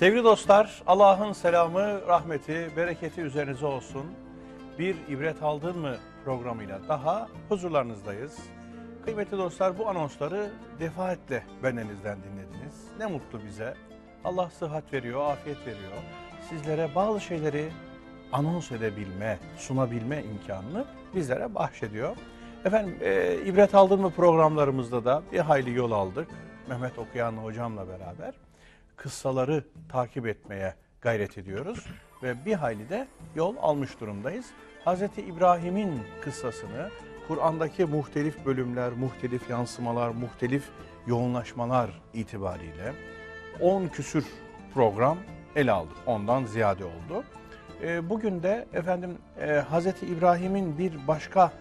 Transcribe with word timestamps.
Sevgili 0.00 0.24
dostlar, 0.24 0.82
Allah'ın 0.86 1.32
selamı, 1.32 2.06
rahmeti, 2.08 2.70
bereketi 2.76 3.20
üzerinize 3.20 3.66
olsun. 3.66 4.06
Bir 4.78 4.96
ibret 5.08 5.42
aldın 5.42 5.78
mı 5.78 5.96
programıyla 6.24 6.80
daha 6.88 7.28
huzurlarınızdayız. 7.48 8.38
Kıymetli 9.04 9.38
dostlar 9.38 9.78
bu 9.78 9.88
anonsları 9.88 10.50
defaatle 10.80 11.44
bendenizden 11.62 12.18
dinlediniz. 12.22 12.74
Ne 12.98 13.06
mutlu 13.06 13.44
bize. 13.44 13.74
Allah 14.24 14.50
sıhhat 14.50 14.92
veriyor, 14.92 15.30
afiyet 15.30 15.60
veriyor. 15.60 16.02
Sizlere 16.48 16.94
bazı 16.94 17.20
şeyleri 17.20 17.68
anons 18.32 18.72
edebilme, 18.72 19.38
sunabilme 19.58 20.22
imkanını 20.24 20.84
bizlere 21.14 21.54
bahşediyor. 21.54 22.16
Efendim 22.64 22.96
e, 23.00 23.36
ibret 23.44 23.74
aldın 23.74 24.00
mı 24.00 24.10
programlarımızda 24.10 25.04
da 25.04 25.22
bir 25.32 25.38
hayli 25.38 25.74
yol 25.74 25.92
aldık. 25.92 26.28
Mehmet 26.68 26.98
Okuyan 26.98 27.32
hocamla 27.32 27.88
beraber 27.88 28.49
kıssaları 29.02 29.64
takip 29.88 30.26
etmeye 30.26 30.74
gayret 31.00 31.38
ediyoruz 31.38 31.86
ve 32.22 32.44
bir 32.46 32.54
hayli 32.54 32.88
de 32.88 33.08
yol 33.34 33.56
almış 33.60 34.00
durumdayız. 34.00 34.46
Hz. 34.86 35.02
İbrahim'in 35.02 36.02
kıssasını 36.22 36.90
Kur'an'daki 37.28 37.84
muhtelif 37.84 38.46
bölümler, 38.46 38.92
muhtelif 38.92 39.50
yansımalar, 39.50 40.10
muhtelif 40.10 40.64
yoğunlaşmalar 41.06 41.90
itibariyle 42.14 42.92
10 43.60 43.86
küsür 43.86 44.24
program 44.74 45.18
ele 45.56 45.72
aldık. 45.72 45.96
Ondan 46.06 46.44
ziyade 46.44 46.84
oldu. 46.84 47.24
E, 47.82 48.10
bugün 48.10 48.42
de 48.42 48.66
efendim 48.72 49.18
e, 49.40 49.62
Hz. 49.62 49.86
İbrahim'in 49.86 50.78
bir 50.78 51.08
başka 51.08 51.52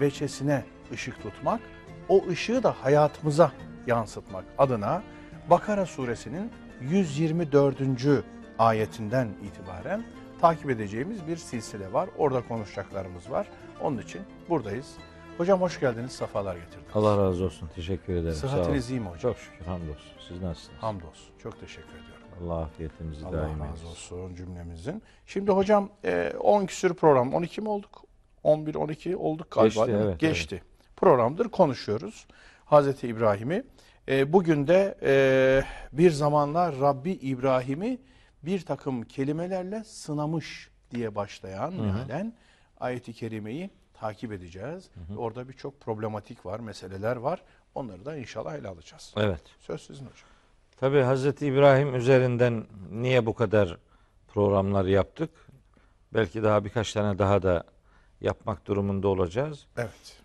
veçesine 0.00 0.64
ışık 0.92 1.22
tutmak, 1.22 1.60
o 2.08 2.26
ışığı 2.28 2.62
da 2.62 2.74
hayatımıza 2.82 3.52
yansıtmak 3.86 4.44
adına 4.58 5.02
Bakara 5.50 5.86
suresinin 5.86 6.50
124. 6.80 7.76
ayetinden 8.58 9.28
itibaren 9.44 10.04
takip 10.40 10.70
edeceğimiz 10.70 11.26
bir 11.26 11.36
silsile 11.36 11.92
var. 11.92 12.08
Orada 12.18 12.48
konuşacaklarımız 12.48 13.30
var. 13.30 13.46
Onun 13.80 13.98
için 13.98 14.20
buradayız. 14.48 14.96
Hocam 15.38 15.60
hoş 15.60 15.80
geldiniz, 15.80 16.12
sefalar 16.12 16.56
getirdiniz. 16.56 16.90
Allah 16.94 17.18
razı 17.18 17.44
olsun. 17.44 17.68
Teşekkür 17.74 18.12
ederim. 18.12 18.34
Sıhhatiniz 18.34 18.90
iyi 18.90 19.00
mi 19.00 19.06
hocam? 19.06 19.32
Çok 19.32 19.38
şükür. 19.38 19.64
Hamdolsun. 19.64 20.12
Siz 20.28 20.42
nasılsınız? 20.42 20.82
Hamdolsun. 20.82 21.28
Çok 21.42 21.60
teşekkür 21.60 21.88
ediyorum. 21.88 22.18
Allah 22.42 22.62
afiyetinizi 22.62 23.26
Allah 23.26 23.32
daim 23.32 23.60
razı 23.60 23.64
eylesin. 23.64 23.86
olsun 23.86 24.34
cümlemizin. 24.34 25.02
Şimdi 25.26 25.50
hocam 25.50 25.90
e, 26.04 26.32
10 26.40 26.66
küsür 26.66 26.94
program, 26.94 27.34
12 27.34 27.60
mi 27.60 27.68
olduk? 27.68 28.02
11, 28.42 28.74
12 28.74 29.16
olduk 29.16 29.50
galiba 29.50 29.86
Geçti, 29.86 30.00
evet, 30.04 30.20
Geçti. 30.20 30.62
Programdır, 30.96 31.48
konuşuyoruz. 31.48 32.26
Hazreti 32.64 33.08
İbrahim'i. 33.08 33.62
E, 34.08 34.32
bugün 34.32 34.66
de 34.66 34.98
e, 35.02 35.64
bir 35.92 36.10
zamanlar 36.10 36.80
Rabbi 36.80 37.10
İbrahim'i 37.10 37.98
bir 38.42 38.60
takım 38.60 39.02
kelimelerle 39.02 39.84
sınamış 39.84 40.70
diye 40.90 41.14
başlayan 41.14 41.74
mealen 41.74 42.34
ayeti 42.80 43.12
kerimeyi 43.12 43.70
takip 43.94 44.32
edeceğiz. 44.32 44.90
Orada 45.16 45.48
birçok 45.48 45.80
problematik 45.80 46.46
var, 46.46 46.60
meseleler 46.60 47.16
var. 47.16 47.42
Onları 47.74 48.04
da 48.04 48.16
inşallah 48.16 48.54
ele 48.54 48.68
alacağız. 48.68 49.14
Evet. 49.16 49.42
Söz 49.60 49.80
sizin 49.80 50.04
hocam. 50.04 50.28
Tabii 50.80 51.00
Hazreti 51.00 51.46
İbrahim 51.46 51.94
üzerinden 51.94 52.64
niye 52.92 53.26
bu 53.26 53.34
kadar 53.34 53.76
programlar 54.28 54.84
yaptık? 54.84 55.30
Belki 56.14 56.42
daha 56.42 56.64
birkaç 56.64 56.92
tane 56.92 57.18
daha 57.18 57.42
da 57.42 57.64
yapmak 58.20 58.66
durumunda 58.66 59.08
olacağız. 59.08 59.66
Evet. 59.76 60.22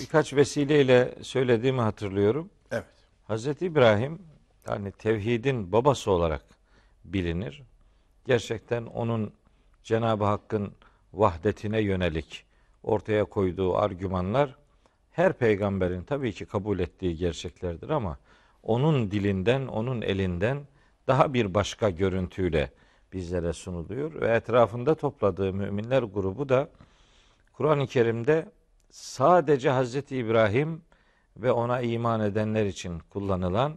Birkaç 0.00 0.34
vesileyle 0.34 1.14
söylediğimi 1.22 1.80
hatırlıyorum. 1.80 2.50
Evet. 2.70 2.97
Hazreti 3.28 3.66
İbrahim 3.66 4.22
yani 4.68 4.92
tevhidin 4.92 5.72
babası 5.72 6.10
olarak 6.10 6.42
bilinir. 7.04 7.62
Gerçekten 8.26 8.86
onun 8.86 9.32
Cenab-ı 9.82 10.24
Hakk'ın 10.24 10.72
vahdetine 11.12 11.80
yönelik 11.80 12.44
ortaya 12.82 13.24
koyduğu 13.24 13.76
argümanlar 13.76 14.56
her 15.10 15.32
peygamberin 15.32 16.02
tabii 16.02 16.32
ki 16.32 16.46
kabul 16.46 16.78
ettiği 16.78 17.16
gerçeklerdir 17.16 17.88
ama 17.88 18.18
onun 18.62 19.10
dilinden, 19.10 19.66
onun 19.66 20.02
elinden 20.02 20.66
daha 21.06 21.34
bir 21.34 21.54
başka 21.54 21.90
görüntüyle 21.90 22.70
bizlere 23.12 23.52
sunuluyor 23.52 24.20
ve 24.20 24.28
etrafında 24.28 24.94
topladığı 24.94 25.52
müminler 25.52 26.02
grubu 26.02 26.48
da 26.48 26.68
Kur'an-ı 27.52 27.86
Kerim'de 27.86 28.48
sadece 28.90 29.70
Hazreti 29.70 30.16
İbrahim 30.16 30.82
ve 31.38 31.52
ona 31.52 31.80
iman 31.80 32.20
edenler 32.20 32.66
için 32.66 32.98
kullanılan 32.98 33.74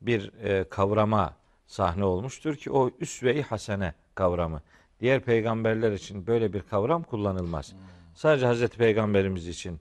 bir 0.00 0.32
e, 0.42 0.64
kavrama 0.64 1.34
sahne 1.66 2.04
olmuştur 2.04 2.56
ki 2.56 2.70
o 2.70 2.90
üsve-i 3.00 3.42
hasene 3.42 3.94
kavramı. 4.14 4.62
Diğer 5.00 5.20
peygamberler 5.20 5.92
için 5.92 6.26
böyle 6.26 6.52
bir 6.52 6.62
kavram 6.62 7.02
kullanılmaz. 7.02 7.72
Sadece 8.14 8.46
Hazreti 8.46 8.78
Peygamberimiz 8.78 9.48
için 9.48 9.80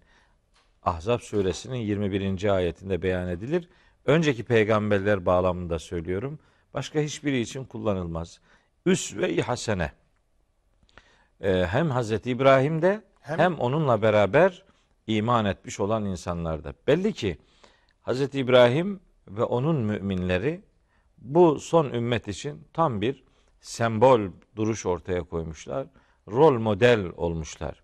Ahzab 0.84 1.20
suresinin 1.20 1.78
21. 1.78 2.56
ayetinde 2.56 3.02
beyan 3.02 3.28
edilir. 3.28 3.70
Önceki 4.06 4.44
peygamberler 4.44 5.26
bağlamında 5.26 5.80
söylüyorum. 5.80 6.40
Başka 6.74 7.00
hiçbiri 7.00 7.40
için 7.40 7.66
kullanılmaz. 7.66 8.40
Üsve-i 8.86 9.42
hasene. 9.42 9.92
Ee, 11.42 11.66
hem 11.70 11.90
Hazreti 11.90 12.30
İbrahim'de 12.32 13.02
Hem- 13.20 13.40
hem, 13.40 13.60
onunla 13.60 14.02
beraber 14.02 14.64
iman 15.08 15.46
etmiş 15.46 15.80
olan 15.80 16.06
insanlarda. 16.06 16.74
Belli 16.88 17.14
ki 17.14 17.38
Hazreti 18.02 18.40
İbrahim 18.40 19.00
ve 19.28 19.44
onun 19.44 19.76
müminleri 19.76 20.62
bu 21.18 21.60
son 21.60 21.86
ümmet 21.94 22.28
için 22.28 22.68
tam 22.74 23.02
bir 23.02 23.24
sembol 23.62 24.22
duruş 24.56 24.86
ortaya 24.86 25.24
koymuşlar. 25.24 25.88
Rol 26.28 26.60
model 26.60 27.06
olmuşlar. 27.18 27.84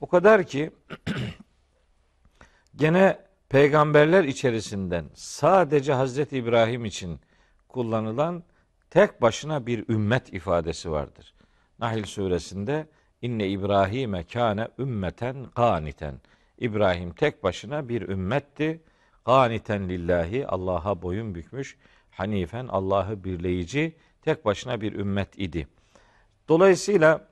O 0.00 0.06
kadar 0.06 0.44
ki 0.44 0.70
gene 2.76 3.18
peygamberler 3.48 4.24
içerisinden 4.24 5.10
sadece 5.14 5.92
Hazreti 5.92 6.38
İbrahim 6.38 6.84
için 6.84 7.20
kullanılan 7.68 8.42
tek 8.90 9.22
başına 9.22 9.66
bir 9.66 9.88
ümmet 9.88 10.32
ifadesi 10.32 10.90
vardır. 10.90 11.34
Nahl 11.78 12.04
suresinde 12.04 12.88
inne 13.22 13.48
İbrahim'e 13.48 14.24
kâne 14.24 14.68
ümmeten 14.78 15.46
gâniten. 15.56 16.20
İbrahim 16.58 17.12
tek 17.12 17.42
başına 17.42 17.88
bir 17.88 18.08
ümmetti. 18.08 18.80
Gâniten 19.26 19.88
lillahi 19.88 20.46
Allah'a 20.46 21.02
boyun 21.02 21.34
bükmüş. 21.34 21.76
Hanifen 22.10 22.66
Allah'ı 22.66 23.24
birleyici 23.24 23.96
tek 24.22 24.44
başına 24.44 24.80
bir 24.80 24.92
ümmet 24.92 25.38
idi. 25.38 25.68
Dolayısıyla 26.48 27.28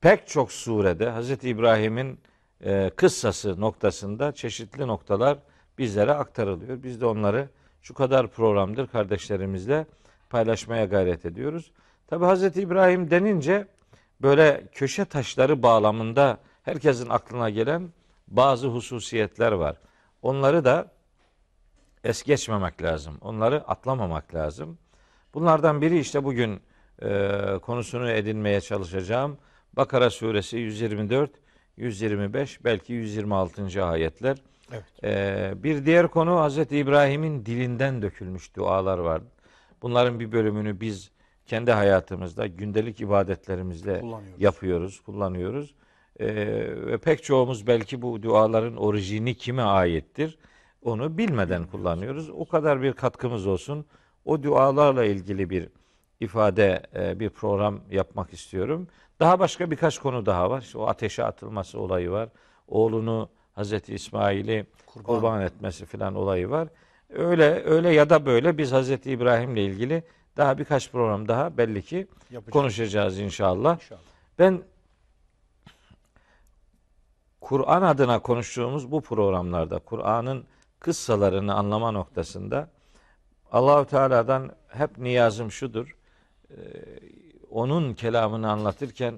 pek 0.00 0.28
çok 0.28 0.52
surede 0.52 1.12
Hz. 1.12 1.30
İbrahim'in 1.44 2.20
e, 2.64 2.90
kıssası 2.96 3.60
noktasında 3.60 4.32
çeşitli 4.32 4.86
noktalar 4.86 5.38
bizlere 5.78 6.12
aktarılıyor. 6.12 6.82
Biz 6.82 7.00
de 7.00 7.06
onları 7.06 7.48
şu 7.82 7.94
kadar 7.94 8.28
programdır 8.28 8.86
kardeşlerimizle 8.86 9.86
paylaşmaya 10.30 10.84
gayret 10.84 11.26
ediyoruz. 11.26 11.72
Tabi 12.06 12.24
Hz. 12.24 12.56
İbrahim 12.56 13.10
denince 13.10 13.66
böyle 14.22 14.64
köşe 14.72 15.04
taşları 15.04 15.62
bağlamında 15.62 16.38
herkesin 16.62 17.08
aklına 17.08 17.50
gelen 17.50 17.88
bazı 18.28 18.68
hususiyetler 18.68 19.52
var. 19.52 19.76
Onları 20.22 20.64
da 20.64 20.90
es 22.04 22.22
geçmemek 22.22 22.82
lazım. 22.82 23.18
Onları 23.20 23.68
atlamamak 23.68 24.34
lazım. 24.34 24.78
Bunlardan 25.34 25.80
biri 25.80 25.98
işte 25.98 26.24
bugün 26.24 26.60
e, 27.02 27.30
konusunu 27.62 28.10
edinmeye 28.10 28.60
çalışacağım. 28.60 29.38
Bakara 29.76 30.10
suresi 30.10 30.56
124, 30.56 31.30
125 31.76 32.64
belki 32.64 32.92
126. 32.92 33.84
ayetler. 33.84 34.36
Evet. 34.72 34.84
E, 35.04 35.52
bir 35.62 35.86
diğer 35.86 36.08
konu 36.08 36.40
Hazreti 36.40 36.76
İbrahim'in 36.78 37.46
dilinden 37.46 38.02
dökülmüş 38.02 38.56
dualar 38.56 38.98
var. 38.98 39.22
Bunların 39.82 40.20
bir 40.20 40.32
bölümünü 40.32 40.80
biz 40.80 41.10
kendi 41.46 41.72
hayatımızda 41.72 42.46
gündelik 42.46 43.00
ibadetlerimizle 43.00 44.00
Kullanıyoruz. 44.00 44.42
yapıyoruz, 44.42 45.00
kullanıyoruz. 45.00 45.74
E, 46.20 46.26
ve 46.86 46.98
pek 46.98 47.24
çoğumuz 47.24 47.66
belki 47.66 48.02
bu 48.02 48.22
duaların 48.22 48.76
orijini 48.76 49.34
kime 49.34 49.62
aittir 49.62 50.38
onu 50.84 51.18
bilmeden 51.18 51.66
kullanıyoruz. 51.66 52.30
O 52.30 52.44
kadar 52.44 52.82
bir 52.82 52.92
katkımız 52.92 53.46
olsun. 53.46 53.86
O 54.24 54.42
dualarla 54.42 55.04
ilgili 55.04 55.50
bir 55.50 55.68
ifade, 56.20 56.82
e, 56.94 57.20
bir 57.20 57.30
program 57.30 57.80
yapmak 57.90 58.32
istiyorum. 58.32 58.88
Daha 59.20 59.38
başka 59.38 59.70
birkaç 59.70 59.98
konu 59.98 60.26
daha 60.26 60.50
var. 60.50 60.62
İşte 60.62 60.78
o 60.78 60.86
ateşe 60.86 61.24
atılması 61.24 61.80
olayı 61.80 62.10
var. 62.10 62.28
Oğlunu 62.68 63.28
Hazreti 63.54 63.94
İsmail'i 63.94 64.66
Kurban. 64.86 65.14
kurban, 65.14 65.40
etmesi 65.42 65.86
filan 65.86 66.14
olayı 66.14 66.50
var. 66.50 66.68
Öyle 67.10 67.62
öyle 67.64 67.90
ya 67.90 68.10
da 68.10 68.26
böyle 68.26 68.58
biz 68.58 68.72
Hazreti 68.72 69.10
İbrahim'le 69.10 69.56
ilgili 69.56 70.02
daha 70.36 70.58
birkaç 70.58 70.90
program 70.90 71.28
daha 71.28 71.56
belli 71.56 71.82
ki 71.82 71.96
Yapacağız. 72.30 72.52
konuşacağız 72.52 73.18
inşallah. 73.18 73.74
İnşallah. 73.74 74.00
Ben 74.38 74.62
Kur'an 77.44 77.82
adına 77.82 78.18
konuştuğumuz 78.18 78.90
bu 78.90 79.00
programlarda 79.00 79.78
Kur'an'ın 79.78 80.44
kıssalarını 80.80 81.54
anlama 81.54 81.90
noktasında 81.90 82.70
Allahu 83.52 83.86
Teala'dan 83.86 84.50
hep 84.68 84.98
niyazım 84.98 85.50
şudur. 85.50 85.96
e, 86.50 86.56
onun 87.50 87.94
kelamını 87.94 88.50
anlatırken 88.50 89.14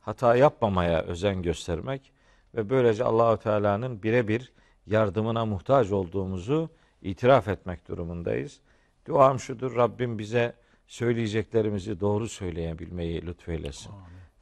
hata 0.00 0.36
yapmamaya 0.36 1.02
özen 1.02 1.42
göstermek 1.42 2.12
ve 2.54 2.70
böylece 2.70 3.04
Allahu 3.04 3.36
Teala'nın 3.36 4.02
birebir 4.02 4.52
yardımına 4.86 5.46
muhtaç 5.46 5.90
olduğumuzu 5.90 6.70
itiraf 7.02 7.48
etmek 7.48 7.88
durumundayız. 7.88 8.60
Duam 9.06 9.40
şudur 9.40 9.76
Rabbim 9.76 10.18
bize 10.18 10.54
söyleyeceklerimizi 10.86 12.00
doğru 12.00 12.28
söyleyebilmeyi 12.28 13.26
lütfeylesin. 13.26 13.92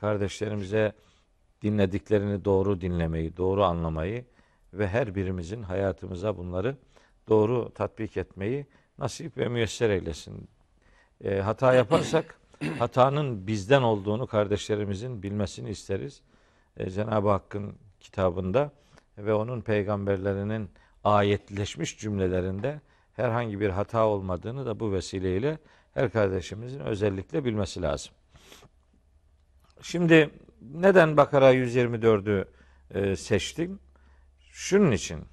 Kardeşlerimize 0.00 0.93
dinlediklerini 1.62 2.44
doğru 2.44 2.81
dinlemeyi, 2.81 3.37
doğru 3.37 3.64
anlamayı 3.64 4.25
ve 4.72 4.88
her 4.88 5.14
birimizin 5.14 5.62
hayatımıza 5.62 6.37
bunları 6.37 6.76
doğru 7.28 7.70
tatbik 7.75 8.16
etmeyi 8.16 8.66
nasip 8.99 9.38
ve 9.38 9.49
müyesser 9.49 9.90
eylesin. 9.90 10.49
E, 11.25 11.40
hata 11.40 11.75
yaparsak 11.75 12.38
hatanın 12.78 13.46
bizden 13.46 13.82
olduğunu 13.82 14.26
kardeşlerimizin 14.26 15.22
bilmesini 15.22 15.70
isteriz. 15.70 16.22
E, 16.76 16.90
Cenab-ı 16.90 17.28
Hakk'ın 17.28 17.75
kitabında 18.00 18.70
ve 19.19 19.34
onun 19.34 19.61
peygamberlerinin 19.61 20.70
ayetleşmiş 21.04 21.99
cümlelerinde 21.99 22.81
herhangi 23.12 23.61
bir 23.61 23.70
hata 23.70 24.06
olmadığını 24.06 24.66
da 24.66 24.81
bu 24.81 24.93
vesileyle 24.93 25.58
her 25.94 26.11
kardeşimizin 26.11 26.81
özellikle 26.81 27.44
bilmesi 27.44 27.82
lazım. 27.82 28.12
Şimdi 29.82 30.31
neden 30.60 31.16
Bakara 31.16 31.55
124'ü 31.55 32.49
e, 32.90 33.16
seçtim? 33.16 33.81
Şunun 34.50 34.93
için. 34.93 35.25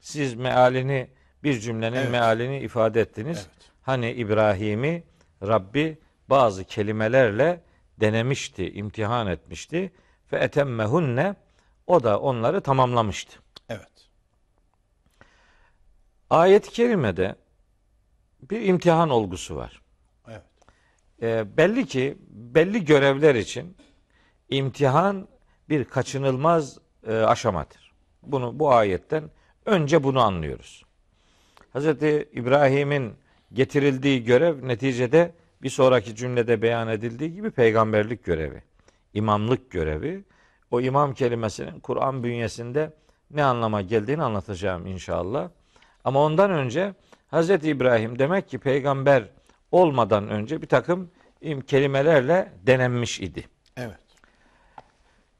Siz 0.00 0.34
mealini 0.34 1.10
bir 1.42 1.60
cümlenin 1.60 1.96
Evet. 1.96 2.10
mealini 2.10 2.58
ifade 2.58 3.00
ettiniz. 3.00 3.38
Evet. 3.38 3.70
Hani 3.82 4.12
İbrahim'i 4.12 5.04
Rabbi 5.42 5.98
bazı 6.30 6.64
kelimelerle 6.64 7.60
denemişti, 8.00 8.72
imtihan 8.72 9.26
etmişti. 9.26 9.92
Fe 10.26 10.36
etemmehunne 10.36 11.34
o 11.86 12.02
da 12.02 12.20
onları 12.20 12.60
tamamlamıştı. 12.60 13.38
Evet. 13.68 14.08
Ayet-i 16.30 16.70
kerimede 16.70 17.36
bir 18.50 18.60
imtihan 18.60 19.10
olgusu 19.10 19.56
var. 19.56 19.82
Evet. 20.28 20.42
E, 21.22 21.56
belli 21.56 21.86
ki 21.86 22.18
belli 22.54 22.84
görevler 22.84 23.34
için 23.34 23.76
imtihan 24.48 25.28
bir 25.68 25.84
kaçınılmaz 25.84 26.78
e, 27.06 27.14
aşamadır. 27.14 27.92
Bunu 28.22 28.58
bu 28.58 28.72
ayetten 28.72 29.30
önce 29.66 30.04
bunu 30.04 30.20
anlıyoruz. 30.20 30.84
Hz. 31.74 31.86
İbrahim'in 32.32 33.14
getirildiği 33.52 34.24
görev 34.24 34.68
neticede 34.68 35.34
bir 35.62 35.70
sonraki 35.70 36.16
cümlede 36.16 36.62
beyan 36.62 36.88
edildiği 36.88 37.34
gibi 37.34 37.50
peygamberlik 37.50 38.24
görevi, 38.24 38.62
imamlık 39.14 39.70
görevi. 39.70 40.24
O 40.70 40.80
imam 40.80 41.14
kelimesinin 41.14 41.80
Kur'an 41.80 42.22
bünyesinde 42.24 42.92
ne 43.30 43.44
anlama 43.44 43.82
geldiğini 43.82 44.22
anlatacağım 44.22 44.86
inşallah. 44.86 45.50
Ama 46.04 46.24
ondan 46.24 46.50
önce 46.50 46.94
Hz. 47.32 47.50
İbrahim 47.50 48.18
demek 48.18 48.48
ki 48.48 48.58
peygamber 48.58 49.28
olmadan 49.72 50.28
önce 50.28 50.62
bir 50.62 50.66
takım 50.66 51.10
kelimelerle 51.66 52.52
denenmiş 52.66 53.20
idi. 53.20 53.48
Evet. 53.76 53.98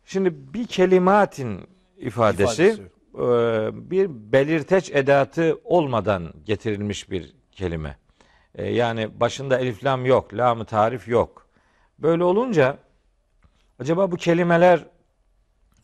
Şimdi 0.05 0.55
bir 0.55 0.67
kelimatin 0.67 1.69
ifadesi, 1.97 2.65
İfadesi. 2.65 2.83
e, 3.15 3.91
bir 3.91 4.09
belirteç 4.11 4.91
edatı 4.91 5.61
olmadan 5.65 6.33
getirilmiş 6.45 7.11
bir 7.11 7.35
kelime. 7.53 7.97
E, 8.55 8.67
yani 8.67 9.21
başında 9.21 9.59
elif 9.59 9.85
lam 9.85 10.07
yok, 10.07 10.35
lam 10.35 10.65
tarif 10.65 11.09
yok. 11.09 11.49
Böyle 11.99 12.25
olunca 12.25 12.79
acaba 13.79 14.11
bu 14.11 14.17
kelimeler 14.17 14.85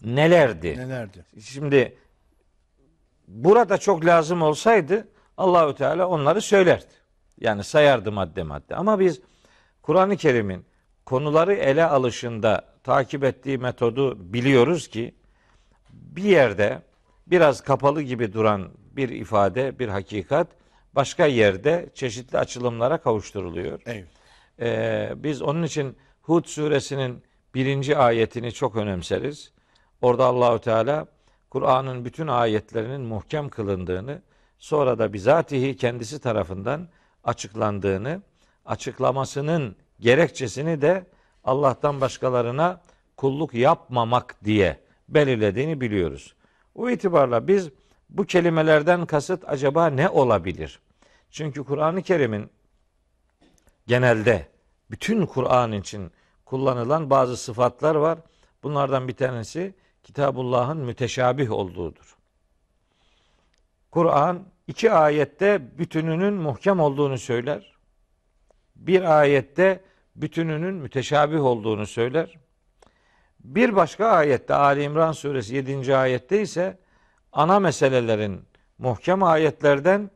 nelerdi? 0.05 0.79
Nelerdi? 0.79 1.25
Şimdi 1.41 1.99
burada 3.29 3.79
çok 3.79 4.05
lazım 4.05 4.43
olsaydı 4.43 5.09
Allahü 5.37 5.75
Teala 5.75 6.09
onları 6.09 6.41
söylerdi. 6.41 6.95
Yani 7.41 7.65
sayardı 7.65 8.13
madde 8.13 8.43
madde. 8.43 8.77
Ama 8.77 9.01
biz 9.01 9.21
Kur'an-ı 9.85 10.17
Kerim'in 10.17 10.67
konuları 11.05 11.55
ele 11.55 11.85
alışında 11.85 12.65
takip 12.83 13.25
ettiği 13.25 13.59
metodu 13.59 14.33
biliyoruz 14.33 14.89
ki 14.89 15.15
bir 15.91 16.23
yerde 16.23 16.83
biraz 17.27 17.61
kapalı 17.61 18.03
gibi 18.03 18.33
duran 18.33 18.69
bir 18.93 19.09
ifade, 19.09 19.79
bir 19.79 19.89
hakikat 19.89 20.49
başka 20.95 21.27
yerde 21.27 21.91
çeşitli 21.95 22.39
açılımlara 22.39 22.99
kavuşturuluyor. 22.99 23.81
Evet. 23.87 24.07
Ee, 24.61 25.13
biz 25.17 25.43
onun 25.43 25.63
için 25.63 25.97
Hud 26.23 26.45
suresinin 26.45 27.23
birinci 27.55 27.97
ayetini 27.97 28.53
çok 28.53 28.77
önemseriz. 28.77 29.53
Orada 30.03 30.25
Allahü 30.25 30.61
Teala 30.61 31.07
Kur'an'ın 31.51 32.05
bütün 32.05 32.27
ayetlerinin 32.27 33.01
muhkem 33.01 33.49
kılındığını, 33.49 34.23
sonra 34.59 34.99
da 34.99 35.13
bizatihi 35.13 35.77
kendisi 35.77 36.21
tarafından 36.21 36.89
açıklandığını, 37.25 38.23
açıklamasının 38.65 39.77
gerekçesini 40.01 40.83
de 40.83 41.07
Allah'tan 41.45 42.01
başkalarına 42.01 42.81
kulluk 43.17 43.55
yapmamak 43.55 44.45
diye 44.45 44.81
belirlediğini 45.09 45.81
biliyoruz. 45.81 46.35
O 46.75 46.91
itibarla 46.91 47.49
biz 47.49 47.71
bu 48.11 48.25
kelimelerden 48.25 49.07
kasıt 49.07 49.45
acaba 49.47 49.87
ne 49.87 50.09
olabilir? 50.09 50.81
Çünkü 51.31 51.65
Kur'an-ı 51.65 52.03
Kerim'in 52.03 52.51
genelde 53.87 54.49
bütün 54.91 55.27
Kur'an 55.27 55.73
için 55.73 56.13
kullanılan 56.45 57.11
bazı 57.11 57.37
sıfatlar 57.37 57.95
var. 57.95 58.19
Bunlardan 58.63 59.09
bir 59.09 59.17
tanesi 59.17 59.75
Kitabullah'ın 60.03 60.79
müteşabih 60.79 61.51
olduğudur. 61.53 62.17
Kur'an 63.91 64.45
iki 64.67 64.93
ayette 64.93 65.79
bütününün 65.79 66.35
muhkem 66.35 66.81
olduğunu 66.81 67.19
söyler. 67.19 67.74
Bir 68.87 69.19
ayette 69.21 69.81
bütününün 70.17 70.75
müteşabih 70.75 71.45
olduğunu 71.45 71.87
söyler. 71.87 72.39
Bir 73.45 73.77
başka 73.77 74.07
ayette 74.07 74.55
Ali 74.55 74.83
İmran 74.83 75.13
suresi 75.13 75.55
7. 75.55 75.97
ayette 75.97 76.43
ise 76.43 76.79
ana 77.33 77.61
meselelerin 77.61 78.43
muhkem 78.79 79.23
ayetlerden 79.23 80.11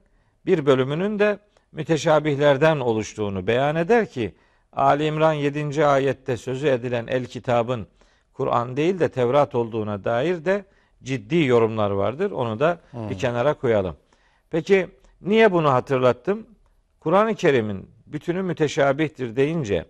bir 0.46 0.66
bölümünün 0.66 1.18
de 1.18 1.38
müteşabihlerden 1.72 2.80
oluştuğunu 2.80 3.46
beyan 3.46 3.76
eder 3.76 4.10
ki 4.10 4.34
Ali 4.72 5.04
İmran 5.04 5.32
7. 5.32 5.86
ayette 5.86 6.36
sözü 6.36 6.66
edilen 6.66 7.06
el 7.06 7.24
kitabın 7.24 7.86
Kur'an 8.32 8.76
değil 8.76 8.98
de 8.98 9.08
Tevrat 9.08 9.54
olduğuna 9.54 10.04
dair 10.04 10.44
de 10.44 10.64
ciddi 11.02 11.44
yorumlar 11.44 11.90
vardır. 11.90 12.30
Onu 12.30 12.60
da 12.60 12.80
bir 13.10 13.18
kenara 13.18 13.54
koyalım. 13.54 13.96
Peki 14.50 14.88
niye 15.20 15.52
bunu 15.52 15.72
hatırlattım? 15.72 16.46
Kur'an-ı 17.00 17.34
Kerim'in 17.34 17.97
bütünü 18.12 18.42
müteşabihtir 18.42 19.36
deyince 19.36 19.84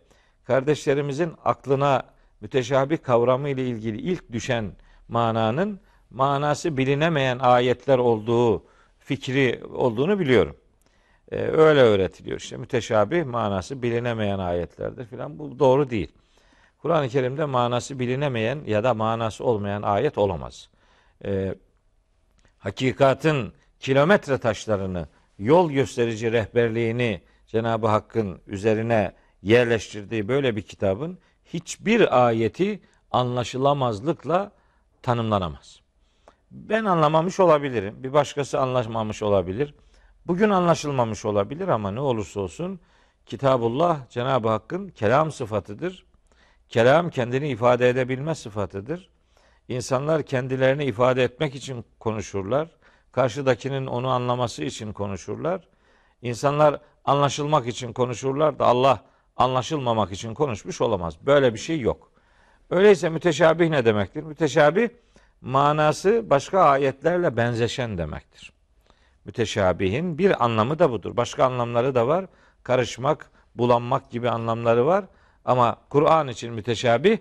kardeşlerimizin 0.44 1.32
aklına 1.44 2.02
müteşabih 2.40 3.02
kavramı 3.02 3.48
ile 3.48 3.66
ilgili 3.66 3.96
ilk 3.96 4.32
düşen 4.32 4.72
mananın 5.08 5.80
manası 6.10 6.76
bilinemeyen 6.76 7.38
ayetler 7.38 7.98
olduğu 7.98 8.64
fikri 8.98 9.60
olduğunu 9.64 10.18
biliyorum. 10.18 10.56
Ee, 11.32 11.37
öyle 11.37 11.80
öğretiliyor 11.80 12.38
işte 12.38 12.56
müteşabih 12.56 13.25
manası 13.25 13.82
bilinemeyen 13.82 14.38
ayetlerdir 14.38 15.06
filan 15.06 15.38
bu 15.38 15.58
doğru 15.58 15.90
değil. 15.90 16.12
Kur'an-ı 16.78 17.08
Kerim'de 17.08 17.44
manası 17.44 17.98
bilinemeyen 17.98 18.58
ya 18.66 18.84
da 18.84 18.94
manası 18.94 19.44
olmayan 19.44 19.82
ayet 19.82 20.18
olamaz. 20.18 20.68
Ee, 21.25 21.54
hakikatin 22.58 23.52
kilometre 23.80 24.38
taşlarını, 24.38 25.08
yol 25.38 25.70
gösterici 25.70 26.32
rehberliğini 26.32 27.20
Cenab-ı 27.48 27.86
Hakk'ın 27.86 28.40
üzerine 28.46 29.14
yerleştirdiği 29.42 30.28
böyle 30.28 30.56
bir 30.56 30.62
kitabın 30.62 31.18
hiçbir 31.44 32.26
ayeti 32.26 32.80
anlaşılamazlıkla 33.10 34.52
tanımlanamaz. 35.02 35.80
Ben 36.50 36.84
anlamamış 36.84 37.40
olabilirim. 37.40 38.02
Bir 38.02 38.12
başkası 38.12 38.60
anlaşmamış 38.60 39.22
olabilir. 39.22 39.74
Bugün 40.26 40.50
anlaşılmamış 40.50 41.24
olabilir 41.24 41.68
ama 41.68 41.90
ne 41.90 42.00
olursa 42.00 42.40
olsun 42.40 42.80
Kitabullah 43.26 44.08
Cenab-ı 44.10 44.48
Hakk'ın 44.48 44.88
kelam 44.88 45.32
sıfatıdır. 45.32 46.06
Kelam 46.68 47.10
kendini 47.10 47.48
ifade 47.48 47.88
edebilme 47.88 48.34
sıfatıdır. 48.34 49.10
İnsanlar 49.68 50.22
kendilerini 50.22 50.84
ifade 50.84 51.24
etmek 51.24 51.54
için 51.54 51.84
konuşurlar. 52.00 52.68
Karşıdakinin 53.12 53.86
onu 53.86 54.08
anlaması 54.08 54.64
için 54.64 54.92
konuşurlar. 54.92 55.68
İnsanlar 56.22 56.80
anlaşılmak 57.08 57.66
için 57.66 57.92
konuşurlar 57.92 58.58
da 58.58 58.66
Allah 58.66 59.02
anlaşılmamak 59.36 60.12
için 60.12 60.34
konuşmuş 60.34 60.80
olamaz. 60.80 61.14
Böyle 61.26 61.54
bir 61.54 61.58
şey 61.58 61.80
yok. 61.80 62.10
Öyleyse 62.70 63.08
müteşabih 63.08 63.68
ne 63.68 63.84
demektir? 63.84 64.22
Müteşabih 64.22 64.88
manası 65.40 66.30
başka 66.30 66.60
ayetlerle 66.60 67.36
benzeşen 67.36 67.98
demektir. 67.98 68.52
Müteşabihin 69.24 70.18
bir 70.18 70.44
anlamı 70.44 70.78
da 70.78 70.90
budur. 70.90 71.16
Başka 71.16 71.44
anlamları 71.44 71.94
da 71.94 72.08
var. 72.08 72.26
Karışmak, 72.62 73.30
bulanmak 73.54 74.10
gibi 74.10 74.30
anlamları 74.30 74.86
var. 74.86 75.04
Ama 75.44 75.76
Kur'an 75.90 76.28
için 76.28 76.52
müteşabih 76.52 77.18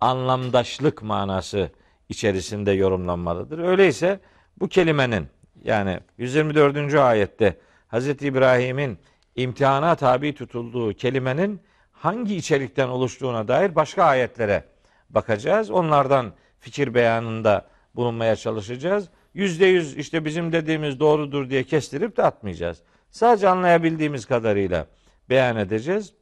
anlamdaşlık 0.00 1.02
manası 1.02 1.70
içerisinde 2.08 2.72
yorumlanmalıdır. 2.72 3.58
Öyleyse 3.58 4.20
bu 4.60 4.68
kelimenin 4.68 5.28
yani 5.64 6.00
124. 6.18 6.94
ayette 6.94 7.58
Hz. 7.92 8.08
İbrahim'in 8.08 8.98
imtihana 9.36 9.94
tabi 9.94 10.34
tutulduğu 10.34 10.92
kelimenin 10.94 11.60
hangi 11.92 12.36
içerikten 12.36 12.88
oluştuğuna 12.88 13.48
dair 13.48 13.74
başka 13.74 14.04
ayetlere 14.04 14.64
bakacağız. 15.10 15.70
Onlardan 15.70 16.32
fikir 16.60 16.94
beyanında 16.94 17.66
bulunmaya 17.94 18.36
çalışacağız. 18.36 19.08
Yüzde 19.34 19.66
yüz 19.66 19.96
işte 19.96 20.24
bizim 20.24 20.52
dediğimiz 20.52 21.00
doğrudur 21.00 21.50
diye 21.50 21.64
kestirip 21.64 22.16
de 22.16 22.22
atmayacağız. 22.22 22.82
Sadece 23.10 23.48
anlayabildiğimiz 23.48 24.26
kadarıyla 24.26 24.86
beyan 25.28 25.56
edeceğiz. 25.56 26.12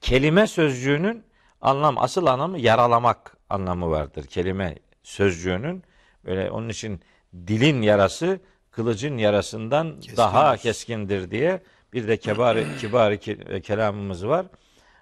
Kelime 0.00 0.46
sözcüğünün 0.46 1.24
anlam 1.60 1.98
asıl 1.98 2.26
anlamı 2.26 2.58
yaralamak 2.58 3.36
anlamı 3.50 3.90
vardır. 3.90 4.26
Kelime 4.26 4.78
sözcüğünün 5.02 5.82
böyle 6.24 6.50
onun 6.50 6.68
için 6.68 7.00
dilin 7.46 7.82
yarası 7.82 8.40
kılıcın 8.70 9.18
yarasından 9.18 10.02
daha 10.16 10.56
keskindir 10.56 11.30
diye 11.30 11.62
bir 11.92 12.08
de 12.08 12.16
kibar 12.16 12.76
kibar 12.80 13.16
ki- 13.16 13.60
kelamımız 13.62 14.26
var. 14.26 14.46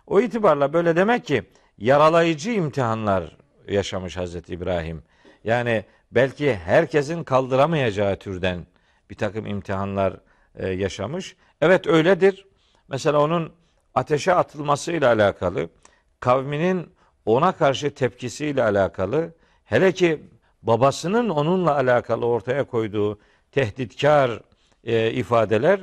O 0.07 0.21
itibarla 0.21 0.73
böyle 0.73 0.97
demek 0.97 1.25
ki 1.25 1.43
yaralayıcı 1.79 2.51
imtihanlar 2.51 3.37
yaşamış 3.69 4.17
Hazreti 4.17 4.55
İbrahim. 4.55 5.03
Yani 5.45 5.85
belki 6.13 6.55
herkesin 6.55 7.25
kaldıramayacağı 7.25 8.17
türden 8.17 8.67
bir 9.11 9.15
takım 9.15 9.47
imtihanlar 9.47 10.17
e, 10.55 10.69
yaşamış. 10.69 11.37
Evet 11.61 11.87
öyledir. 11.87 12.47
Mesela 12.89 13.21
onun 13.21 13.53
ateşe 13.95 14.35
atılmasıyla 14.35 15.09
alakalı, 15.09 15.69
kavminin 16.21 16.93
ona 17.27 17.53
karşı 17.53 17.95
tepkisiyle 17.95 18.63
alakalı, 18.63 19.35
hele 19.65 19.93
ki 19.93 20.23
babasının 20.63 21.29
onunla 21.29 21.75
alakalı 21.75 22.27
ortaya 22.27 22.65
koyduğu 22.65 23.19
tehditkar 23.53 24.41
e, 24.85 25.11
ifadeler 25.11 25.81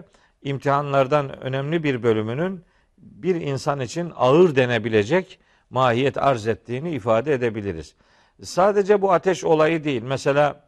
imtihanlardan 0.47 1.39
önemli 1.41 1.83
bir 1.83 2.03
bölümünün 2.03 2.63
bir 2.97 3.35
insan 3.35 3.79
için 3.79 4.11
ağır 4.15 4.55
denebilecek 4.55 5.39
mahiyet 5.69 6.17
arz 6.17 6.47
ettiğini 6.47 6.91
ifade 6.91 7.33
edebiliriz. 7.33 7.95
Sadece 8.43 9.01
bu 9.01 9.11
ateş 9.13 9.43
olayı 9.43 9.83
değil. 9.83 10.01
Mesela 10.01 10.63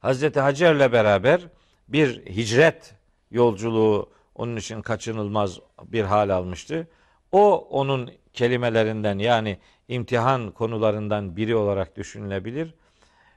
Hazreti 0.00 0.40
Hacer'le 0.40 0.92
beraber 0.92 1.40
bir 1.88 2.26
hicret 2.26 2.94
yolculuğu 3.30 4.10
onun 4.34 4.56
için 4.56 4.82
kaçınılmaz 4.82 5.58
bir 5.84 6.04
hal 6.04 6.28
almıştı. 6.30 6.88
O 7.32 7.68
onun 7.70 8.10
kelimelerinden 8.32 9.18
yani 9.18 9.58
imtihan 9.88 10.50
konularından 10.50 11.36
biri 11.36 11.56
olarak 11.56 11.96
düşünülebilir. 11.96 12.74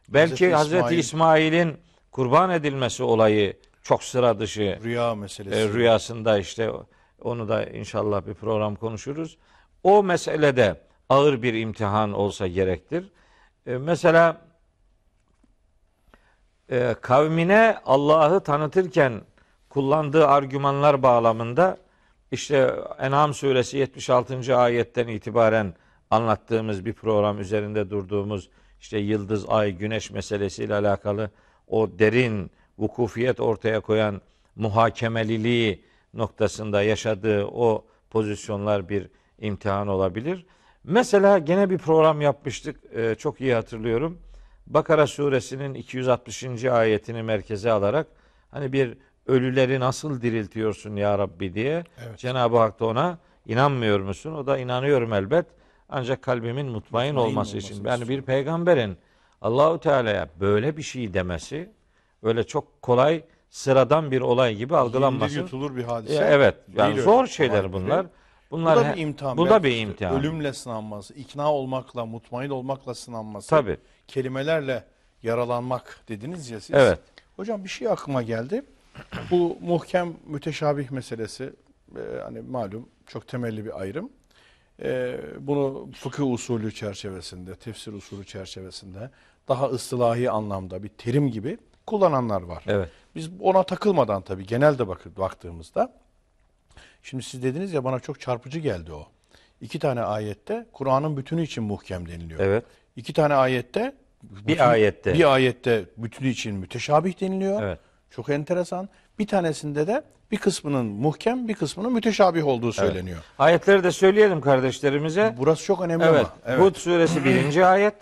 Belki 0.10 0.32
Hazreti 0.54 0.56
Hazreti 0.56 0.96
İsmail- 0.96 1.00
İsmail'in 1.00 1.78
kurban 2.12 2.50
edilmesi 2.50 3.04
olayı 3.04 3.58
çok 3.84 4.04
sıra 4.04 4.40
dışı 4.40 4.80
Rüya 4.84 5.16
meselesi. 5.16 5.58
e, 5.58 5.74
rüyasında 5.74 6.38
işte 6.38 6.72
onu 7.22 7.50
da 7.50 7.66
inşallah 7.66 8.28
bir 8.28 8.34
program 8.34 8.76
konuşuruz. 8.76 9.38
O 9.84 10.04
meselede 10.04 10.82
ağır 11.10 11.42
bir 11.42 11.54
imtihan 11.54 12.14
olsa 12.14 12.48
gerektir. 12.48 13.12
E, 13.68 13.78
mesela 13.78 14.42
e, 16.70 16.96
kavmine 17.02 17.78
Allah'ı 17.86 18.40
tanıtırken 18.40 19.22
kullandığı 19.70 20.28
argümanlar 20.28 21.04
bağlamında 21.04 21.78
işte 22.32 22.76
En'am 23.00 23.34
suresi 23.34 23.78
76. 23.78 24.58
ayetten 24.58 25.08
itibaren 25.08 25.74
anlattığımız 26.10 26.86
bir 26.86 26.94
program 26.94 27.40
üzerinde 27.40 27.90
durduğumuz 27.90 28.50
işte 28.80 28.98
yıldız, 28.98 29.46
ay, 29.50 29.72
güneş 29.72 30.12
meselesiyle 30.12 30.76
alakalı 30.76 31.30
o 31.68 32.00
derin 32.00 32.52
vukufiyet 32.80 33.40
ortaya 33.40 33.80
koyan 33.80 34.22
muhakemeliliği 34.56 35.84
noktasında 36.14 36.84
yaşadığı 36.84 37.46
o 37.46 37.86
pozisyonlar 38.10 38.90
bir 38.90 39.10
imtihan 39.40 39.88
olabilir. 39.88 40.46
Mesela 40.84 41.38
gene 41.38 41.70
bir 41.70 41.78
program 41.78 42.22
yapmıştık. 42.22 42.80
e, 42.96 43.16
çok 43.16 43.42
iyi 43.42 43.54
hatırlıyorum. 43.54 44.18
Bakara 44.68 45.08
suresinin 45.08 45.74
260. 45.74 46.66
ayetini 46.66 47.24
merkeze 47.24 47.72
alarak 47.72 48.08
hani 48.52 48.74
bir 48.74 48.98
ölüleri 49.28 49.80
nasıl 49.80 50.22
diriltiyorsun 50.22 50.96
ya 50.96 51.20
Rabbi 51.20 51.54
diye 51.54 51.84
Evet. 52.08 52.18
Cenab-ı 52.20 52.58
Hak 52.58 52.80
da 52.80 52.86
ona 52.86 53.18
inanmıyor 53.46 54.00
musun? 54.00 54.34
O 54.34 54.48
da 54.48 54.58
inanıyorum 54.58 55.14
elbet. 55.14 55.46
Ancak 55.90 56.22
kalbimin 56.22 56.66
mutmain, 56.66 56.74
Mutmain 56.74 57.16
olması 57.16 57.30
olması 57.58 57.58
için. 57.58 57.86
Yani 57.86 58.10
bir 58.10 58.22
peygamberin 58.22 58.98
Allahu 59.42 59.80
Teala'ya 59.80 60.30
böyle 60.40 60.78
bir 60.78 60.82
şey 60.82 61.14
demesi 61.14 61.70
öyle 62.24 62.44
çok 62.44 62.82
kolay 62.82 63.24
sıradan 63.50 64.12
bir 64.12 64.22
olay 64.22 64.56
gibi 64.56 64.76
algılanmasın. 64.78 65.40
yutulur 65.42 65.76
bir 65.76 65.84
hadise. 65.84 66.14
Ya 66.14 66.28
evet. 66.28 66.56
Yani 66.78 66.96
Değil 66.96 67.06
zor 67.06 67.22
öyle 67.22 67.32
şeyler 67.32 67.74
bunlar. 67.74 68.04
değil. 68.04 68.14
Bunlar 68.52 68.78
bu 68.78 68.82
da 68.82 68.96
bir 68.96 69.02
imtihan. 69.02 69.38
Bu 69.38 69.50
da 69.50 69.64
bir 69.64 69.78
imtihan. 69.78 70.20
Ölümle 70.20 70.54
sınanması, 70.54 71.14
ikna 71.14 71.54
olmakla, 71.54 72.06
mutmain 72.06 72.50
olmakla 72.50 72.94
sınanması. 72.94 73.50
Tabii. 73.50 73.78
Kelimelerle 74.08 74.84
yaralanmak 75.24 76.00
dediniz 76.08 76.50
ya 76.50 76.60
siz. 76.60 76.76
Evet. 76.76 77.00
Hocam 77.36 77.64
bir 77.64 77.70
şey 77.70 77.88
aklıma 77.88 78.22
geldi. 78.22 78.64
Bu 79.32 79.58
muhkem 79.62 80.14
müteşabih 80.26 80.90
meselesi 80.92 81.54
e, 81.96 82.22
hani 82.24 82.42
malum 82.42 82.90
çok 83.08 83.28
temelli 83.28 83.66
bir 83.66 83.82
ayrım. 83.82 84.10
E, 84.82 85.20
bunu 85.40 85.90
fıkıh 85.96 86.32
usulü 86.32 86.74
çerçevesinde, 86.74 87.56
tefsir 87.56 87.94
usulü 87.94 88.26
çerçevesinde 88.26 89.10
daha 89.48 89.66
ıstılahi 89.66 90.30
anlamda 90.32 90.84
bir 90.84 90.90
terim 90.90 91.32
gibi 91.32 91.58
kullananlar 91.86 92.42
var. 92.42 92.64
Evet. 92.68 92.90
Biz 93.16 93.30
ona 93.42 93.64
takılmadan 93.64 94.22
tabii 94.22 94.46
genelde 94.46 94.88
bakıp 94.88 95.18
baktığımızda 95.18 95.94
şimdi 97.04 97.24
siz 97.24 97.44
dediniz 97.44 97.74
ya 97.74 97.84
bana 97.84 98.00
çok 98.00 98.20
çarpıcı 98.22 98.60
geldi 98.60 98.94
o. 98.94 99.08
İki 99.62 99.80
tane 99.80 100.02
ayette 100.02 100.66
Kur'an'ın 100.74 101.18
bütünü 101.18 101.44
için 101.44 101.64
muhkem 101.64 102.08
deniliyor. 102.08 102.40
Evet. 102.40 102.64
İki 102.96 103.14
tane 103.14 103.34
ayette 103.34 103.96
Bir 104.24 104.70
ayette. 104.70 105.14
bir 105.14 105.34
ayette 105.34 105.86
bütünü 105.98 106.30
için 106.30 106.56
müteşabih 106.56 107.22
deniliyor. 107.22 107.64
Evet. 107.64 107.80
Çok 108.12 108.30
enteresan. 108.30 108.90
Bir 109.20 109.28
tanesinde 109.28 109.88
de 109.88 110.04
bir 110.32 110.38
kısmının 110.38 110.86
muhkem, 110.86 111.48
bir 111.48 111.54
kısmının 111.54 111.94
müteşabih 111.94 112.48
olduğu 112.48 112.74
söyleniyor. 112.74 113.18
Ayetleri 113.40 113.84
de 113.84 113.92
söyleyelim 113.92 114.42
kardeşlerimize. 114.42 115.36
Burası 115.38 115.64
çok 115.64 115.82
önemli 115.82 116.04
Evet. 116.06 116.20
ama. 116.26 116.36
Evet. 116.46 116.60
Hud 116.62 116.76
suresi 116.76 117.26
1. 117.26 117.72
ayet. 117.72 117.96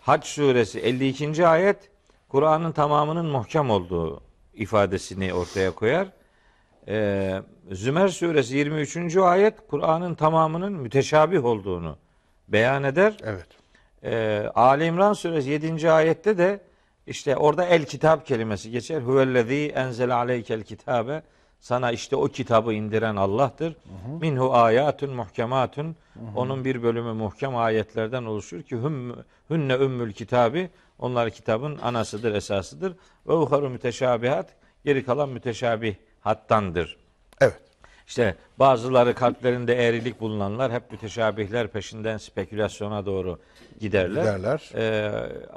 Hac 0.00 0.24
suresi 0.24 0.80
52. 0.80 1.46
ayet. 1.46 1.76
Kur'an'ın 2.34 2.72
tamamının 2.72 3.26
muhkem 3.26 3.70
olduğu 3.70 4.20
ifadesini 4.54 5.34
ortaya 5.34 5.70
koyar. 5.70 6.08
Ee, 6.88 7.42
Zümer 7.70 8.08
suresi 8.08 8.56
23. 8.56 9.16
ayet 9.16 9.54
Kur'an'ın 9.68 10.14
tamamının 10.14 10.72
müteşabih 10.72 11.44
olduğunu 11.44 11.96
beyan 12.48 12.84
eder. 12.84 13.16
Evet. 13.24 13.46
Ee, 14.04 14.50
Ali 14.54 14.84
İmran 14.84 15.12
suresi 15.12 15.50
7. 15.50 15.90
ayette 15.90 16.38
de 16.38 16.60
işte 17.06 17.36
orada 17.36 17.64
el 17.64 17.84
kitap 17.84 18.26
kelimesi 18.26 18.70
geçer. 18.70 19.00
Huvellezî 19.00 19.72
enzel 19.74 20.16
aleykel 20.16 20.62
kitabe. 20.62 21.22
Sana 21.60 21.92
işte 21.92 22.16
o 22.16 22.28
kitabı 22.28 22.72
indiren 22.72 23.16
Allah'tır. 23.16 23.76
Minhu 24.20 24.54
ayatun 24.54 25.10
muhkematun. 25.10 25.96
Onun 26.36 26.64
bir 26.64 26.82
bölümü 26.82 27.12
muhkem 27.12 27.56
ayetlerden 27.56 28.24
oluşur 28.24 28.62
ki 28.62 28.76
hünne 29.50 29.74
ümmül 29.74 30.12
kitabı. 30.12 30.68
Onlar 30.98 31.30
kitabın 31.30 31.78
anasıdır, 31.78 32.34
esasıdır. 32.34 32.96
Ve 33.26 33.32
uharu 33.32 33.70
müteşabihat. 33.70 34.54
Geri 34.84 35.04
kalan 35.04 35.28
müteşabihattandır. 35.28 36.96
Evet. 37.40 37.60
İşte 38.06 38.36
bazıları 38.58 39.14
kalplerinde 39.14 39.74
eğrilik 39.74 40.20
bulunanlar 40.20 40.72
hep 40.72 40.92
müteşabihler 40.92 41.68
peşinden 41.68 42.16
spekülasyona 42.16 43.06
doğru 43.06 43.38
giderler. 43.80 44.22
Giderler. 44.22 44.70
Ee, 44.74 45.12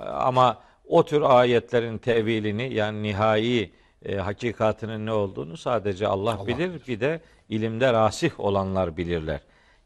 ama 0.05 0.59
o 0.87 1.05
tür 1.05 1.21
ayetlerin 1.21 1.97
tevilini 1.97 2.73
yani 2.73 3.03
nihai 3.03 3.71
e, 4.05 4.15
hakikatinin 4.15 5.05
ne 5.05 5.11
olduğunu 5.11 5.57
sadece 5.57 6.07
Allah, 6.07 6.47
bilir. 6.47 6.81
Bir 6.87 6.99
de 6.99 7.21
ilimde 7.49 7.93
rasih 7.93 8.39
olanlar 8.39 8.97
bilirler. 8.97 9.39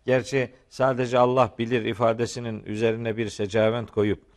Gerçi 0.05 0.51
sadece 0.69 1.19
Allah 1.19 1.51
bilir 1.59 1.85
ifadesinin 1.85 2.63
üzerine 2.63 3.17
bir 3.17 3.29
secavent 3.29 3.91
koyup 3.91 4.30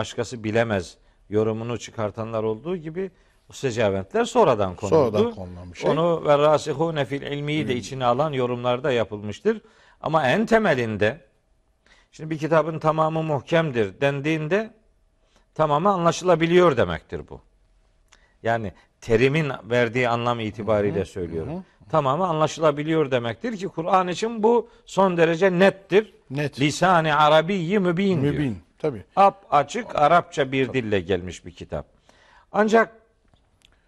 başkası 0.00 0.44
bilemez 0.44 0.96
yorumunu 1.30 1.78
çıkartanlar 1.78 2.42
olduğu 2.42 2.76
gibi 2.76 3.10
o 3.50 3.52
secaventler 3.52 4.24
sonradan 4.24 4.76
konuldu. 4.76 4.94
Sonradan 4.94 5.30
konulan 5.34 5.72
bir 5.72 5.78
şey. 5.78 5.90
Onu 5.90 6.24
ve 6.24 6.38
rasihune 6.38 7.04
fil 7.04 7.22
ilmiyi 7.22 7.68
de 7.68 7.76
içine 7.76 8.04
alan 8.04 8.32
yorumlarda 8.32 8.92
yapılmıştır. 8.92 9.60
Ama 10.00 10.26
en 10.26 10.46
temelinde 10.46 11.20
şimdi 12.12 12.30
bir 12.30 12.38
kitabın 12.38 12.78
tamamı 12.78 13.22
muhkemdir 13.22 14.00
dendiğinde 14.00 14.70
tamamı 15.54 15.90
anlaşılabiliyor 15.90 16.76
demektir 16.76 17.28
bu. 17.28 17.40
Yani 18.42 18.72
terimin 19.00 19.52
verdiği 19.64 20.08
anlam 20.08 20.40
itibariyle 20.40 21.04
söylüyorum. 21.04 21.64
tamamı 21.90 22.26
anlaşılabiliyor 22.26 23.10
demektir 23.10 23.56
ki 23.56 23.68
Kur'an 23.68 24.08
için 24.08 24.42
bu 24.42 24.68
son 24.86 25.16
derece 25.16 25.58
nettir. 25.58 26.14
Net. 26.30 26.60
Lisan-ı 26.60 27.16
Arabiyyi 27.16 27.78
mübin 27.78 28.22
diyor. 28.22 28.54
Tabii. 28.80 29.04
Ap 29.16 29.46
açık 29.50 29.96
Arapça 29.96 30.52
bir 30.52 30.72
dille 30.72 31.00
gelmiş 31.00 31.46
bir 31.46 31.50
kitap. 31.50 31.86
Ancak 32.52 32.92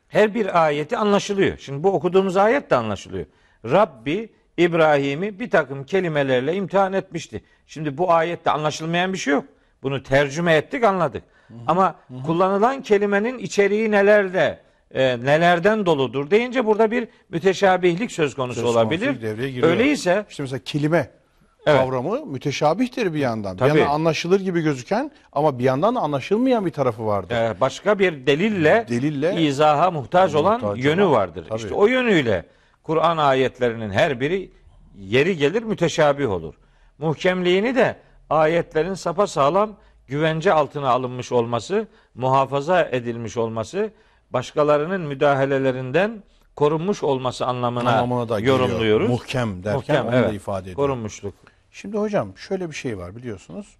her 0.08 0.34
bir 0.34 0.64
ayeti 0.64 0.96
anlaşılıyor. 0.96 1.58
Şimdi 1.58 1.82
bu 1.82 1.92
okuduğumuz 1.92 2.36
ayet 2.36 2.70
de 2.70 2.76
anlaşılıyor. 2.76 3.26
Rabbi 3.64 4.28
İbrahim'i 4.56 5.40
bir 5.40 5.50
takım 5.50 5.84
kelimelerle 5.84 6.54
imtihan 6.54 6.92
etmişti. 6.92 7.42
Şimdi 7.66 7.98
bu 7.98 8.12
ayette 8.12 8.50
anlaşılmayan 8.50 9.12
bir 9.12 9.18
şey 9.18 9.32
yok. 9.34 9.44
Bunu 9.82 10.02
tercüme 10.02 10.54
ettik 10.54 10.84
anladık. 10.84 11.22
Ama 11.66 11.94
kullanılan 12.26 12.82
kelimenin 12.82 13.38
içeriği 13.38 13.90
nelerde, 13.90 14.60
e, 14.90 15.20
nelerden 15.20 15.86
doludur 15.86 16.30
deyince 16.30 16.66
burada 16.66 16.90
bir 16.90 17.08
müteşabihlik 17.28 18.12
söz 18.12 18.34
konusu 18.34 18.54
Söz 18.54 18.64
konusu 18.64 18.78
olabilir. 18.78 19.62
Öyleyse 19.62 20.26
İşte 20.30 20.42
mesela 20.42 20.60
kelime 20.64 21.10
Evet. 21.66 21.80
kavramı 21.80 22.26
müteşabihtir 22.26 23.14
bir 23.14 23.18
yandan. 23.18 23.56
Tabii. 23.56 23.74
Bir 23.74 23.78
yandan 23.78 23.94
anlaşılır 23.94 24.40
gibi 24.40 24.60
gözüken 24.62 25.10
ama 25.32 25.58
bir 25.58 25.64
yandan 25.64 25.94
da 25.94 26.00
anlaşılmayan 26.00 26.66
bir 26.66 26.70
tarafı 26.70 27.06
vardır. 27.06 27.34
e, 27.36 27.60
başka 27.60 27.98
bir 27.98 28.26
delille, 28.26 28.86
Delille 28.88 29.42
izaha 29.42 29.90
muhtaç 29.90 30.34
olan 30.34 30.60
muhtaç 30.60 30.84
yönü 30.84 31.02
olan, 31.02 31.12
vardır. 31.12 31.46
tabii. 31.48 31.58
İşte 31.58 31.74
o 31.74 31.86
yönüyle 31.86 32.44
Kur'an 32.82 33.16
ayetlerinin 33.16 33.90
her 33.90 34.20
biri 34.20 34.50
yeri 34.98 35.36
gelir 35.36 35.62
müteşabih 35.62 36.30
olur. 36.30 36.54
Muhkemliğini 36.98 37.76
de 37.76 37.96
ayetlerin 38.30 38.94
sapasağlam 38.94 39.76
güvence 40.06 40.52
altına 40.52 40.90
alınmış 40.90 41.32
olması, 41.32 41.86
muhafaza 42.14 42.82
edilmiş 42.82 43.36
olması, 43.36 43.90
başkalarının 44.30 45.00
müdahalelerinden 45.00 46.22
korunmuş 46.56 47.02
olması 47.02 47.46
anlamına, 47.46 47.92
anlamına 47.92 48.28
da 48.28 48.40
geliyor. 48.40 48.60
yorumluyoruz. 48.60 49.08
Muhkem 49.10 49.64
derken 49.64 49.74
Muhkem, 49.76 50.04
onu 50.06 50.12
da 50.12 50.16
evet. 50.16 50.34
ifade 50.34 50.62
ediyor. 50.62 50.76
Korunmuşluk. 50.76 51.34
Şimdi 51.72 51.98
hocam 51.98 52.38
şöyle 52.38 52.70
bir 52.70 52.74
şey 52.74 52.98
var 52.98 53.16
biliyorsunuz. 53.16 53.76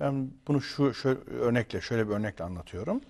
Ben 0.00 0.30
bunu 0.48 0.60
şu 0.60 0.94
şöyle 0.94 1.20
örnekle 1.30 1.80
şöyle 1.80 2.08
bir 2.08 2.14
örnekle 2.14 2.44
anlatıyorum. 2.44 3.00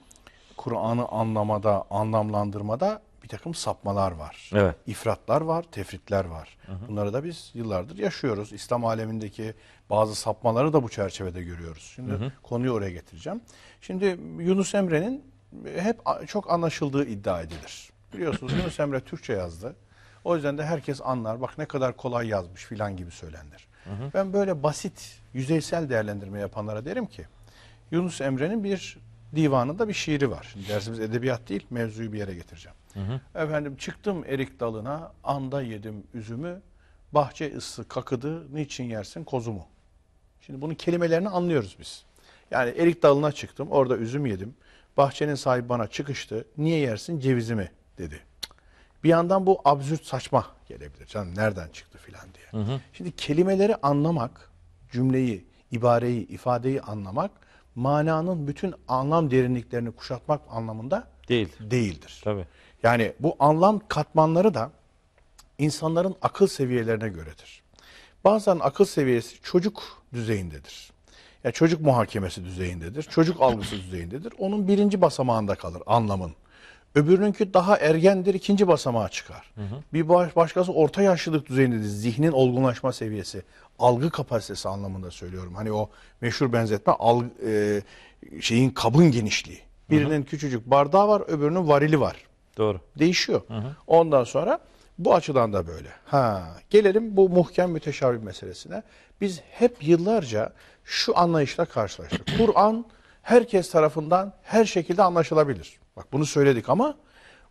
Kur'an'ı 0.56 1.08
anlamada, 1.08 1.84
anlamlandırmada 1.90 3.02
bir 3.22 3.28
takım 3.28 3.54
sapmalar 3.54 4.12
var. 4.12 4.50
Evet. 4.54 4.76
İfratlar 4.86 5.40
var, 5.40 5.64
tefritler 5.72 6.24
var. 6.24 6.58
Bunları 6.88 7.12
da 7.12 7.24
biz 7.24 7.50
yıllardır 7.54 7.98
yaşıyoruz. 7.98 8.52
İslam 8.52 8.84
alemindeki 8.84 9.54
bazı 9.90 10.14
sapmaları 10.14 10.72
da 10.72 10.82
bu 10.82 10.88
çerçevede 10.88 11.42
görüyoruz. 11.42 11.92
Şimdi 11.94 12.32
konuyu 12.42 12.72
oraya 12.72 12.90
getireceğim. 12.90 13.40
Şimdi 13.80 14.04
Yunus 14.38 14.74
Emre'nin 14.74 15.24
hep 15.76 16.00
çok 16.26 16.50
anlaşıldığı 16.50 17.06
iddia 17.06 17.42
edilir. 17.42 17.90
Biliyorsunuz 18.12 18.52
Yunus 18.52 18.80
Emre 18.80 19.00
Türkçe 19.00 19.32
yazdı. 19.32 19.76
O 20.24 20.34
yüzden 20.34 20.58
de 20.58 20.64
herkes 20.64 21.00
anlar. 21.04 21.40
Bak 21.40 21.58
ne 21.58 21.66
kadar 21.66 21.96
kolay 21.96 22.28
yazmış 22.28 22.64
filan 22.64 22.96
gibi 22.96 23.10
söylenir. 23.10 23.69
Ben 24.14 24.32
böyle 24.32 24.62
basit, 24.62 25.20
yüzeysel 25.34 25.88
değerlendirme 25.88 26.40
yapanlara 26.40 26.84
derim 26.84 27.06
ki 27.06 27.26
Yunus 27.90 28.20
Emre'nin 28.20 28.64
bir 28.64 28.98
divanında 29.34 29.88
bir 29.88 29.92
şiiri 29.92 30.30
var. 30.30 30.48
Şimdi 30.52 30.68
dersimiz 30.68 31.00
edebiyat 31.00 31.48
değil, 31.48 31.66
mevzuyu 31.70 32.12
bir 32.12 32.18
yere 32.18 32.34
getireceğim. 32.34 32.76
Efendim 33.34 33.76
çıktım 33.76 34.24
erik 34.28 34.60
dalına, 34.60 35.12
anda 35.24 35.62
yedim 35.62 36.04
üzümü, 36.14 36.60
bahçe 37.12 37.56
ısı 37.56 37.88
kakıdı, 37.88 38.54
niçin 38.54 38.84
yersin 38.84 39.24
kozumu? 39.24 39.66
Şimdi 40.40 40.60
bunun 40.60 40.74
kelimelerini 40.74 41.28
anlıyoruz 41.28 41.76
biz. 41.80 42.04
Yani 42.50 42.70
erik 42.70 43.02
dalına 43.02 43.32
çıktım, 43.32 43.68
orada 43.70 43.96
üzüm 43.96 44.26
yedim. 44.26 44.54
Bahçenin 44.96 45.34
sahibi 45.34 45.68
bana 45.68 45.86
çıkıştı, 45.86 46.44
niye 46.58 46.78
yersin 46.78 47.20
cevizimi 47.20 47.70
dedi. 47.98 48.20
Bir 49.04 49.08
yandan 49.08 49.46
bu 49.46 49.60
absürt 49.64 50.04
saçma 50.04 50.46
gelebilir. 50.68 51.06
Canım 51.06 51.34
nereden 51.36 51.68
çıktı 51.68 51.98
filan 51.98 52.24
diye. 52.34 52.80
Şimdi 52.92 53.16
kelimeleri 53.16 53.76
anlamak, 53.76 54.50
cümleyi, 54.92 55.44
ibareyi, 55.70 56.26
ifadeyi 56.28 56.80
anlamak, 56.80 57.30
mananın 57.74 58.46
bütün 58.46 58.74
anlam 58.88 59.30
derinliklerini 59.30 59.90
kuşatmak 59.92 60.40
anlamında 60.50 61.08
Değil. 61.28 61.48
değildir. 61.60 62.20
Tabii. 62.24 62.44
Yani 62.82 63.12
bu 63.20 63.36
anlam 63.38 63.80
katmanları 63.88 64.54
da 64.54 64.70
insanların 65.58 66.16
akıl 66.22 66.46
seviyelerine 66.46 67.08
göredir. 67.08 67.62
Bazen 68.24 68.58
akıl 68.62 68.84
seviyesi 68.84 69.40
çocuk 69.42 70.02
düzeyindedir. 70.12 70.90
Ya 71.44 71.52
çocuk 71.52 71.80
muhakemesi 71.80 72.44
düzeyindedir. 72.44 73.02
Çocuk 73.02 73.40
algısı 73.40 73.76
düzeyindedir. 73.76 74.32
Onun 74.38 74.68
birinci 74.68 75.00
basamağında 75.00 75.54
kalır 75.54 75.82
anlamın. 75.86 76.32
Öbürününki 76.94 77.54
daha 77.54 77.76
ergendir, 77.76 78.34
ikinci 78.34 78.68
basamağa 78.68 79.08
çıkar. 79.08 79.52
Bir 79.92 80.08
baş- 80.08 80.36
başkası 80.36 80.72
orta 80.72 81.02
yaşlılık 81.02 81.48
düzeyindedir. 81.48 81.84
Zihnin 81.84 82.32
olgunlaşma 82.32 82.92
seviyesi, 82.92 83.42
algı 83.78 84.10
kapasitesi 84.10 84.68
anlamında 84.68 85.10
söylüyorum. 85.10 85.54
Hani 85.54 85.72
o 85.72 85.90
meşhur 86.20 86.52
benzetme 86.52 86.92
algı, 86.92 87.26
e, 87.46 87.82
şeyin 88.40 88.70
kabın 88.70 89.10
genişliği. 89.10 89.60
Birinin 89.90 90.22
küçücük 90.22 90.66
bardağı 90.66 91.08
var, 91.08 91.22
öbürünün 91.28 91.68
varili 91.68 92.00
var 92.00 92.16
Doğru. 92.56 92.80
değişiyor. 92.98 93.40
Ondan 93.86 94.24
sonra 94.24 94.58
bu 94.98 95.14
açıdan 95.14 95.52
da 95.52 95.66
böyle. 95.66 95.88
Ha, 96.04 96.56
gelelim 96.70 97.16
bu 97.16 97.28
muhkem 97.28 97.70
müteşabih 97.70 98.18
meselesine. 98.22 98.82
Biz 99.20 99.40
hep 99.50 99.76
yıllarca 99.86 100.52
şu 100.84 101.18
anlayışla 101.18 101.64
karşılaştık. 101.64 102.26
Kur'an 102.38 102.84
herkes 103.22 103.70
tarafından 103.70 104.32
her 104.42 104.64
şekilde 104.64 105.02
anlaşılabilir. 105.02 105.79
Bak 106.00 106.12
bunu 106.12 106.26
söyledik 106.26 106.68
ama 106.68 106.94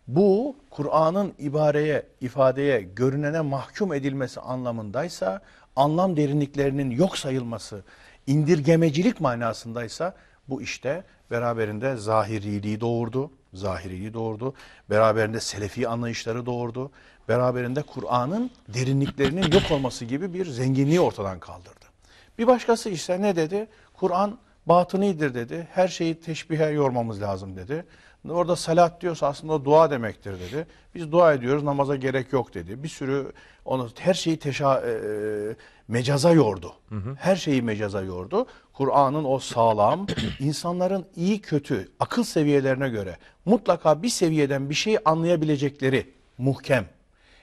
bu 0.08 0.56
Kur'an'ın 0.70 1.32
ibareye, 1.38 2.06
ifadeye, 2.20 2.80
görünene 2.80 3.40
mahkum 3.40 3.92
edilmesi 3.92 4.40
anlamındaysa, 4.40 5.40
anlam 5.76 6.16
derinliklerinin 6.16 6.90
yok 6.90 7.18
sayılması, 7.18 7.82
indirgemecilik 8.26 9.20
manasındaysa 9.20 10.14
bu 10.48 10.62
işte 10.62 11.04
beraberinde 11.30 11.96
zahiriliği 11.96 12.80
doğurdu. 12.80 13.30
Zahiriliği 13.54 14.14
doğurdu. 14.14 14.54
Beraberinde 14.90 15.40
selefi 15.40 15.88
anlayışları 15.88 16.46
doğurdu. 16.46 16.90
Beraberinde 17.28 17.82
Kur'an'ın 17.82 18.50
derinliklerinin 18.68 19.52
yok 19.52 19.70
olması 19.70 20.04
gibi 20.04 20.34
bir 20.34 20.46
zenginliği 20.46 21.00
ortadan 21.00 21.40
kaldırdı. 21.40 21.86
Bir 22.38 22.46
başkası 22.46 22.90
ise 22.90 23.22
ne 23.22 23.36
dedi? 23.36 23.68
Kur'an 23.94 24.38
batınidir 24.66 25.34
dedi. 25.34 25.68
Her 25.72 25.88
şeyi 25.88 26.20
teşbihe 26.20 26.66
yormamız 26.66 27.22
lazım 27.22 27.56
dedi. 27.56 27.84
Orada 28.28 28.56
salat 28.56 29.00
diyorsa 29.00 29.26
aslında 29.26 29.64
dua 29.64 29.90
demektir 29.90 30.32
dedi. 30.32 30.66
Biz 30.94 31.12
dua 31.12 31.32
ediyoruz 31.32 31.62
namaza 31.62 31.96
gerek 31.96 32.32
yok 32.32 32.54
dedi. 32.54 32.82
Bir 32.82 32.88
sürü 32.88 33.32
onu 33.64 33.88
her 33.98 34.14
şeyi 34.14 34.36
teşa, 34.36 34.80
e, 34.80 34.92
mecaza 35.88 36.32
yordu. 36.32 36.72
Her 37.18 37.36
şeyi 37.36 37.62
mecaza 37.62 38.02
yordu. 38.02 38.46
Kur'an'ın 38.72 39.24
o 39.24 39.38
sağlam 39.38 40.06
insanların 40.40 41.06
iyi 41.16 41.40
kötü 41.40 41.88
akıl 42.00 42.24
seviyelerine 42.24 42.88
göre 42.88 43.16
mutlaka 43.44 44.02
bir 44.02 44.08
seviyeden 44.08 44.70
bir 44.70 44.74
şey 44.74 44.98
anlayabilecekleri 45.04 46.10
muhkem 46.38 46.84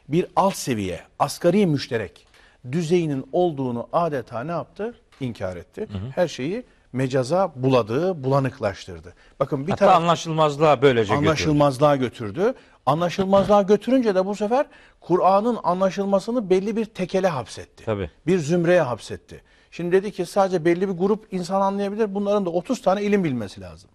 bir 0.10 0.26
alt 0.36 0.56
seviye 0.56 1.00
asgari 1.20 1.66
müşterek 1.66 2.28
düzeyinin 2.72 3.30
olduğunu 3.32 3.88
adeta 3.94 4.44
ne 4.44 4.52
yaptı? 4.52 4.96
İnkar 5.20 5.58
etti. 5.58 5.88
Her 6.16 6.28
şeyi 6.28 6.64
mecaza 6.94 7.52
buladı, 7.56 8.24
bulanıklaştırdı. 8.24 9.14
Bakın 9.40 9.68
bir 9.68 9.72
Hatta 9.72 9.86
taraf 9.86 10.02
anlaşılmazlığa 10.02 10.82
böylece 10.82 11.14
götürdü. 11.14 11.28
anlaşılmazlığa 11.28 11.96
götürdü. 11.96 12.54
Anlaşılmazlığa 12.86 13.62
götürünce 13.62 14.16
de 14.16 14.26
bu 14.26 14.36
sefer 14.36 14.66
Kur'an'ın 15.02 15.58
anlaşılmasını 15.64 16.50
belli 16.50 16.76
bir 16.76 16.86
tekele 16.86 17.28
hapsetti. 17.28 17.86
Tabii. 17.86 18.10
Bir 18.28 18.40
zümreye 18.40 18.82
hapsetti. 18.82 19.42
Şimdi 19.72 19.92
dedi 19.92 20.12
ki 20.12 20.26
sadece 20.26 20.66
belli 20.66 20.90
bir 20.90 20.94
grup 20.94 21.34
insan 21.34 21.62
anlayabilir. 21.62 22.16
Bunların 22.16 22.46
da 22.46 22.50
30 22.50 22.82
tane 22.82 23.02
ilim 23.04 23.24
bilmesi 23.24 23.62
lazım. 23.62 23.90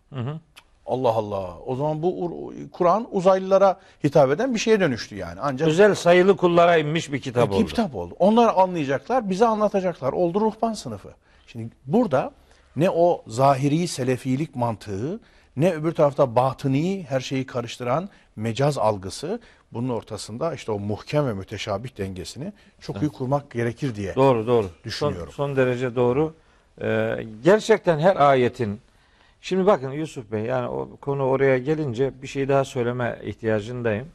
Allah 0.87 1.09
Allah. 1.09 1.59
O 1.67 1.77
zaman 1.77 2.03
bu 2.03 2.09
Ur- 2.13 2.71
Kur'an 2.71 3.07
uzaylılara 3.11 3.77
hitap 4.05 4.31
eden 4.31 4.55
bir 4.55 4.59
şeye 4.59 4.81
dönüştü 4.81 5.17
yani. 5.17 5.41
Ancak 5.43 5.69
Özel 5.69 5.95
sayılı 5.95 6.37
kullara 6.37 6.77
inmiş 6.77 7.13
bir 7.13 7.21
kitap 7.21 7.51
bir 7.51 7.55
oldu. 7.57 7.67
kitap 7.67 7.95
oldu. 7.95 8.15
Onlar 8.19 8.55
anlayacaklar, 8.57 9.31
bize 9.31 9.47
anlatacaklar. 9.47 10.13
Oldu 10.13 10.41
ruhban 10.41 10.73
sınıfı. 10.73 11.09
Şimdi 11.47 11.73
burada 11.87 12.31
ne 12.77 12.91
o 12.91 13.25
zahiri 13.27 13.89
selefilik 13.89 14.57
mantığı, 14.57 15.21
ne 15.57 15.73
öbür 15.73 15.93
tarafta 15.93 16.37
batıni 16.37 17.07
her 17.09 17.21
şeyi 17.21 17.47
karıştıran 17.47 18.09
mecaz 18.37 18.79
algısı 18.79 19.41
bunun 19.73 19.89
ortasında 19.89 20.55
işte 20.55 20.73
o 20.73 20.79
muhkem 20.79 21.27
ve 21.27 21.33
müteşabih 21.33 21.99
dengesini 21.99 22.53
çok 22.81 23.03
iyi 23.03 23.09
kurmak 23.09 23.51
gerekir 23.51 23.95
diye. 23.95 24.15
Doğru 24.15 24.47
doğru. 24.47 24.67
Düşünüyorum. 24.85 25.33
Son, 25.33 25.47
son 25.47 25.57
derece 25.57 25.97
doğru. 25.97 26.35
Ee, 26.83 27.27
gerçekten 27.45 27.99
her 27.99 28.17
ayetin 28.17 28.81
Şimdi 29.43 29.67
bakın 29.67 29.91
Yusuf 29.91 30.33
Bey 30.33 30.45
yani 30.45 30.69
o 30.69 30.97
konu 31.01 31.23
oraya 31.23 31.59
gelince 31.59 32.23
bir 32.23 32.27
şey 32.27 32.49
daha 32.49 32.65
söyleme 32.65 33.19
ihtiyacındayım. 33.25 34.09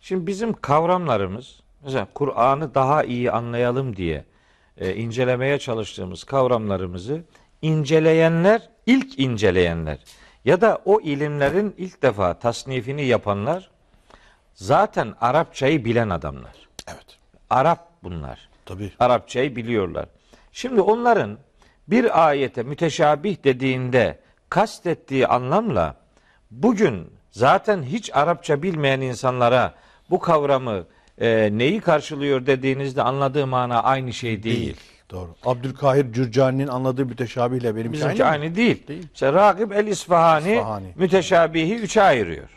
Şimdi 0.00 0.26
bizim 0.26 0.52
kavramlarımız 0.52 1.60
mesela 1.84 2.06
Kur'an'ı 2.14 2.74
daha 2.74 3.04
iyi 3.04 3.30
anlayalım 3.30 3.96
diye 3.96 4.24
e, 4.78 4.94
incelemeye 4.94 5.58
çalıştığımız 5.58 6.24
kavramlarımızı 6.24 7.22
inceleyenler, 7.66 8.68
ilk 8.86 9.18
inceleyenler 9.18 9.98
ya 10.44 10.60
da 10.60 10.78
o 10.84 11.00
ilimlerin 11.00 11.74
ilk 11.78 12.02
defa 12.02 12.34
tasnifini 12.34 13.04
yapanlar 13.04 13.70
zaten 14.54 15.14
Arapçayı 15.20 15.84
bilen 15.84 16.08
adamlar. 16.10 16.68
Arap 17.50 17.88
bunlar. 18.02 18.48
Tabii. 18.66 18.92
Arapçayı 18.98 19.56
biliyorlar. 19.56 20.06
Şimdi 20.52 20.80
onların 20.80 21.38
bir 21.88 22.28
ayete 22.28 22.62
müteşabih 22.62 23.44
dediğinde 23.44 24.18
kastettiği 24.50 25.26
anlamla 25.26 25.96
bugün 26.50 27.10
zaten 27.30 27.82
hiç 27.82 28.10
Arapça 28.14 28.62
bilmeyen 28.62 29.00
insanlara 29.00 29.74
bu 30.10 30.18
kavramı 30.18 30.86
e, 31.18 31.48
neyi 31.52 31.80
karşılıyor 31.80 32.46
dediğinizde 32.46 33.02
anladığı 33.02 33.46
mana 33.46 33.82
aynı 33.82 34.12
şey 34.12 34.42
değil. 34.42 34.76
Doğru. 35.10 35.34
Abdülkahir 35.44 36.12
Cürcani'nin 36.12 36.68
anladığı 36.68 37.06
müteşabihle 37.06 37.76
benimki 37.76 37.92
Bizimki 37.92 38.24
aynı. 38.24 38.44
aynı, 38.44 38.54
değil. 38.54 38.88
Değil. 38.88 39.08
İşte 39.14 39.32
Ragib 39.32 39.70
el 39.70 39.86
İsfahani, 39.86 40.62
müteşabihi 40.96 41.74
üçe 41.74 42.02
ayırıyor. 42.02 42.48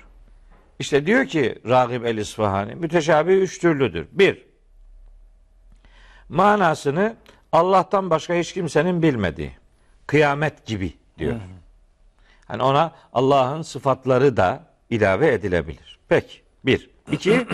İşte 0.80 1.06
diyor 1.06 1.26
ki 1.26 1.60
Ragib 1.68 2.04
el 2.04 2.18
İsfahani 2.18 2.76
müteşabih 2.76 3.34
üç 3.34 3.60
türlüdür. 3.60 4.08
Bir, 4.12 4.46
manasını 6.30 7.16
Allah'tan 7.52 8.10
başka 8.10 8.34
hiç 8.34 8.54
kimsenin 8.54 9.02
bilmediği. 9.02 9.52
Kıyamet 10.08 10.66
gibi 10.66 10.94
diyor. 11.18 11.36
Hani 12.46 12.64
ona 12.64 12.92
Allah'ın 13.14 13.62
sıfatları 13.62 14.38
da 14.38 14.64
ilave 14.90 15.34
edilebilir. 15.34 16.00
Peki. 16.08 16.42
Bir. 16.66 16.90
İki, 17.12 17.48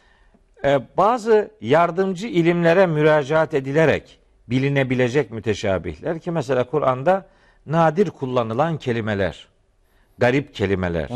e, 0.64 0.80
bazı 0.96 1.50
yardımcı 1.60 2.26
ilimlere 2.26 2.86
müracaat 2.86 3.54
edilerek 3.54 4.18
bilinebilecek 4.50 5.30
müteşabihler 5.30 6.18
ki 6.18 6.30
mesela 6.30 6.64
Kur'an'da 6.64 7.26
nadir 7.66 8.10
kullanılan 8.10 8.78
kelimeler, 8.78 9.48
garip 10.18 10.54
kelimeler. 10.54 11.08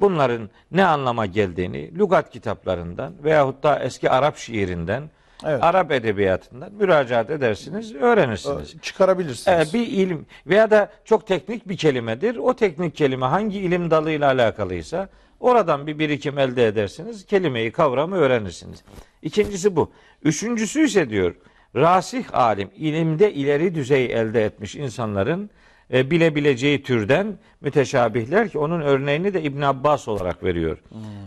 Bunların 0.00 0.50
ne 0.72 0.84
anlama 0.84 1.26
geldiğini 1.26 1.98
lügat 1.98 2.30
kitaplarından 2.30 3.12
veyahut 3.24 3.62
da 3.62 3.78
eski 3.78 4.10
Arap 4.10 4.36
şiirinden, 4.36 5.10
Evet. 5.44 5.64
Arap 5.64 5.92
edebiyatından 5.92 6.72
müracaat 6.72 7.30
edersiniz, 7.30 7.94
öğrenirsiniz. 7.94 8.74
Çıkarabilirsiniz. 8.82 9.74
Ee, 9.74 9.78
bir 9.78 9.86
ilim 9.86 10.26
veya 10.46 10.70
da 10.70 10.90
çok 11.04 11.26
teknik 11.26 11.68
bir 11.68 11.76
kelimedir. 11.76 12.36
O 12.36 12.56
teknik 12.56 12.96
kelime 12.96 13.26
hangi 13.26 13.58
ilim 13.58 13.90
dalıyla 13.90 14.26
alakalıysa 14.28 15.08
oradan 15.40 15.86
bir 15.86 15.98
birikim 15.98 16.38
elde 16.38 16.66
edersiniz. 16.66 17.26
Kelimeyi, 17.26 17.72
kavramı 17.72 18.16
öğrenirsiniz. 18.16 18.82
İkincisi 19.22 19.76
bu. 19.76 19.90
Üçüncüsü 20.22 20.84
ise 20.84 21.10
diyor 21.10 21.34
rasih 21.76 22.34
alim, 22.34 22.70
ilimde 22.76 23.32
ileri 23.34 23.74
düzey 23.74 24.04
elde 24.04 24.44
etmiş 24.44 24.76
insanların 24.76 25.50
e, 25.92 26.10
bilebileceği 26.10 26.82
türden 26.82 27.38
müteşabihler 27.60 28.48
ki 28.48 28.58
onun 28.58 28.80
örneğini 28.80 29.34
de 29.34 29.42
İbn 29.42 29.62
Abbas 29.62 30.08
olarak 30.08 30.44
veriyor. 30.44 30.78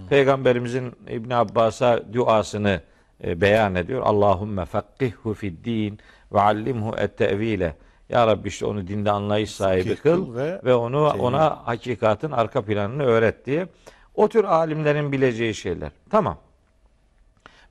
Peygamberimizin 0.10 0.92
İbn 1.10 1.30
Abbas'a 1.30 2.14
duasını 2.14 2.82
e, 3.24 3.42
beyan 3.42 3.76
ediyor. 3.76 4.02
Allahümme 4.02 4.66
fakkihhu 4.66 5.34
fid 5.34 5.66
din 5.66 6.00
ve 6.34 6.42
allimhu 6.42 6.96
et 6.98 7.18
tevile. 7.18 7.76
Ya 8.10 8.28
Rabbi 8.28 8.48
işte 8.48 8.66
onu 8.66 8.88
dinde 8.88 9.12
anlayış 9.12 9.52
sahibi 9.52 9.96
kıl 9.96 10.36
ve, 10.36 10.62
ve 10.64 10.74
onu 10.74 11.12
tevil. 11.12 11.24
ona 11.24 11.68
hakikatin 11.68 12.32
arka 12.32 12.62
planını 12.62 13.04
öğret 13.04 13.46
diye. 13.46 13.68
O 14.16 14.28
tür 14.28 14.44
alimlerin 14.44 15.12
bileceği 15.12 15.54
şeyler. 15.54 15.92
Tamam. 16.10 16.38